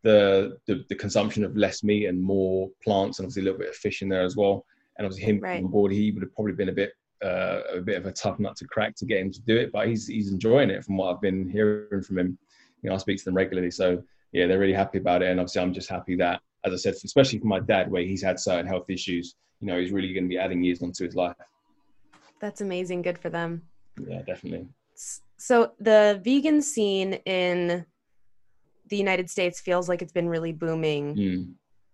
the, 0.02 0.56
the, 0.66 0.84
the 0.88 0.94
consumption 0.94 1.44
of 1.44 1.56
less 1.56 1.82
meat 1.82 2.06
and 2.06 2.20
more 2.20 2.68
plants, 2.84 3.18
and 3.18 3.26
obviously 3.26 3.42
a 3.42 3.44
little 3.44 3.58
bit 3.58 3.70
of 3.70 3.76
fish 3.76 4.02
in 4.02 4.08
there 4.08 4.22
as 4.22 4.36
well. 4.36 4.64
And 4.98 5.06
obviously 5.06 5.30
him 5.30 5.40
right. 5.40 5.62
on 5.62 5.70
board, 5.70 5.92
he 5.92 6.10
would 6.12 6.22
have 6.22 6.34
probably 6.34 6.52
been 6.52 6.68
a 6.68 6.72
bit 6.72 6.92
uh, 7.24 7.60
a 7.74 7.80
bit 7.80 7.96
of 7.96 8.06
a 8.06 8.12
tough 8.12 8.38
nut 8.38 8.56
to 8.56 8.66
crack 8.66 8.94
to 8.94 9.06
get 9.06 9.20
him 9.20 9.32
to 9.32 9.40
do 9.42 9.56
it, 9.56 9.72
but 9.72 9.88
he's 9.88 10.06
he's 10.06 10.30
enjoying 10.30 10.70
it 10.70 10.84
from 10.84 10.96
what 10.96 11.14
I've 11.14 11.20
been 11.20 11.48
hearing 11.48 12.02
from 12.02 12.18
him. 12.18 12.38
You 12.82 12.90
know, 12.90 12.94
I 12.94 12.98
speak 12.98 13.18
to 13.18 13.24
them 13.24 13.34
regularly, 13.34 13.70
so 13.70 14.02
yeah, 14.32 14.46
they're 14.46 14.58
really 14.58 14.74
happy 14.74 14.98
about 14.98 15.22
it. 15.22 15.30
And 15.30 15.40
obviously, 15.40 15.62
I'm 15.62 15.72
just 15.72 15.88
happy 15.88 16.14
that, 16.16 16.40
as 16.64 16.72
I 16.72 16.76
said, 16.76 16.94
especially 17.04 17.38
for 17.38 17.46
my 17.46 17.60
dad, 17.60 17.90
where 17.90 18.02
he's 18.02 18.22
had 18.22 18.38
certain 18.38 18.66
health 18.66 18.90
issues, 18.90 19.34
you 19.60 19.66
know, 19.66 19.80
he's 19.80 19.92
really 19.92 20.12
going 20.12 20.24
to 20.24 20.28
be 20.28 20.38
adding 20.38 20.62
years 20.62 20.82
onto 20.82 21.04
his 21.04 21.14
life. 21.14 21.36
That's 22.38 22.60
amazing. 22.60 23.02
Good 23.02 23.18
for 23.18 23.30
them. 23.30 23.62
Yeah, 24.06 24.20
definitely. 24.22 24.68
So 25.36 25.72
the 25.78 26.20
vegan 26.24 26.62
scene 26.62 27.14
in 27.24 27.84
the 28.88 28.96
United 28.96 29.28
States 29.28 29.60
feels 29.60 29.88
like 29.88 30.02
it's 30.02 30.12
been 30.12 30.28
really 30.28 30.52
booming 30.52 31.16
mm. 31.16 31.52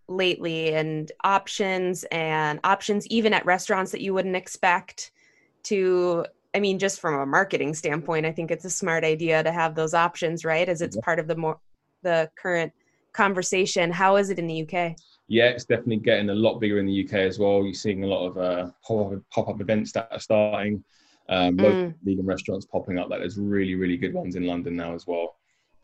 lately, 0.09 0.75
and 0.75 1.11
options 1.25 2.05
and 2.13 2.61
options 2.65 3.07
even 3.09 3.33
at 3.33 3.45
restaurants 3.47 3.93
that 3.93 4.01
you 4.01 4.15
wouldn't 4.15 4.37
expect 4.37 5.13
to. 5.65 6.27
I 6.55 6.61
mean, 6.61 6.79
just 6.79 7.01
from 7.01 7.15
a 7.15 7.25
marketing 7.25 7.73
standpoint, 7.75 8.27
I 8.27 8.33
think 8.33 8.51
it's 8.51 8.67
a 8.67 8.71
smart 8.71 9.05
idea 9.05 9.43
to 9.43 9.51
have 9.51 9.75
those 9.75 9.95
options, 9.95 10.45
right? 10.45 10.69
As 10.69 10.83
it's 10.83 10.99
part 10.99 11.19
of 11.19 11.27
the 11.27 11.37
more 11.37 11.59
the 12.03 12.31
current 12.37 12.73
conversation. 13.13 13.91
How 13.91 14.17
is 14.17 14.31
it 14.31 14.39
in 14.39 14.47
the 14.47 14.63
UK? 14.63 14.97
Yeah, 15.29 15.47
it's 15.47 15.65
definitely 15.65 15.99
getting 15.99 16.31
a 16.31 16.35
lot 16.35 16.59
bigger 16.59 16.79
in 16.79 16.87
the 16.87 17.05
UK 17.05 17.15
as 17.15 17.39
well. 17.39 17.65
You're 17.65 17.75
seeing 17.75 18.05
a 18.05 18.07
lot 18.07 18.27
of 18.27 18.39
uh, 18.39 18.71
pop 19.31 19.49
up 19.49 19.61
events 19.61 19.93
that 19.93 20.09
are 20.11 20.21
starting. 20.21 20.85
Um, 21.29 21.57
mm. 21.57 21.95
vegan 22.03 22.27
restaurants 22.27 22.67
popping 22.67 22.99
up. 22.99 23.09
Like 23.09 23.21
there's 23.21 23.39
really, 23.39 23.75
really 23.75 23.97
good 23.97 24.13
ones 24.13 24.37
in 24.37 24.47
London 24.47 24.77
now 24.77 24.95
as 24.95 25.07
well. 25.07 25.37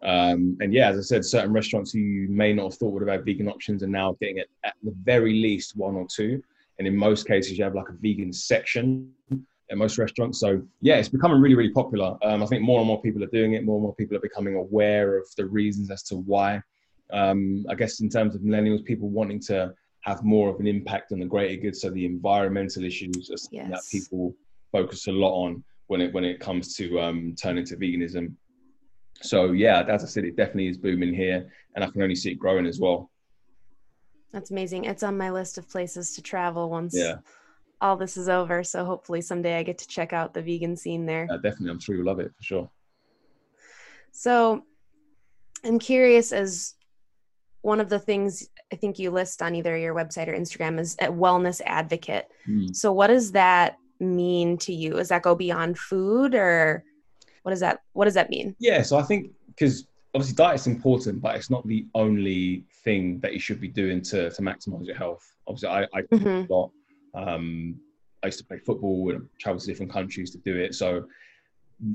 Um, 0.03 0.57
and 0.61 0.73
yeah, 0.73 0.91
as 0.91 0.99
I 0.99 1.03
said, 1.03 1.25
certain 1.25 1.53
restaurants 1.53 1.93
who 1.93 1.99
you 1.99 2.29
may 2.29 2.53
not 2.53 2.65
have 2.65 2.75
thought 2.75 2.93
would 2.93 3.03
have 3.03 3.11
had 3.11 3.25
vegan 3.25 3.49
options 3.49 3.83
are 3.83 3.89
now 3.89 4.17
getting 4.21 4.39
it 4.39 4.49
at 4.65 4.75
the 4.83 4.95
very 5.03 5.33
least 5.33 5.77
one 5.77 5.97
or 5.97 6.07
two. 6.09 6.43
And 6.79 6.87
in 6.87 6.97
most 6.97 7.27
cases, 7.27 7.59
you 7.59 7.65
have 7.65 7.75
like 7.75 7.89
a 7.89 7.97
vegan 8.01 8.33
section 8.33 9.11
at 9.71 9.77
most 9.77 9.99
restaurants. 9.99 10.39
So 10.39 10.63
yeah, 10.81 10.97
it's 10.97 11.09
becoming 11.09 11.41
really, 11.41 11.57
really 11.57 11.73
popular. 11.73 12.17
Um, 12.23 12.43
I 12.43 12.47
think 12.47 12.63
more 12.63 12.79
and 12.79 12.87
more 12.87 13.03
people 13.03 13.23
are 13.25 13.29
doing 13.29 13.55
it. 13.55 13.65
More 13.65 13.77
and 13.77 13.83
more 13.83 13.95
people 13.95 14.17
are 14.17 14.21
becoming 14.21 14.55
aware 14.55 15.19
of 15.19 15.27
the 15.37 15.47
reasons 15.47 15.91
as 15.91 16.03
to 16.05 16.17
why. 16.17 16.63
Um, 17.11 17.67
I 17.69 17.75
guess 17.75 18.01
in 18.01 18.09
terms 18.09 18.35
of 18.35 18.43
millennials, 18.43 18.85
people 18.85 19.09
wanting 19.09 19.41
to 19.41 19.75
have 20.03 20.23
more 20.23 20.49
of 20.49 20.61
an 20.61 20.67
impact 20.67 21.13
on 21.13 21.19
the 21.19 21.27
greater 21.27 21.61
good. 21.61 21.77
So 21.77 21.91
the 21.91 22.07
environmental 22.07 22.85
issues 22.85 23.31
are 23.31 23.37
something 23.37 23.71
yes. 23.71 23.71
that 23.71 23.99
people 23.99 24.35
focus 24.73 25.07
a 25.07 25.13
lot 25.13 25.33
on 25.33 25.65
when 25.87 26.01
it 26.01 26.13
when 26.13 26.25
it 26.25 26.41
comes 26.41 26.75
to 26.77 27.01
um, 27.01 27.35
turning 27.41 27.65
to 27.67 27.77
veganism. 27.77 28.35
So 29.21 29.53
yeah, 29.53 29.83
as 29.89 30.05
I 30.05 30.07
said, 30.07 30.25
it 30.25 30.37
definitely 30.37 30.69
is 30.69 30.79
booming 30.79 31.13
here, 31.15 31.51
and 31.75 31.85
I 31.85 31.91
can 31.91 32.03
only 32.03 32.15
see 32.15 32.31
it 32.31 32.39
growing 32.39 32.67
as 32.67 32.79
well. 32.79 33.11
That's 34.33 34.51
amazing. 34.51 34.85
It's 34.85 35.03
on 35.03 35.17
my 35.17 35.31
list 35.31 35.59
of 35.59 35.69
places 35.69 36.15
to 36.15 36.23
travel 36.23 36.69
once 36.69 36.95
yeah. 36.95 37.17
all 37.81 37.97
this 37.97 38.17
is 38.17 38.29
over. 38.29 38.63
So 38.63 38.85
hopefully 38.85 39.23
someday 39.23 39.57
I 39.57 39.63
get 39.63 39.79
to 39.79 39.89
check 39.89 40.13
out 40.13 40.35
the 40.35 40.43
vegan 40.43 40.77
scene 40.77 41.07
there. 41.07 41.27
Yeah, 41.31 41.37
definitely, 41.37 41.71
I'm 41.71 41.81
sure 41.81 41.97
you'll 41.97 42.07
love 42.07 42.21
it 42.21 42.33
for 42.37 42.43
sure. 42.43 42.71
So 44.13 44.65
I'm 45.65 45.79
curious 45.79 46.33
as 46.33 46.75
one 47.63 47.81
of 47.81 47.89
the 47.89 47.99
things 47.99 48.49
I 48.73 48.77
think 48.77 48.99
you 48.99 49.11
list 49.11 49.43
on 49.43 49.55
either 49.55 49.77
your 49.77 49.95
website 49.95 50.29
or 50.29 50.35
Instagram 50.35 50.79
is 50.79 50.95
a 51.01 51.07
wellness 51.07 51.61
advocate. 51.65 52.29
Mm. 52.47 52.75
So 52.77 52.93
what 52.93 53.09
does 53.09 53.33
that 53.33 53.77
mean 54.01 54.59
to 54.59 54.73
you? 54.73 54.95
Does 54.95 55.09
that 55.09 55.23
go 55.23 55.35
beyond 55.35 55.79
food 55.79 56.35
or 56.35 56.85
what 57.43 57.51
does 57.51 57.61
that 57.61 57.81
what 57.93 58.05
does 58.05 58.15
that 58.15 58.31
mean? 58.31 58.55
Yeah, 58.59 58.83
so 58.83 58.99
I 58.99 59.03
think 59.03 59.31
because 59.49 59.87
obviously 60.15 60.37
diet's 60.37 60.67
important, 60.67 61.21
but 61.21 61.37
it's 61.37 61.51
not 61.51 61.67
the 61.67 61.87
only 61.95 62.65
thing 62.85 63.21
that 63.21 63.33
you 63.33 63.41
should 63.41 63.61
be 63.61 63.69
doing 63.69 64.03
to 64.03 64.31
to 64.31 64.43
maximize 64.43 64.87
your 64.87 64.97
health. 64.97 65.25
Obviously, 65.47 65.69
I, 65.69 65.83
I 65.95 66.03
mm-hmm. 66.03 66.51
a 66.51 66.55
lot. 66.55 66.71
Um, 67.15 67.77
I 68.23 68.27
used 68.27 68.39
to 68.39 68.45
play 68.45 68.59
football 68.59 69.11
and 69.11 69.29
travel 69.39 69.61
to 69.61 69.67
different 69.67 69.93
countries 69.93 70.31
to 70.33 70.39
do 70.39 70.57
it. 70.57 70.75
So, 70.75 71.07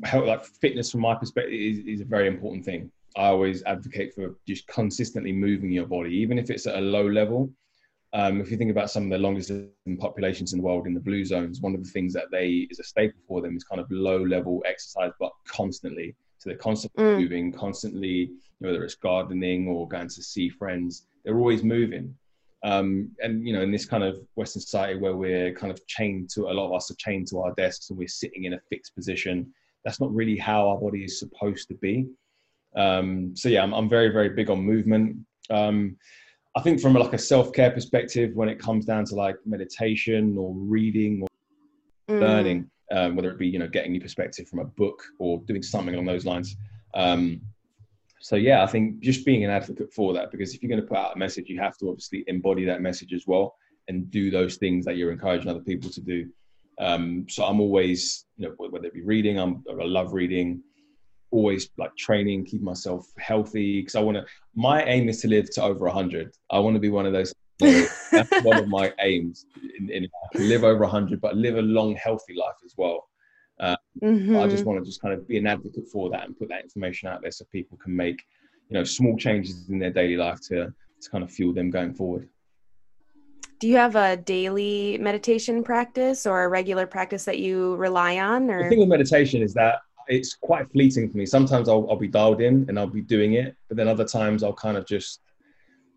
health, 0.03 0.25
like 0.25 0.45
fitness, 0.45 0.91
from 0.91 1.01
my 1.01 1.15
perspective, 1.15 1.53
is, 1.53 1.79
is 1.79 2.01
a 2.01 2.05
very 2.05 2.27
important 2.27 2.65
thing. 2.65 2.91
I 3.15 3.27
always 3.27 3.61
advocate 3.63 4.15
for 4.15 4.35
just 4.47 4.65
consistently 4.67 5.31
moving 5.31 5.71
your 5.71 5.85
body, 5.85 6.15
even 6.15 6.39
if 6.39 6.49
it's 6.49 6.65
at 6.65 6.75
a 6.75 6.81
low 6.81 7.07
level. 7.07 7.51
Um, 8.13 8.41
if 8.41 8.51
you 8.51 8.57
think 8.57 8.69
about 8.69 8.91
some 8.91 9.05
of 9.05 9.09
the 9.09 9.17
longest 9.17 9.49
living 9.49 9.97
populations 9.97 10.53
in 10.53 10.59
the 10.59 10.65
world 10.65 10.85
in 10.85 10.93
the 10.93 10.99
blue 10.99 11.25
zones, 11.25 11.61
one 11.61 11.73
of 11.73 11.83
the 11.83 11.89
things 11.89 12.13
that 12.13 12.29
they 12.31 12.67
is 12.69 12.79
a 12.79 12.83
staple 12.83 13.19
for 13.27 13.41
them 13.41 13.57
is 13.57 13.63
kind 13.63 13.81
of 13.81 13.89
low 13.89 14.23
level 14.23 14.63
exercise, 14.67 15.11
but 15.19 15.31
constantly. 15.47 16.15
So 16.37 16.49
they're 16.49 16.57
constantly 16.57 17.03
mm. 17.03 17.19
moving, 17.19 17.51
constantly, 17.51 18.31
whether 18.59 18.83
it's 18.83 18.95
gardening 18.95 19.67
or 19.67 19.87
going 19.87 20.09
to 20.09 20.21
see 20.21 20.49
friends, 20.49 21.07
they're 21.23 21.37
always 21.37 21.63
moving. 21.63 22.15
Um, 22.63 23.09
and 23.21 23.45
you 23.45 23.53
know, 23.53 23.61
in 23.61 23.71
this 23.71 23.85
kind 23.85 24.03
of 24.03 24.17
Western 24.35 24.61
society 24.61 24.99
where 24.99 25.15
we're 25.15 25.53
kind 25.53 25.71
of 25.71 25.85
chained 25.87 26.29
to 26.31 26.43
a 26.43 26.53
lot 26.53 26.67
of 26.67 26.73
us 26.73 26.91
are 26.91 26.95
chained 26.95 27.27
to 27.29 27.39
our 27.39 27.53
desks 27.55 27.89
and 27.89 27.97
we're 27.97 28.07
sitting 28.07 28.45
in 28.45 28.53
a 28.53 28.59
fixed 28.69 28.93
position, 28.95 29.51
that's 29.83 29.99
not 29.99 30.13
really 30.13 30.37
how 30.37 30.69
our 30.69 30.77
body 30.77 31.03
is 31.03 31.19
supposed 31.19 31.67
to 31.69 31.75
be. 31.75 32.07
Um, 32.75 33.35
so 33.35 33.49
yeah, 33.49 33.63
I'm, 33.63 33.73
I'm, 33.73 33.89
very 33.89 34.09
very 34.09 34.29
big 34.29 34.49
on 34.49 34.61
movement. 34.61 35.17
Um, 35.49 35.97
I 36.55 36.61
think 36.61 36.79
from 36.79 36.93
like 36.93 37.13
a 37.13 37.17
self 37.17 37.51
care 37.51 37.71
perspective, 37.71 38.35
when 38.35 38.49
it 38.49 38.59
comes 38.59 38.85
down 38.85 39.05
to 39.05 39.15
like 39.15 39.37
meditation 39.45 40.37
or 40.37 40.53
reading 40.53 41.23
or 41.23 41.27
mm. 42.13 42.19
learning, 42.19 42.69
um, 42.91 43.15
whether 43.15 43.31
it 43.31 43.39
be 43.39 43.47
you 43.47 43.59
know 43.59 43.67
getting 43.67 43.91
new 43.91 44.01
perspective 44.01 44.47
from 44.47 44.59
a 44.59 44.65
book 44.65 45.03
or 45.19 45.39
doing 45.45 45.63
something 45.63 45.93
along 45.93 46.05
those 46.05 46.25
lines. 46.25 46.55
Um, 46.93 47.41
so 48.19 48.37
yeah, 48.37 48.63
I 48.63 48.67
think 48.67 48.99
just 49.01 49.25
being 49.25 49.43
an 49.43 49.49
advocate 49.49 49.93
for 49.93 50.13
that 50.13 50.31
because 50.31 50.53
if 50.53 50.61
you're 50.61 50.69
going 50.69 50.81
to 50.81 50.87
put 50.87 50.97
out 50.97 51.15
a 51.15 51.19
message, 51.19 51.49
you 51.49 51.59
have 51.59 51.77
to 51.79 51.89
obviously 51.89 52.23
embody 52.27 52.63
that 52.65 52.81
message 52.81 53.13
as 53.13 53.27
well 53.27 53.55
and 53.89 54.09
do 54.09 54.31
those 54.31 54.55
things 54.55 54.85
that 54.85 54.95
you're 54.95 55.11
encouraging 55.11 55.49
other 55.49 55.59
people 55.59 55.89
to 55.89 55.99
do. 55.99 56.29
Um, 56.79 57.25
so 57.29 57.43
I'm 57.43 57.59
always, 57.59 58.25
you 58.37 58.47
know, 58.47 58.55
whether 58.57 58.87
it 58.87 58.93
be 58.93 59.01
reading, 59.01 59.37
I'm, 59.37 59.63
I 59.69 59.83
love 59.83 60.13
reading, 60.13 60.63
always 61.33 61.69
like 61.77 61.95
training, 61.97 62.45
keep 62.45 62.61
myself 62.61 63.07
healthy 63.17 63.81
because 63.81 63.95
I 63.95 64.01
want 64.01 64.17
to. 64.17 64.25
My 64.55 64.83
aim 64.83 65.09
is 65.09 65.21
to 65.21 65.27
live 65.27 65.49
to 65.55 65.63
over 65.63 65.85
100. 65.85 66.31
I 66.51 66.59
want 66.59 66.75
to 66.75 66.79
be 66.79 66.89
one 66.89 67.05
of 67.05 67.13
those. 67.13 67.33
that's 67.59 68.43
one 68.43 68.57
of 68.57 68.67
my 68.67 68.91
aims 68.99 69.45
in, 69.77 69.89
in 69.89 70.07
live 70.35 70.63
over 70.63 70.81
100, 70.81 71.21
but 71.21 71.37
live 71.37 71.55
a 71.55 71.61
long, 71.61 71.95
healthy 71.95 72.33
life 72.35 72.55
as 72.65 72.73
well. 72.77 73.07
Uh, 73.59 73.75
mm-hmm. 74.01 74.37
I 74.37 74.47
just 74.47 74.65
want 74.65 74.79
to 74.79 74.85
just 74.85 75.01
kind 75.01 75.13
of 75.13 75.27
be 75.27 75.37
an 75.37 75.47
advocate 75.47 75.87
for 75.87 76.09
that 76.09 76.25
and 76.25 76.37
put 76.37 76.49
that 76.49 76.63
information 76.63 77.09
out 77.09 77.21
there 77.21 77.31
so 77.31 77.45
people 77.51 77.77
can 77.77 77.95
make, 77.95 78.21
you 78.69 78.77
know, 78.77 78.83
small 78.83 79.15
changes 79.17 79.69
in 79.69 79.79
their 79.79 79.91
daily 79.91 80.17
life 80.17 80.39
to 80.49 80.73
to 81.03 81.09
kind 81.09 81.23
of 81.23 81.31
fuel 81.31 81.53
them 81.53 81.69
going 81.69 81.93
forward. 81.93 82.29
Do 83.59 83.69
you 83.69 83.77
have 83.77 83.95
a 83.95 84.17
daily 84.17 84.97
meditation 84.99 85.63
practice 85.63 86.25
or 86.25 86.43
a 86.43 86.49
regular 86.49 86.85
practice 86.85 87.23
that 87.25 87.39
you 87.39 87.75
rely 87.75 88.17
on? 88.17 88.49
Or 88.49 88.63
the 88.63 88.69
thing 88.69 88.79
with 88.79 88.89
meditation 88.89 89.41
is 89.41 89.53
that 89.53 89.79
it's 90.07 90.35
quite 90.35 90.71
fleeting 90.71 91.09
for 91.09 91.17
me. 91.17 91.25
Sometimes 91.25 91.69
I'll, 91.69 91.87
I'll 91.89 91.97
be 91.97 92.07
dialed 92.07 92.41
in 92.41 92.65
and 92.67 92.77
I'll 92.79 92.87
be 92.87 93.01
doing 93.01 93.33
it, 93.33 93.55
but 93.67 93.77
then 93.77 93.87
other 93.87 94.05
times 94.05 94.43
I'll 94.43 94.53
kind 94.53 94.77
of 94.77 94.85
just 94.85 95.21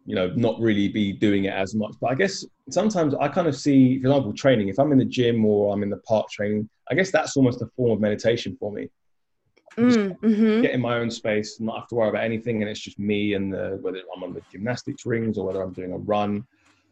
you 0.07 0.15
know, 0.15 0.29
not 0.37 0.59
really 0.61 0.89
be 0.89 1.13
doing 1.13 1.45
it 1.45 1.53
as 1.53 1.75
much. 1.75 1.95
But 2.01 2.13
I 2.13 2.15
guess 2.15 2.45
sometimes 2.71 3.15
I 3.15 3.27
kind 3.27 3.49
of 3.49 3.57
see, 3.57 4.01
for 4.01 4.07
example, 4.07 4.33
training. 4.33 4.69
If 4.69 4.79
I'm 4.79 4.93
in 4.93 4.99
the 4.99 5.05
gym 5.05 5.45
or 5.45 5.75
I'm 5.75 5.83
in 5.83 5.91
the 5.91 5.97
park 5.99 6.31
training, 6.31 6.71
I 6.89 6.95
guess 6.95 7.11
that's 7.11 7.37
almost 7.37 7.61
a 7.61 7.67
form 7.77 7.91
of 7.91 8.01
meditation 8.01 8.57
for 8.59 8.73
me. 8.73 8.89
Mm, 9.77 10.19
mm-hmm. 10.21 10.63
Get 10.63 10.71
in 10.71 10.81
my 10.81 10.97
own 10.99 11.11
space, 11.11 11.61
not 11.61 11.81
have 11.81 11.89
to 11.89 11.97
worry 11.97 12.09
about 12.09 12.25
anything, 12.25 12.63
and 12.63 12.71
it's 12.71 12.81
just 12.81 12.99
me 12.99 13.35
and 13.35 13.53
the 13.53 13.79
whether 13.83 14.01
I'm 14.15 14.23
on 14.23 14.33
the 14.33 14.41
gymnastics 14.51 15.05
rings 15.05 15.37
or 15.37 15.47
whether 15.47 15.61
I'm 15.61 15.73
doing 15.73 15.93
a 15.93 15.99
run. 15.99 16.47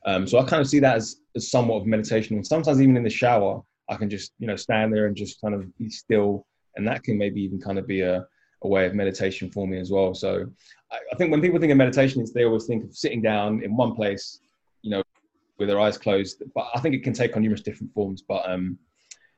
Um, 0.04 0.26
so 0.26 0.38
I 0.38 0.44
kind 0.44 0.60
of 0.60 0.68
see 0.68 0.80
that 0.80 0.96
as, 0.96 1.16
as 1.34 1.50
somewhat 1.50 1.78
of 1.78 1.86
meditation. 1.86 2.36
And 2.36 2.46
sometimes 2.46 2.82
even 2.82 2.96
in 2.96 3.04
the 3.04 3.10
shower, 3.10 3.62
I 3.88 3.94
can 3.94 4.10
just 4.10 4.32
you 4.38 4.48
know 4.48 4.56
stand 4.56 4.92
there 4.92 5.06
and 5.06 5.16
just 5.16 5.40
kind 5.40 5.54
of 5.54 5.74
be 5.78 5.88
still, 5.88 6.46
and 6.76 6.86
that 6.86 7.02
can 7.02 7.16
maybe 7.16 7.40
even 7.42 7.60
kind 7.60 7.78
of 7.78 7.86
be 7.86 8.00
a 8.00 8.26
a 8.64 8.68
way 8.68 8.86
of 8.86 8.94
meditation 8.94 9.50
for 9.50 9.66
me 9.66 9.78
as 9.78 9.90
well. 9.90 10.14
So 10.14 10.46
I, 10.90 10.98
I 11.12 11.16
think 11.16 11.30
when 11.30 11.40
people 11.40 11.60
think 11.60 11.70
of 11.70 11.78
meditation, 11.78 12.20
it's 12.20 12.32
they 12.32 12.44
always 12.44 12.66
think 12.66 12.84
of 12.84 12.96
sitting 12.96 13.22
down 13.22 13.62
in 13.62 13.76
one 13.76 13.94
place, 13.94 14.40
you 14.82 14.90
know, 14.90 15.02
with 15.58 15.68
their 15.68 15.80
eyes 15.80 15.98
closed. 15.98 16.42
But 16.54 16.68
I 16.74 16.80
think 16.80 16.94
it 16.94 17.04
can 17.04 17.12
take 17.12 17.36
on 17.36 17.42
numerous 17.42 17.60
different 17.60 17.92
forms. 17.92 18.22
But 18.26 18.48
um, 18.48 18.78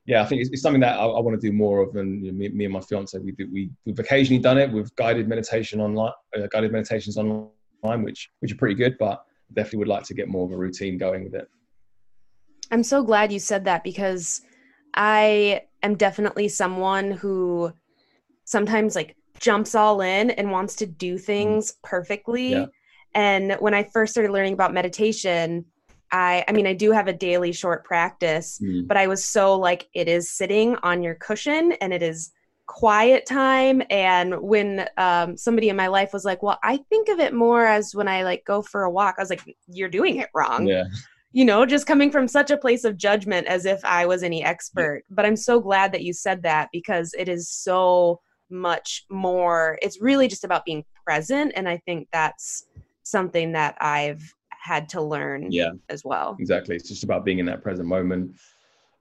yeah, 0.06 0.22
I 0.22 0.26
think 0.26 0.40
it's, 0.40 0.50
it's 0.50 0.62
something 0.62 0.80
that 0.80 0.98
I, 0.98 1.04
I, 1.04 1.20
want 1.20 1.38
to 1.38 1.46
do 1.46 1.52
more 1.52 1.80
of. 1.82 1.96
And 1.96 2.24
you 2.24 2.32
know, 2.32 2.38
me, 2.38 2.48
me, 2.48 2.64
and 2.64 2.72
my 2.72 2.80
fiance, 2.80 3.18
we 3.18 3.32
do, 3.32 3.48
we 3.52 3.70
we've 3.84 3.98
occasionally 3.98 4.40
done 4.40 4.58
it 4.58 4.70
We've 4.70 4.94
guided 4.96 5.28
meditation 5.28 5.80
online, 5.80 6.12
uh, 6.36 6.46
guided 6.50 6.72
meditations 6.72 7.18
online, 7.18 8.02
which 8.02 8.30
which 8.40 8.52
are 8.52 8.56
pretty 8.56 8.76
good. 8.76 8.96
But 8.98 9.24
definitely 9.52 9.80
would 9.80 9.88
like 9.88 10.04
to 10.04 10.14
get 10.14 10.28
more 10.28 10.46
of 10.46 10.52
a 10.52 10.56
routine 10.56 10.98
going 10.98 11.24
with 11.24 11.34
it. 11.34 11.48
I'm 12.70 12.82
so 12.82 13.02
glad 13.02 13.32
you 13.32 13.38
said 13.38 13.64
that 13.64 13.84
because 13.84 14.42
I 14.94 15.62
am 15.86 15.96
definitely 15.96 16.48
someone 16.48 17.10
who 17.10 17.72
sometimes 18.44 18.94
like 18.94 19.16
jumps 19.40 19.74
all 19.74 20.00
in 20.00 20.30
and 20.30 20.50
wants 20.50 20.76
to 20.76 20.86
do 20.86 21.14
mm. 21.14 21.20
things 21.20 21.74
perfectly. 21.82 22.52
Yeah. 22.52 22.66
And 23.14 23.54
when 23.60 23.74
I 23.74 23.84
first 23.84 24.12
started 24.12 24.32
learning 24.32 24.52
about 24.52 24.74
meditation, 24.74 25.64
I 26.12 26.44
I 26.46 26.52
mean 26.52 26.66
I 26.66 26.74
do 26.74 26.92
have 26.92 27.08
a 27.08 27.12
daily 27.12 27.52
short 27.52 27.84
practice, 27.84 28.60
mm. 28.62 28.86
but 28.86 28.96
I 28.96 29.06
was 29.06 29.24
so 29.24 29.58
like 29.58 29.88
it 29.94 30.08
is 30.08 30.30
sitting 30.30 30.76
on 30.82 31.02
your 31.02 31.14
cushion 31.14 31.72
and 31.80 31.92
it 31.92 32.02
is 32.02 32.32
quiet 32.66 33.26
time 33.26 33.80
and 33.90 34.34
when 34.40 34.88
um, 34.96 35.36
somebody 35.36 35.68
in 35.68 35.76
my 35.76 35.86
life 35.86 36.12
was 36.12 36.24
like 36.24 36.42
well 36.42 36.58
i 36.64 36.76
think 36.90 37.08
of 37.08 37.20
it 37.20 37.32
more 37.32 37.64
as 37.64 37.94
when 37.94 38.08
i 38.08 38.24
like 38.24 38.44
go 38.44 38.60
for 38.60 38.82
a 38.82 38.90
walk 38.90 39.14
i 39.18 39.22
was 39.22 39.30
like 39.30 39.40
you're 39.68 39.88
doing 39.88 40.16
it 40.16 40.28
wrong 40.34 40.66
yeah 40.66 40.84
you 41.36 41.44
know 41.44 41.66
just 41.66 41.86
coming 41.86 42.10
from 42.10 42.26
such 42.26 42.50
a 42.50 42.56
place 42.56 42.82
of 42.84 42.96
judgment 42.96 43.46
as 43.46 43.66
if 43.66 43.84
i 43.84 44.06
was 44.06 44.22
any 44.22 44.42
expert. 44.42 45.04
Yeah. 45.08 45.14
but 45.14 45.26
i'm 45.26 45.36
so 45.36 45.60
glad 45.60 45.92
that 45.92 46.02
you 46.02 46.14
said 46.14 46.42
that 46.44 46.70
because 46.72 47.14
it 47.16 47.28
is 47.28 47.50
so 47.50 48.20
much 48.48 49.04
more 49.10 49.78
it's 49.82 50.00
really 50.00 50.28
just 50.28 50.44
about 50.44 50.64
being 50.64 50.82
present. 51.04 51.52
And 51.54 51.68
i 51.68 51.76
think 51.84 52.08
that's 52.10 52.64
something 53.02 53.52
that 53.52 53.76
i've 53.80 54.22
had 54.50 54.88
to 54.88 55.00
learn 55.00 55.52
yeah. 55.52 55.70
as 55.90 56.02
well. 56.04 56.36
Exactly. 56.40 56.74
It's 56.74 56.88
just 56.88 57.04
about 57.04 57.24
being 57.24 57.38
in 57.38 57.46
that 57.46 57.62
present 57.62 57.86
moment 57.86 58.34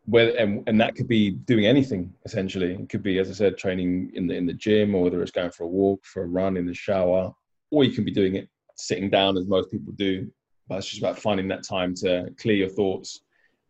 where 0.06 0.38
and, 0.38 0.62
and 0.68 0.80
that 0.80 0.94
could 0.94 1.08
be 1.08 1.32
doing 1.32 1.66
anything 1.66 2.14
essentially. 2.26 2.74
It 2.74 2.90
could 2.90 3.02
be 3.02 3.18
as 3.18 3.30
i 3.30 3.34
said 3.34 3.58
training 3.58 4.12
in 4.14 4.28
the 4.28 4.36
in 4.36 4.46
the 4.46 4.54
gym 4.54 4.94
or 4.94 5.04
whether 5.04 5.22
it's 5.22 5.32
going 5.32 5.52
for 5.52 5.64
a 5.64 5.68
walk 5.68 6.04
for 6.06 6.24
a 6.24 6.28
run 6.28 6.58
in 6.58 6.66
the 6.66 6.74
shower 6.74 7.32
or 7.72 7.84
you 7.86 7.94
can 7.94 8.04
be 8.04 8.12
doing 8.12 8.36
it 8.36 8.50
sitting 8.76 9.10
down 9.10 9.38
as 9.38 9.48
most 9.48 9.72
people 9.72 9.94
do 9.94 10.30
but 10.68 10.78
it's 10.78 10.88
just 10.88 11.02
about 11.02 11.20
finding 11.20 11.48
that 11.48 11.64
time 11.64 11.94
to 11.94 12.30
clear 12.38 12.56
your 12.56 12.70
thoughts 12.70 13.22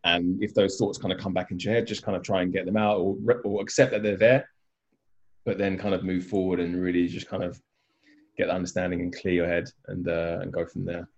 and 0.04 0.42
if 0.42 0.54
those 0.54 0.76
thoughts 0.76 0.98
kind 0.98 1.12
of 1.12 1.18
come 1.18 1.32
back 1.32 1.50
into 1.50 1.64
your 1.64 1.74
head 1.74 1.86
just 1.86 2.02
kind 2.02 2.16
of 2.16 2.22
try 2.22 2.42
and 2.42 2.52
get 2.52 2.64
them 2.64 2.76
out 2.76 2.98
or, 2.98 3.16
or 3.44 3.60
accept 3.60 3.92
that 3.92 4.02
they're 4.02 4.16
there 4.16 4.48
but 5.46 5.56
then 5.56 5.78
kind 5.78 5.94
of 5.94 6.04
move 6.04 6.26
forward 6.26 6.60
and 6.60 6.82
really 6.82 7.06
just 7.06 7.28
kind 7.28 7.42
of 7.42 7.58
get 8.36 8.48
the 8.48 8.52
understanding 8.52 9.00
and 9.00 9.16
clear 9.16 9.34
your 9.34 9.46
head 9.46 9.70
and 9.86 10.08
uh, 10.08 10.40
and 10.42 10.52
go 10.52 10.66
from 10.66 10.84
there. 10.84 11.08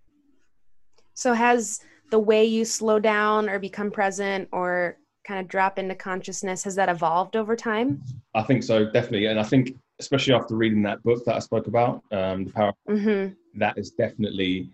So 1.15 1.33
has 1.33 1.81
the 2.11 2.19
way 2.19 2.45
you 2.45 2.63
slow 2.63 2.99
down 2.99 3.49
or 3.49 3.59
become 3.59 3.91
present 3.91 4.47
or 4.51 4.97
kind 5.25 5.39
of 5.39 5.47
drop 5.47 5.77
into 5.77 5.95
consciousness 5.95 6.63
has 6.63 6.75
that 6.75 6.89
evolved 6.89 7.35
over 7.35 7.55
time? 7.55 8.01
I 8.33 8.43
think 8.43 8.63
so, 8.63 8.85
definitely, 8.85 9.25
and 9.25 9.39
I 9.39 9.43
think 9.43 9.75
especially 9.99 10.33
after 10.33 10.55
reading 10.55 10.81
that 10.83 11.03
book 11.03 11.25
that 11.25 11.35
I 11.35 11.39
spoke 11.39 11.67
about, 11.67 12.03
um, 12.11 12.45
the 12.45 12.53
power 12.53 12.73
mm-hmm. 12.89 13.33
that 13.59 13.77
has 13.77 13.89
definitely 13.91 14.69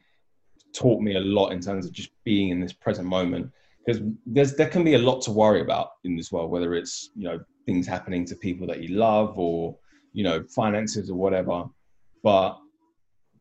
taught 0.76 1.02
me 1.02 1.16
a 1.16 1.20
lot 1.20 1.50
in 1.50 1.60
terms 1.62 1.86
of 1.86 1.92
just 1.92 2.10
being 2.24 2.50
in 2.50 2.60
this 2.60 2.74
present 2.74 3.08
moment. 3.08 3.52
Because 3.86 4.02
there's 4.26 4.56
there 4.56 4.70
can 4.70 4.84
be 4.84 4.96
a 4.96 5.00
lot 5.00 5.22
to 5.24 5.32
worry 5.32 5.62
about 5.62 5.92
in 6.04 6.16
this 6.16 6.32
world, 6.32 6.52
whether 6.52 6.74
it's 6.76 7.12
you 7.16 7.24
know 7.24 7.40
things 7.66 7.88
happening 7.88 8.26
to 8.26 8.36
people 8.36 8.68
that 8.68 8.82
you 8.82 8.96
love 8.96 9.38
or 9.38 9.78
you 10.14 10.24
know 10.24 10.44
finances 10.44 11.10
or 11.10 11.16
whatever. 11.16 11.66
But 12.24 12.58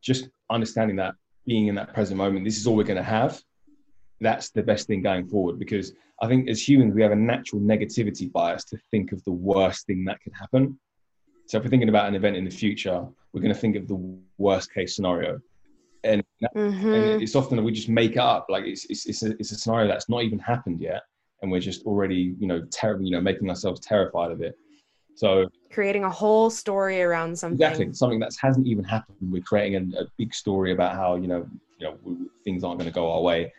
just 0.01 0.29
understanding 0.51 0.97
that 0.97 1.15
being 1.47 1.69
in 1.69 1.75
that 1.75 1.93
present 1.93 2.17
moment 2.17 2.45
this 2.45 2.59
is 2.59 2.67
all 2.67 2.77
we're 2.77 2.85
going 2.85 2.97
to 2.97 3.03
have 3.03 3.43
that's 4.21 4.51
the 4.51 4.63
best 4.63 4.87
thing 4.87 5.03
going 5.03 5.27
forward. 5.27 5.59
Because 5.59 5.93
i 6.23 6.29
think 6.29 6.49
as 6.49 6.67
humans 6.67 6.95
we 6.95 7.03
have 7.03 7.13
a 7.13 7.17
natural 7.17 7.61
negativity 7.61 8.31
bias 8.31 8.65
to 8.65 8.79
think 8.91 9.13
of 9.13 9.23
the 9.25 9.33
worst 9.33 9.87
thing 9.87 10.05
that 10.05 10.21
could 10.23 10.33
happen. 10.39 10.79
So 11.47 11.59
if 11.59 11.65
we're 11.65 11.71
thinking 11.71 11.89
about 11.89 12.09
an 12.09 12.15
event 12.15 12.37
in 12.37 12.45
the 12.45 12.51
future 12.51 13.07
we're 13.33 13.41
going 13.41 13.55
to 13.55 13.61
think 13.61 13.77
of 13.77 13.89
the 13.89 14.01
worst 14.39 14.73
case 14.73 14.95
scenario 14.95 15.41
and, 16.05 16.23
mm-hmm. 16.55 16.93
and 16.93 17.23
it's 17.23 17.35
often 17.35 17.57
that 17.57 17.63
we 17.63 17.73
just 17.73 17.89
make 17.89 18.13
it 18.13 18.19
up 18.19 18.47
like 18.49 18.65
it's, 18.65 18.85
it's, 18.91 19.07
it's, 19.07 19.23
a, 19.23 19.31
it's 19.39 19.53
a 19.53 19.57
scenario 19.57 19.89
that's 19.89 20.09
not 20.09 20.23
even 20.23 20.39
happened 20.39 20.81
yet 20.81 21.03
and 21.43 21.51
we're 21.51 21.61
just 21.61 21.85
already 21.85 22.35
you 22.39 22.47
know 22.47 22.65
ter- 22.71 23.01
you 23.01 23.11
know 23.11 23.21
making 23.21 23.49
ourselves 23.49 23.81
terrified 23.81 24.31
of 24.31 24.41
it 24.41 24.57
So 25.15 25.49
creating 25.71 26.05
a 26.05 26.11
whole 26.11 26.51
story 26.51 27.03
around 27.03 27.39
something. 27.39 27.61
Exactly, 27.61 27.93
something 27.93 28.21
that 28.21 28.33
hasn't 28.41 28.67
even 28.67 28.85
happened. 28.85 29.19
We're 29.21 29.43
creating 29.43 29.95
a, 29.95 30.03
a 30.03 30.05
big 30.17 30.35
story 30.35 30.73
about 30.73 30.95
how 30.95 31.17
you 31.17 31.29
know 31.29 31.47
you 31.79 31.87
know 31.87 31.99
we, 32.03 32.17
things 32.45 32.65
aren't 32.65 32.79
going 32.79 32.91
to 32.91 32.95
go 32.95 33.11
our 33.13 33.21
way. 33.21 33.53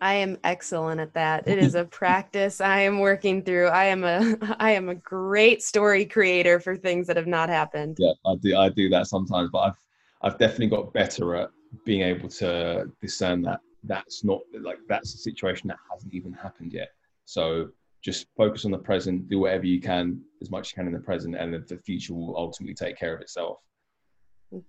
I 0.00 0.14
am 0.14 0.38
excellent 0.44 0.98
at 0.98 1.12
that. 1.14 1.46
It 1.46 1.58
is 1.58 1.74
a 1.74 1.84
practice 2.00 2.60
I 2.60 2.80
am 2.80 3.00
working 3.00 3.42
through. 3.42 3.66
I 3.66 3.84
am 3.86 4.04
a 4.04 4.36
I 4.58 4.72
am 4.72 4.88
a 4.88 4.94
great 4.94 5.62
story 5.62 6.06
creator 6.06 6.60
for 6.60 6.76
things 6.76 7.06
that 7.08 7.16
have 7.16 7.26
not 7.26 7.48
happened. 7.48 7.98
Yeah, 8.00 8.12
I 8.24 8.34
do 8.36 8.56
I 8.56 8.68
do 8.70 8.88
that 8.90 9.06
sometimes, 9.06 9.50
but 9.52 9.58
I've 9.58 9.84
I've 10.22 10.38
definitely 10.38 10.68
got 10.68 10.92
better 10.92 11.34
at 11.36 11.50
being 11.84 12.02
able 12.02 12.28
to 12.28 12.90
discern 13.00 13.42
that 13.42 13.60
that's 13.84 14.24
not 14.24 14.40
like 14.60 14.78
that's 14.88 15.14
a 15.14 15.18
situation 15.18 15.68
that 15.68 15.78
hasn't 15.90 16.12
even 16.12 16.32
happened 16.32 16.72
yet. 16.72 16.90
So 17.24 17.70
just 18.02 18.26
focus 18.36 18.64
on 18.64 18.70
the 18.70 18.78
present, 18.78 19.28
do 19.28 19.38
whatever 19.40 19.66
you 19.66 19.80
can 19.80 20.20
as 20.42 20.50
much 20.50 20.68
as 20.68 20.72
you 20.72 20.76
can 20.76 20.86
in 20.86 20.92
the 20.92 21.00
present, 21.00 21.36
and 21.36 21.54
the 21.54 21.76
future 21.78 22.14
will 22.14 22.36
ultimately 22.36 22.74
take 22.74 22.98
care 22.98 23.14
of 23.14 23.20
itself. 23.20 23.58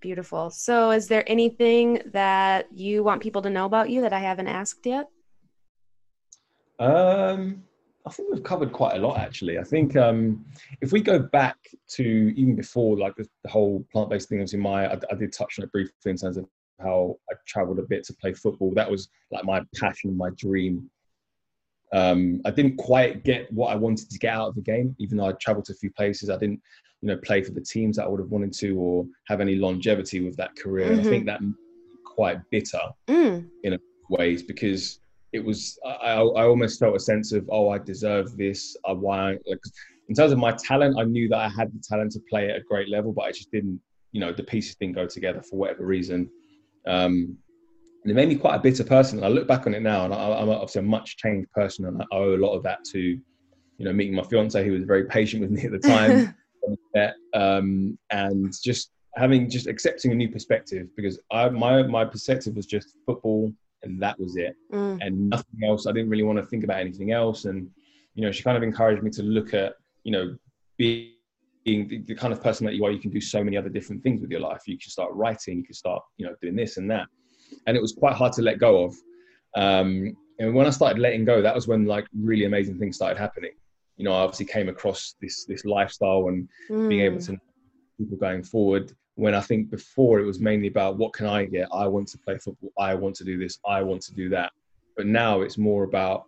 Beautiful. 0.00 0.50
So, 0.50 0.92
is 0.92 1.08
there 1.08 1.24
anything 1.26 2.02
that 2.12 2.72
you 2.72 3.02
want 3.02 3.20
people 3.20 3.42
to 3.42 3.50
know 3.50 3.64
about 3.64 3.90
you 3.90 4.00
that 4.02 4.12
I 4.12 4.20
haven't 4.20 4.46
asked 4.46 4.86
yet? 4.86 5.08
Um, 6.78 7.64
I 8.06 8.10
think 8.10 8.32
we've 8.32 8.42
covered 8.42 8.72
quite 8.72 8.96
a 8.96 8.98
lot 8.98 9.18
actually. 9.18 9.58
I 9.58 9.64
think 9.64 9.96
um, 9.96 10.44
if 10.80 10.92
we 10.92 11.00
go 11.00 11.18
back 11.18 11.56
to 11.90 12.02
even 12.02 12.56
before 12.56 12.98
like 12.98 13.14
the, 13.16 13.28
the 13.44 13.50
whole 13.50 13.84
plant-based 13.92 14.28
thing, 14.28 14.38
obviously 14.38 14.58
my 14.58 14.92
I, 14.92 14.98
I, 15.10 15.14
did 15.14 15.32
touch 15.32 15.58
on 15.58 15.64
it 15.64 15.72
briefly 15.72 15.94
in 16.06 16.16
terms 16.16 16.36
of 16.36 16.46
how 16.80 17.16
I 17.30 17.34
travelled 17.46 17.78
a 17.78 17.82
bit 17.82 18.04
to 18.04 18.14
play 18.14 18.32
football. 18.32 18.72
That 18.74 18.90
was 18.90 19.08
like 19.30 19.44
my 19.44 19.62
passion, 19.76 20.16
my 20.16 20.30
dream. 20.36 20.90
Um, 21.92 22.40
I 22.44 22.50
didn't 22.50 22.76
quite 22.76 23.22
get 23.22 23.52
what 23.52 23.68
I 23.68 23.76
wanted 23.76 24.10
to 24.10 24.18
get 24.18 24.34
out 24.34 24.48
of 24.48 24.54
the 24.54 24.62
game, 24.62 24.96
even 24.98 25.18
though 25.18 25.26
I 25.26 25.32
travelled 25.32 25.66
to 25.66 25.72
a 25.72 25.76
few 25.76 25.92
places. 25.92 26.30
I 26.30 26.38
didn't, 26.38 26.60
you 27.02 27.08
know, 27.08 27.18
play 27.18 27.42
for 27.42 27.52
the 27.52 27.60
teams 27.60 27.96
that 27.96 28.04
I 28.04 28.08
would 28.08 28.20
have 28.20 28.30
wanted 28.30 28.52
to, 28.54 28.78
or 28.78 29.06
have 29.28 29.40
any 29.40 29.56
longevity 29.56 30.20
with 30.20 30.36
that 30.38 30.56
career. 30.56 30.90
Mm-hmm. 30.90 31.00
I 31.00 31.04
think 31.04 31.26
that 31.26 31.40
quite 32.04 32.38
bitter 32.50 32.80
mm. 33.08 33.46
in 33.62 33.78
ways 34.10 34.42
because 34.42 35.00
it 35.32 35.44
was 35.44 35.78
I, 35.84 36.14
I 36.14 36.44
almost 36.44 36.78
felt 36.78 36.96
a 36.96 37.00
sense 37.00 37.32
of 37.32 37.48
oh 37.50 37.70
I 37.70 37.78
deserve 37.78 38.36
this. 38.36 38.76
I 38.86 38.92
want 38.92 39.40
like 39.46 39.60
in 40.08 40.14
terms 40.14 40.32
of 40.32 40.38
my 40.38 40.52
talent 40.52 40.96
I 40.98 41.04
knew 41.04 41.28
that 41.28 41.38
I 41.38 41.48
had 41.48 41.72
the 41.72 41.82
talent 41.86 42.12
to 42.12 42.20
play 42.28 42.50
at 42.50 42.56
a 42.56 42.62
great 42.62 42.88
level 42.88 43.12
but 43.12 43.22
I 43.22 43.32
just 43.32 43.50
didn't 43.50 43.80
you 44.12 44.20
know 44.20 44.32
the 44.32 44.42
pieces 44.42 44.76
didn't 44.76 44.94
go 44.94 45.06
together 45.06 45.42
for 45.42 45.56
whatever 45.56 45.84
reason. 45.84 46.30
Um, 46.86 47.36
and 48.04 48.10
it 48.10 48.14
made 48.14 48.28
me 48.28 48.34
quite 48.34 48.56
a 48.56 48.58
bitter 48.58 48.82
person. 48.82 49.18
And 49.18 49.24
I 49.24 49.28
look 49.28 49.46
back 49.46 49.66
on 49.66 49.74
it 49.74 49.82
now 49.82 50.04
and 50.04 50.12
I, 50.12 50.40
am 50.40 50.48
obviously 50.48 50.80
a 50.80 50.82
much 50.82 51.16
changed 51.18 51.50
person 51.52 51.86
and 51.86 52.02
I 52.02 52.04
owe 52.10 52.34
a 52.34 52.36
lot 52.36 52.56
of 52.56 52.64
that 52.64 52.84
to 52.92 52.98
you 52.98 53.84
know 53.84 53.92
meeting 53.92 54.14
my 54.14 54.24
fiance 54.24 54.64
who 54.64 54.72
was 54.72 54.84
very 54.84 55.04
patient 55.04 55.42
with 55.42 55.50
me 55.50 55.64
at 55.64 55.72
the 55.72 55.78
time. 55.78 56.34
Um, 57.34 57.98
and 58.10 58.54
just 58.62 58.92
having 59.16 59.50
just 59.50 59.66
accepting 59.66 60.12
a 60.12 60.14
new 60.14 60.28
perspective 60.28 60.86
because 60.94 61.18
I 61.32 61.48
my 61.48 61.82
my 61.82 62.04
perspective 62.04 62.54
was 62.54 62.66
just 62.66 62.96
football 63.04 63.52
and 63.82 64.00
that 64.00 64.18
was 64.18 64.36
it 64.36 64.54
mm. 64.72 64.98
and 65.00 65.30
nothing 65.30 65.60
else 65.64 65.86
i 65.86 65.92
didn't 65.92 66.10
really 66.10 66.22
want 66.22 66.38
to 66.38 66.46
think 66.46 66.64
about 66.64 66.78
anything 66.78 67.12
else 67.12 67.44
and 67.44 67.68
you 68.14 68.22
know 68.22 68.32
she 68.32 68.42
kind 68.42 68.56
of 68.56 68.62
encouraged 68.62 69.02
me 69.02 69.10
to 69.10 69.22
look 69.22 69.54
at 69.54 69.74
you 70.04 70.12
know 70.12 70.36
being 70.76 71.08
the, 71.64 72.02
the, 72.06 72.14
kind 72.14 72.32
of 72.32 72.42
person 72.42 72.66
that 72.66 72.74
you 72.74 72.84
are 72.84 72.90
you 72.90 72.98
can 72.98 73.10
do 73.10 73.20
so 73.20 73.42
many 73.42 73.56
other 73.56 73.68
different 73.68 74.02
things 74.02 74.20
with 74.20 74.30
your 74.30 74.40
life 74.40 74.62
you 74.66 74.78
can 74.78 74.90
start 74.90 75.12
writing 75.12 75.58
you 75.58 75.64
can 75.64 75.74
start 75.74 76.02
you 76.16 76.26
know 76.26 76.34
doing 76.40 76.56
this 76.56 76.76
and 76.76 76.90
that 76.90 77.06
and 77.66 77.76
it 77.76 77.80
was 77.80 77.92
quite 77.92 78.14
hard 78.14 78.32
to 78.32 78.42
let 78.42 78.58
go 78.58 78.84
of 78.84 78.94
um, 79.56 80.16
and 80.38 80.54
when 80.54 80.66
i 80.66 80.70
started 80.70 80.98
letting 80.98 81.24
go 81.24 81.42
that 81.42 81.54
was 81.54 81.68
when 81.68 81.84
like 81.86 82.06
really 82.18 82.44
amazing 82.44 82.78
things 82.78 82.96
started 82.96 83.18
happening 83.18 83.52
you 83.96 84.04
know 84.04 84.12
i 84.12 84.20
obviously 84.20 84.46
came 84.46 84.68
across 84.68 85.14
this 85.20 85.44
this 85.44 85.64
lifestyle 85.64 86.28
and 86.28 86.48
mm. 86.70 86.88
being 86.88 87.02
able 87.02 87.18
mm. 87.18 87.26
to 87.26 87.38
people 87.98 88.16
going 88.16 88.42
forward 88.42 88.92
when 89.16 89.34
I 89.34 89.40
think 89.40 89.70
before 89.70 90.20
it 90.20 90.24
was 90.24 90.40
mainly 90.40 90.68
about 90.68 90.96
what 90.96 91.12
can 91.12 91.26
I 91.26 91.44
get? 91.44 91.68
I 91.72 91.86
want 91.86 92.08
to 92.08 92.18
play 92.18 92.38
football. 92.38 92.70
I 92.78 92.94
want 92.94 93.14
to 93.16 93.24
do 93.24 93.38
this. 93.38 93.58
I 93.66 93.82
want 93.82 94.02
to 94.02 94.14
do 94.14 94.28
that. 94.30 94.52
But 94.96 95.06
now 95.06 95.42
it's 95.42 95.58
more 95.58 95.84
about, 95.84 96.24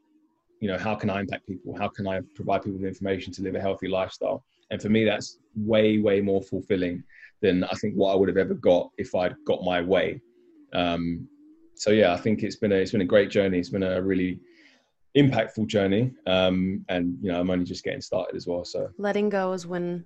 you 0.61 0.68
know, 0.68 0.78
how 0.78 0.95
can 0.95 1.11
I 1.11 1.20
impact 1.20 1.47
people? 1.47 1.76
How 1.76 1.89
can 1.89 2.07
I 2.07 2.20
provide 2.35 2.62
people 2.62 2.78
with 2.78 2.89
information 2.89 3.32
to 3.35 3.43
live 3.43 3.55
a 3.55 3.61
healthy 3.61 3.89
lifestyle? 3.89 4.45
And 4.70 4.80
for 4.80 4.89
me, 4.89 5.05
that's 5.05 5.39
way, 5.57 5.99
way 5.99 6.20
more 6.20 6.43
fulfilling 6.43 7.03
than 7.41 7.64
I 7.64 7.74
think 7.74 7.95
what 7.95 8.12
I 8.12 8.16
would 8.16 8.28
have 8.28 8.39
ever 8.39 8.55
got 8.55 8.91
if 8.99 9.14
I'd 9.14 9.35
got 9.47 9.62
my 9.62 9.80
way. 9.80 10.20
Um, 10.72 11.28
so 11.74 11.91
yeah, 11.91 12.12
I 12.12 12.16
think 12.16 12.43
it's 12.43 12.57
been 12.57 12.72
a 12.72 12.76
it's 12.76 12.93
been 12.93 13.01
a 13.01 13.07
great 13.07 13.30
journey. 13.30 13.59
It's 13.59 13.68
been 13.68 13.82
a 13.82 14.01
really 14.01 14.41
impactful 15.16 15.66
journey, 15.66 16.12
um, 16.26 16.85
and 16.89 17.18
you 17.20 17.30
know, 17.30 17.41
I'm 17.41 17.51
only 17.51 17.64
just 17.64 17.85
getting 17.85 18.01
started 18.01 18.37
as 18.37 18.47
well. 18.47 18.64
So 18.64 18.91
letting 18.97 19.28
go 19.28 19.53
is 19.53 19.66
when 19.66 20.05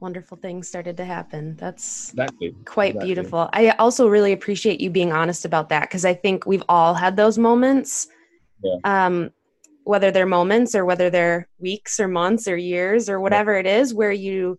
wonderful 0.00 0.36
things 0.36 0.68
started 0.68 0.96
to 0.98 1.04
happen. 1.04 1.56
That's 1.56 2.10
exactly. 2.10 2.54
quite 2.64 2.90
exactly. 2.90 3.06
beautiful. 3.06 3.48
I 3.52 3.70
also 3.70 4.08
really 4.08 4.32
appreciate 4.32 4.80
you 4.80 4.90
being 4.90 5.12
honest 5.12 5.44
about 5.44 5.68
that 5.70 5.82
because 5.82 6.04
I 6.04 6.14
think 6.14 6.46
we've 6.46 6.62
all 6.68 6.94
had 6.94 7.16
those 7.16 7.38
moments. 7.38 8.08
Yeah. 8.62 8.76
Um, 8.84 9.30
whether 9.84 10.10
they're 10.10 10.26
moments 10.26 10.74
or 10.74 10.84
whether 10.84 11.10
they're 11.10 11.48
weeks 11.60 12.00
or 12.00 12.08
months 12.08 12.48
or 12.48 12.56
years 12.56 13.08
or 13.08 13.20
whatever 13.20 13.54
yeah. 13.54 13.60
it 13.60 13.66
is, 13.66 13.94
where 13.94 14.10
you 14.12 14.58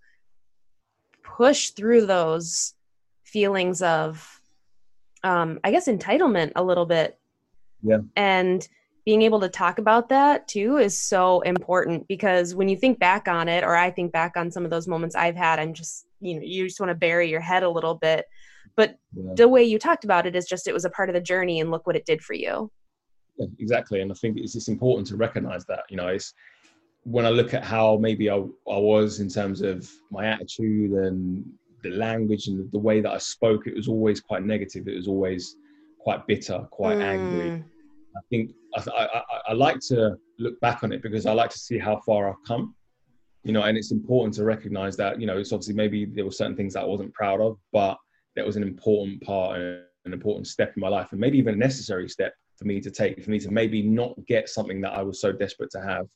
push 1.21 1.71
through 1.71 2.05
those 2.05 2.73
feelings 3.25 3.81
of, 3.81 4.41
um, 5.23 5.59
I 5.65 5.71
guess, 5.71 5.87
entitlement 5.87 6.53
a 6.55 6.63
little 6.63 6.85
bit. 6.85 7.19
Yeah. 7.83 7.97
And 8.15 8.65
being 9.07 9.21
able 9.21 9.39
to 9.39 9.47
talk 9.47 9.79
about 9.79 10.09
that 10.09 10.45
too 10.49 10.75
is 10.75 10.99
so 10.99 11.39
important 11.41 12.05
because 12.09 12.53
when 12.53 12.67
you 12.67 12.75
think 12.75 12.99
back 12.99 13.29
on 13.29 13.47
it 13.47 13.63
or 13.63 13.73
i 13.73 13.89
think 13.89 14.11
back 14.11 14.35
on 14.35 14.51
some 14.51 14.65
of 14.65 14.69
those 14.69 14.85
moments 14.85 15.15
i've 15.15 15.35
had 15.35 15.59
i'm 15.59 15.73
just 15.73 16.07
you 16.19 16.35
know 16.35 16.41
you 16.43 16.65
just 16.65 16.79
want 16.79 16.89
to 16.89 16.95
bury 16.95 17.29
your 17.29 17.39
head 17.39 17.63
a 17.63 17.69
little 17.69 17.95
bit. 17.95 18.25
But 18.75 18.97
yeah. 19.15 19.33
the 19.35 19.47
way 19.47 19.63
you 19.63 19.79
talked 19.79 20.03
about 20.03 20.25
it 20.25 20.35
is 20.35 20.45
just 20.45 20.67
it 20.67 20.73
was 20.73 20.85
a 20.85 20.89
part 20.89 21.09
of 21.09 21.15
the 21.15 21.21
journey 21.21 21.59
and 21.59 21.71
look 21.71 21.87
what 21.87 21.95
it 21.95 22.05
did 22.05 22.21
for 22.21 22.33
you. 22.33 22.71
Yeah, 23.37 23.47
exactly. 23.59 24.01
And 24.01 24.11
i 24.11 24.15
think 24.15 24.37
it's, 24.37 24.55
it's 24.55 24.67
important 24.67 25.07
to 25.07 25.17
recognize 25.17 25.65
that 25.65 25.83
you 25.89 25.97
know 25.97 26.07
it's 26.07 26.33
when 27.03 27.25
i 27.25 27.29
look 27.29 27.53
at 27.53 27.63
how 27.63 27.97
maybe 27.97 28.29
I, 28.29 28.35
I 28.35 28.77
was 28.77 29.19
in 29.19 29.29
terms 29.29 29.61
of 29.61 29.89
my 30.11 30.25
attitude 30.25 30.91
and 30.91 31.45
the 31.83 31.91
language 31.91 32.47
and 32.47 32.69
the 32.71 32.79
way 32.79 33.01
that 33.01 33.11
i 33.11 33.17
spoke 33.17 33.67
it 33.67 33.75
was 33.75 33.87
always 33.87 34.19
quite 34.19 34.43
negative. 34.43 34.87
It 34.87 34.95
was 34.95 35.07
always 35.07 35.55
quite 35.99 36.25
bitter 36.27 36.59
quite 36.71 36.97
mm. 36.97 37.03
angry 37.03 37.63
I 38.17 38.21
think 38.29 38.51
I, 38.75 38.83
I, 38.97 39.21
I, 39.49 39.53
like 39.53 39.79
to 39.87 40.17
look 40.39 40.59
back 40.59 40.83
on 40.83 40.91
it 40.91 41.01
because 41.01 41.25
I 41.25 41.33
like 41.33 41.49
to 41.51 41.57
see 41.57 41.77
how 41.77 42.01
far 42.05 42.29
I've 42.29 42.43
come, 42.45 42.75
you 43.43 43.51
know, 43.51 43.63
and 43.63 43.77
it's 43.77 43.91
important 43.91 44.33
to 44.35 44.43
recognize 44.43 44.97
that, 44.97 45.19
you 45.19 45.27
know, 45.27 45.37
it's 45.37 45.51
obviously 45.51 45.75
maybe 45.75 46.05
there 46.05 46.25
were 46.25 46.31
certain 46.31 46.55
things 46.55 46.73
that 46.73 46.81
I 46.81 46.85
wasn't 46.85 47.13
proud 47.13 47.41
of, 47.41 47.57
but 47.71 47.97
that 48.35 48.45
was 48.45 48.55
an 48.55 48.63
important 48.63 49.21
part 49.21 49.59
and 49.59 49.81
an 50.05 50.13
important 50.13 50.47
step 50.47 50.73
in 50.75 50.81
my 50.81 50.89
life 50.89 51.09
and 51.11 51.19
maybe 51.19 51.37
even 51.37 51.55
a 51.55 51.57
necessary 51.57 52.09
step 52.09 52.33
for 52.57 52.65
me 52.65 52.81
to 52.81 52.91
take, 52.91 53.23
for 53.23 53.29
me 53.29 53.39
to 53.39 53.51
maybe 53.51 53.81
not 53.81 54.13
get 54.27 54.49
something 54.49 54.81
that 54.81 54.93
I 54.93 55.01
was 55.01 55.21
so 55.21 55.31
desperate 55.31 55.69
to 55.71 55.81
have, 55.81 56.07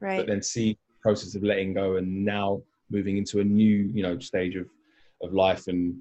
right. 0.00 0.18
but 0.18 0.26
then 0.26 0.42
see 0.42 0.72
the 0.72 1.00
process 1.02 1.34
of 1.34 1.42
letting 1.42 1.74
go 1.74 1.96
and 1.96 2.24
now 2.24 2.62
moving 2.90 3.16
into 3.16 3.40
a 3.40 3.44
new, 3.44 3.90
you 3.92 4.02
know, 4.02 4.18
stage 4.18 4.56
of, 4.56 4.66
of 5.22 5.32
life 5.32 5.66
and 5.66 5.96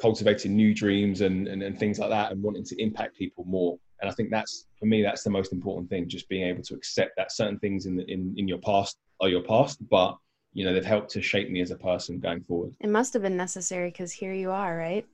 cultivating 0.00 0.54
new 0.54 0.74
dreams 0.74 1.20
and, 1.20 1.48
and, 1.48 1.62
and 1.62 1.78
things 1.78 1.98
like 1.98 2.10
that 2.10 2.30
and 2.30 2.42
wanting 2.42 2.64
to 2.64 2.80
impact 2.80 3.16
people 3.16 3.44
more 3.44 3.78
and 4.00 4.10
i 4.10 4.14
think 4.14 4.30
that's 4.30 4.66
for 4.78 4.86
me 4.86 5.02
that's 5.02 5.22
the 5.22 5.30
most 5.30 5.52
important 5.52 5.88
thing 5.90 6.08
just 6.08 6.28
being 6.28 6.46
able 6.46 6.62
to 6.62 6.74
accept 6.74 7.12
that 7.16 7.32
certain 7.32 7.58
things 7.58 7.86
in 7.86 7.96
the, 7.96 8.04
in, 8.10 8.34
in 8.36 8.48
your 8.48 8.58
past 8.58 8.98
are 9.20 9.28
your 9.28 9.42
past 9.42 9.78
but 9.88 10.16
you 10.52 10.64
know 10.64 10.72
they've 10.72 10.84
helped 10.84 11.10
to 11.10 11.22
shape 11.22 11.50
me 11.50 11.60
as 11.60 11.70
a 11.70 11.76
person 11.76 12.18
going 12.18 12.42
forward. 12.42 12.74
It 12.80 12.88
must 12.88 13.12
have 13.12 13.22
been 13.22 13.36
necessary 13.36 13.90
because 13.90 14.12
here 14.12 14.32
you 14.32 14.50
are 14.50 14.76
right? 14.76 15.06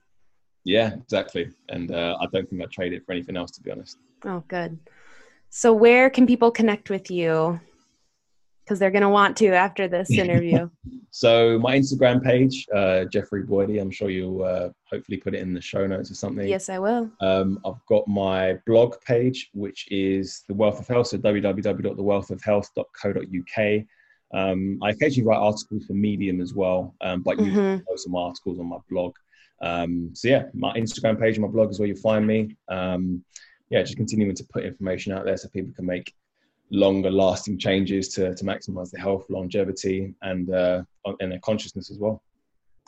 Yeah 0.64 0.94
exactly. 0.94 1.50
And 1.68 1.90
uh, 1.90 2.16
i 2.20 2.26
don't 2.32 2.48
think 2.48 2.62
i'd 2.62 2.70
trade 2.70 2.92
it 2.92 3.04
for 3.04 3.12
anything 3.12 3.36
else 3.36 3.50
to 3.52 3.60
be 3.60 3.70
honest. 3.70 3.98
Oh 4.24 4.44
good. 4.48 4.78
So 5.50 5.72
where 5.72 6.10
can 6.10 6.26
people 6.26 6.50
connect 6.50 6.90
with 6.90 7.10
you 7.10 7.60
because 8.64 8.78
they're 8.78 8.90
going 8.90 9.02
to 9.02 9.08
want 9.08 9.36
to 9.36 9.48
after 9.48 9.88
this 9.88 10.10
interview. 10.18 10.68
so 11.10 11.58
my 11.58 11.78
Instagram 11.78 12.22
page, 12.22 12.66
uh, 12.74 13.04
Jeffrey 13.04 13.44
Boadi, 13.44 13.80
I'm 13.80 13.90
sure 13.90 14.10
you'll 14.10 14.42
uh, 14.42 14.70
hopefully 14.90 15.18
put 15.18 15.34
it 15.34 15.40
in 15.40 15.52
the 15.52 15.60
show 15.60 15.86
notes 15.86 16.10
or 16.10 16.14
something. 16.14 16.48
Yes, 16.48 16.68
I 16.68 16.78
will. 16.78 17.10
Um, 17.20 17.60
I've 17.64 17.84
got 17.86 18.08
my 18.08 18.58
blog 18.66 18.94
page, 19.06 19.50
which 19.52 19.86
is 19.90 20.44
The 20.48 20.54
Wealth 20.54 20.80
of 20.80 20.88
Health, 20.88 21.08
so 21.08 21.18
www.thewealthofhealth.co.uk. 21.18 23.84
Um, 24.32 24.78
I 24.82 24.90
occasionally 24.90 25.28
write 25.28 25.38
articles 25.38 25.84
for 25.86 25.92
Medium 25.92 26.40
as 26.40 26.54
well, 26.54 26.94
um, 27.02 27.22
but 27.22 27.36
mm-hmm. 27.36 27.46
usually 27.46 27.82
most 27.88 28.06
of 28.06 28.14
articles 28.14 28.58
on 28.58 28.66
my 28.66 28.78
blog. 28.90 29.14
Um, 29.62 30.10
so 30.14 30.28
yeah, 30.28 30.46
my 30.52 30.74
Instagram 30.74 31.20
page 31.20 31.36
and 31.36 31.44
my 31.44 31.50
blog 31.50 31.70
is 31.70 31.78
where 31.78 31.86
you'll 31.86 31.98
find 31.98 32.26
me. 32.26 32.56
Um, 32.68 33.24
yeah, 33.70 33.82
just 33.82 33.96
continuing 33.96 34.34
to 34.34 34.44
put 34.44 34.64
information 34.64 35.12
out 35.12 35.24
there 35.24 35.36
so 35.36 35.48
people 35.48 35.72
can 35.74 35.86
make 35.86 36.12
longer 36.70 37.10
lasting 37.10 37.58
changes 37.58 38.08
to, 38.10 38.34
to 38.34 38.44
maximize 38.44 38.90
the 38.90 38.98
health, 38.98 39.24
longevity, 39.28 40.14
and 40.22 40.52
uh, 40.52 40.82
and 41.20 41.32
their 41.32 41.40
consciousness 41.40 41.90
as 41.90 41.98
well. 41.98 42.22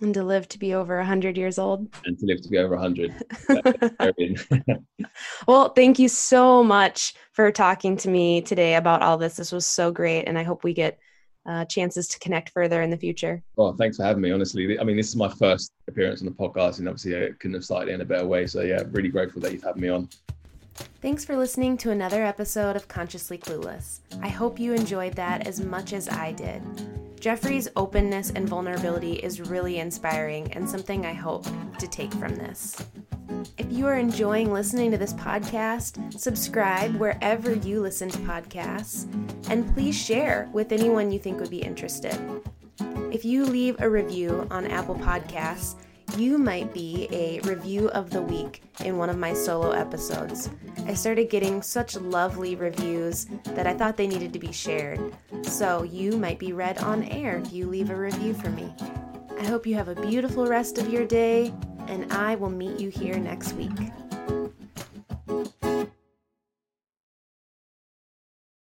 And 0.03 0.13
to 0.13 0.23
live 0.23 0.47
to 0.49 0.59
be 0.59 0.75
over 0.75 0.99
100 0.99 1.39
years 1.39 1.59
old. 1.59 1.89
And 2.05 2.19
to 2.19 2.27
live 2.27 2.43
to 2.43 2.49
be 2.51 2.59
over 2.59 2.77
100. 2.77 3.15
well, 5.49 5.71
thank 5.71 5.99
you 5.99 6.09
so 6.09 6.63
much 6.63 7.15
for 7.33 7.51
talking 7.51 7.97
to 7.99 8.11
me 8.11 8.43
today 8.43 8.75
about 8.75 9.01
all 9.03 9.17
this. 9.17 9.37
This 9.37 9.53
was 9.53 9.65
so 9.65 9.91
great. 9.91 10.25
And 10.25 10.39
I 10.39 10.43
hope 10.43 10.65
we 10.65 10.75
get 10.75 10.99
uh, 11.47 11.65
chances 11.65 12.09
to 12.09 12.19
connect 12.19 12.51
further 12.51 12.83
in 12.83 12.91
the 12.91 12.97
future. 12.99 13.43
Well, 13.57 13.75
thanks 13.79 13.97
for 13.97 14.03
having 14.03 14.21
me. 14.21 14.33
Honestly, 14.33 14.79
I 14.79 14.85
mean, 14.85 14.97
this 14.97 15.09
is 15.09 15.17
my 15.17 15.31
first 15.31 15.73
appearance 15.89 16.21
on 16.21 16.27
the 16.27 16.33
podcast, 16.33 16.79
and 16.79 16.89
obviously, 16.89 17.17
I 17.17 17.31
couldn't 17.39 17.55
have 17.55 17.65
started 17.65 17.95
in 17.95 18.01
a 18.01 18.05
better 18.05 18.27
way. 18.27 18.47
So, 18.47 18.63
yeah, 18.63 18.83
really 18.91 19.09
grateful 19.09 19.41
that 19.43 19.53
you've 19.53 19.63
had 19.63 19.77
me 19.77 19.89
on. 19.89 20.09
Thanks 21.01 21.25
for 21.25 21.37
listening 21.37 21.77
to 21.79 21.91
another 21.91 22.25
episode 22.25 22.77
of 22.77 22.89
Consciously 22.89 23.39
Clueless. 23.39 24.01
I 24.21 24.29
hope 24.29 24.59
you 24.59 24.75
enjoyed 24.75 25.15
that 25.15 25.47
as 25.47 25.61
much 25.61 25.93
as 25.93 26.09
I 26.09 26.33
did. 26.33 26.63
Jeffrey's 27.21 27.69
openness 27.77 28.31
and 28.31 28.49
vulnerability 28.49 29.15
is 29.15 29.41
really 29.41 29.79
inspiring 29.79 30.53
and 30.53 30.69
something 30.69 31.07
I 31.07 31.13
hope 31.15 31.47
to 31.79 31.89
take 31.89 32.13
from 32.15 32.37
this. 32.37 32.77
If 33.59 33.71
you 33.71 33.87
are 33.87 33.97
enjoying 33.97 34.53
listening 34.53 34.91
to 34.91 34.99
this 34.99 35.15
podcast, 35.15 36.19
subscribe 36.19 36.97
wherever 36.97 37.55
you 37.55 37.81
listen 37.81 38.09
to 38.11 38.19
podcasts, 38.19 39.07
and 39.51 39.73
please 39.75 39.97
share 39.97 40.49
with 40.53 40.73
anyone 40.73 41.11
you 41.11 41.19
think 41.19 41.41
would 41.41 41.51
be 41.51 41.63
interested. 41.63 42.17
If 43.13 43.25
you 43.25 43.45
leave 43.47 43.81
a 43.81 43.89
review 43.89 44.47
on 44.51 44.67
Apple 44.67 44.97
Podcasts, 44.97 45.77
you 46.17 46.39
might 46.39 46.73
be 46.73 47.09
a 47.13 47.41
review 47.41 47.89
of 47.89 48.11
the 48.11 48.23
week 48.23 48.63
in 48.85 48.97
one 48.97 49.11
of 49.11 49.19
my 49.19 49.35
solo 49.35 49.71
episodes. 49.73 50.51
I 50.87 50.95
started 50.95 51.29
getting 51.29 51.61
such 51.63 51.97
lovely 51.97 52.55
reviews 52.55 53.27
that 53.45 53.67
I 53.67 53.75
thought 53.75 53.97
they 53.97 54.07
needed 54.07 54.33
to 54.33 54.39
be 54.39 54.53
shared. 54.53 55.15
So 55.43 55.83
you 55.83 56.17
might 56.17 56.39
be 56.39 56.53
read 56.53 56.79
on 56.79 57.05
air 57.05 57.39
if 57.39 57.53
you 57.53 57.67
leave 57.67 57.91
a 57.91 57.97
review 57.97 58.35
for 58.35 58.51
me. 58.51 58.73
I 59.39 59.45
hope 59.45 59.67
you 59.67 59.75
have 59.75 59.89
a 59.89 59.95
beautiful 59.95 60.47
rest 60.47 60.79
of 60.79 60.89
your 60.89 61.05
day, 61.05 61.53
and 61.89 62.11
I 62.13 62.37
will 62.37 62.51
meet 62.51 62.81
you 62.81 62.89
here 62.89 63.19
next 63.19 63.53
week. 63.53 63.71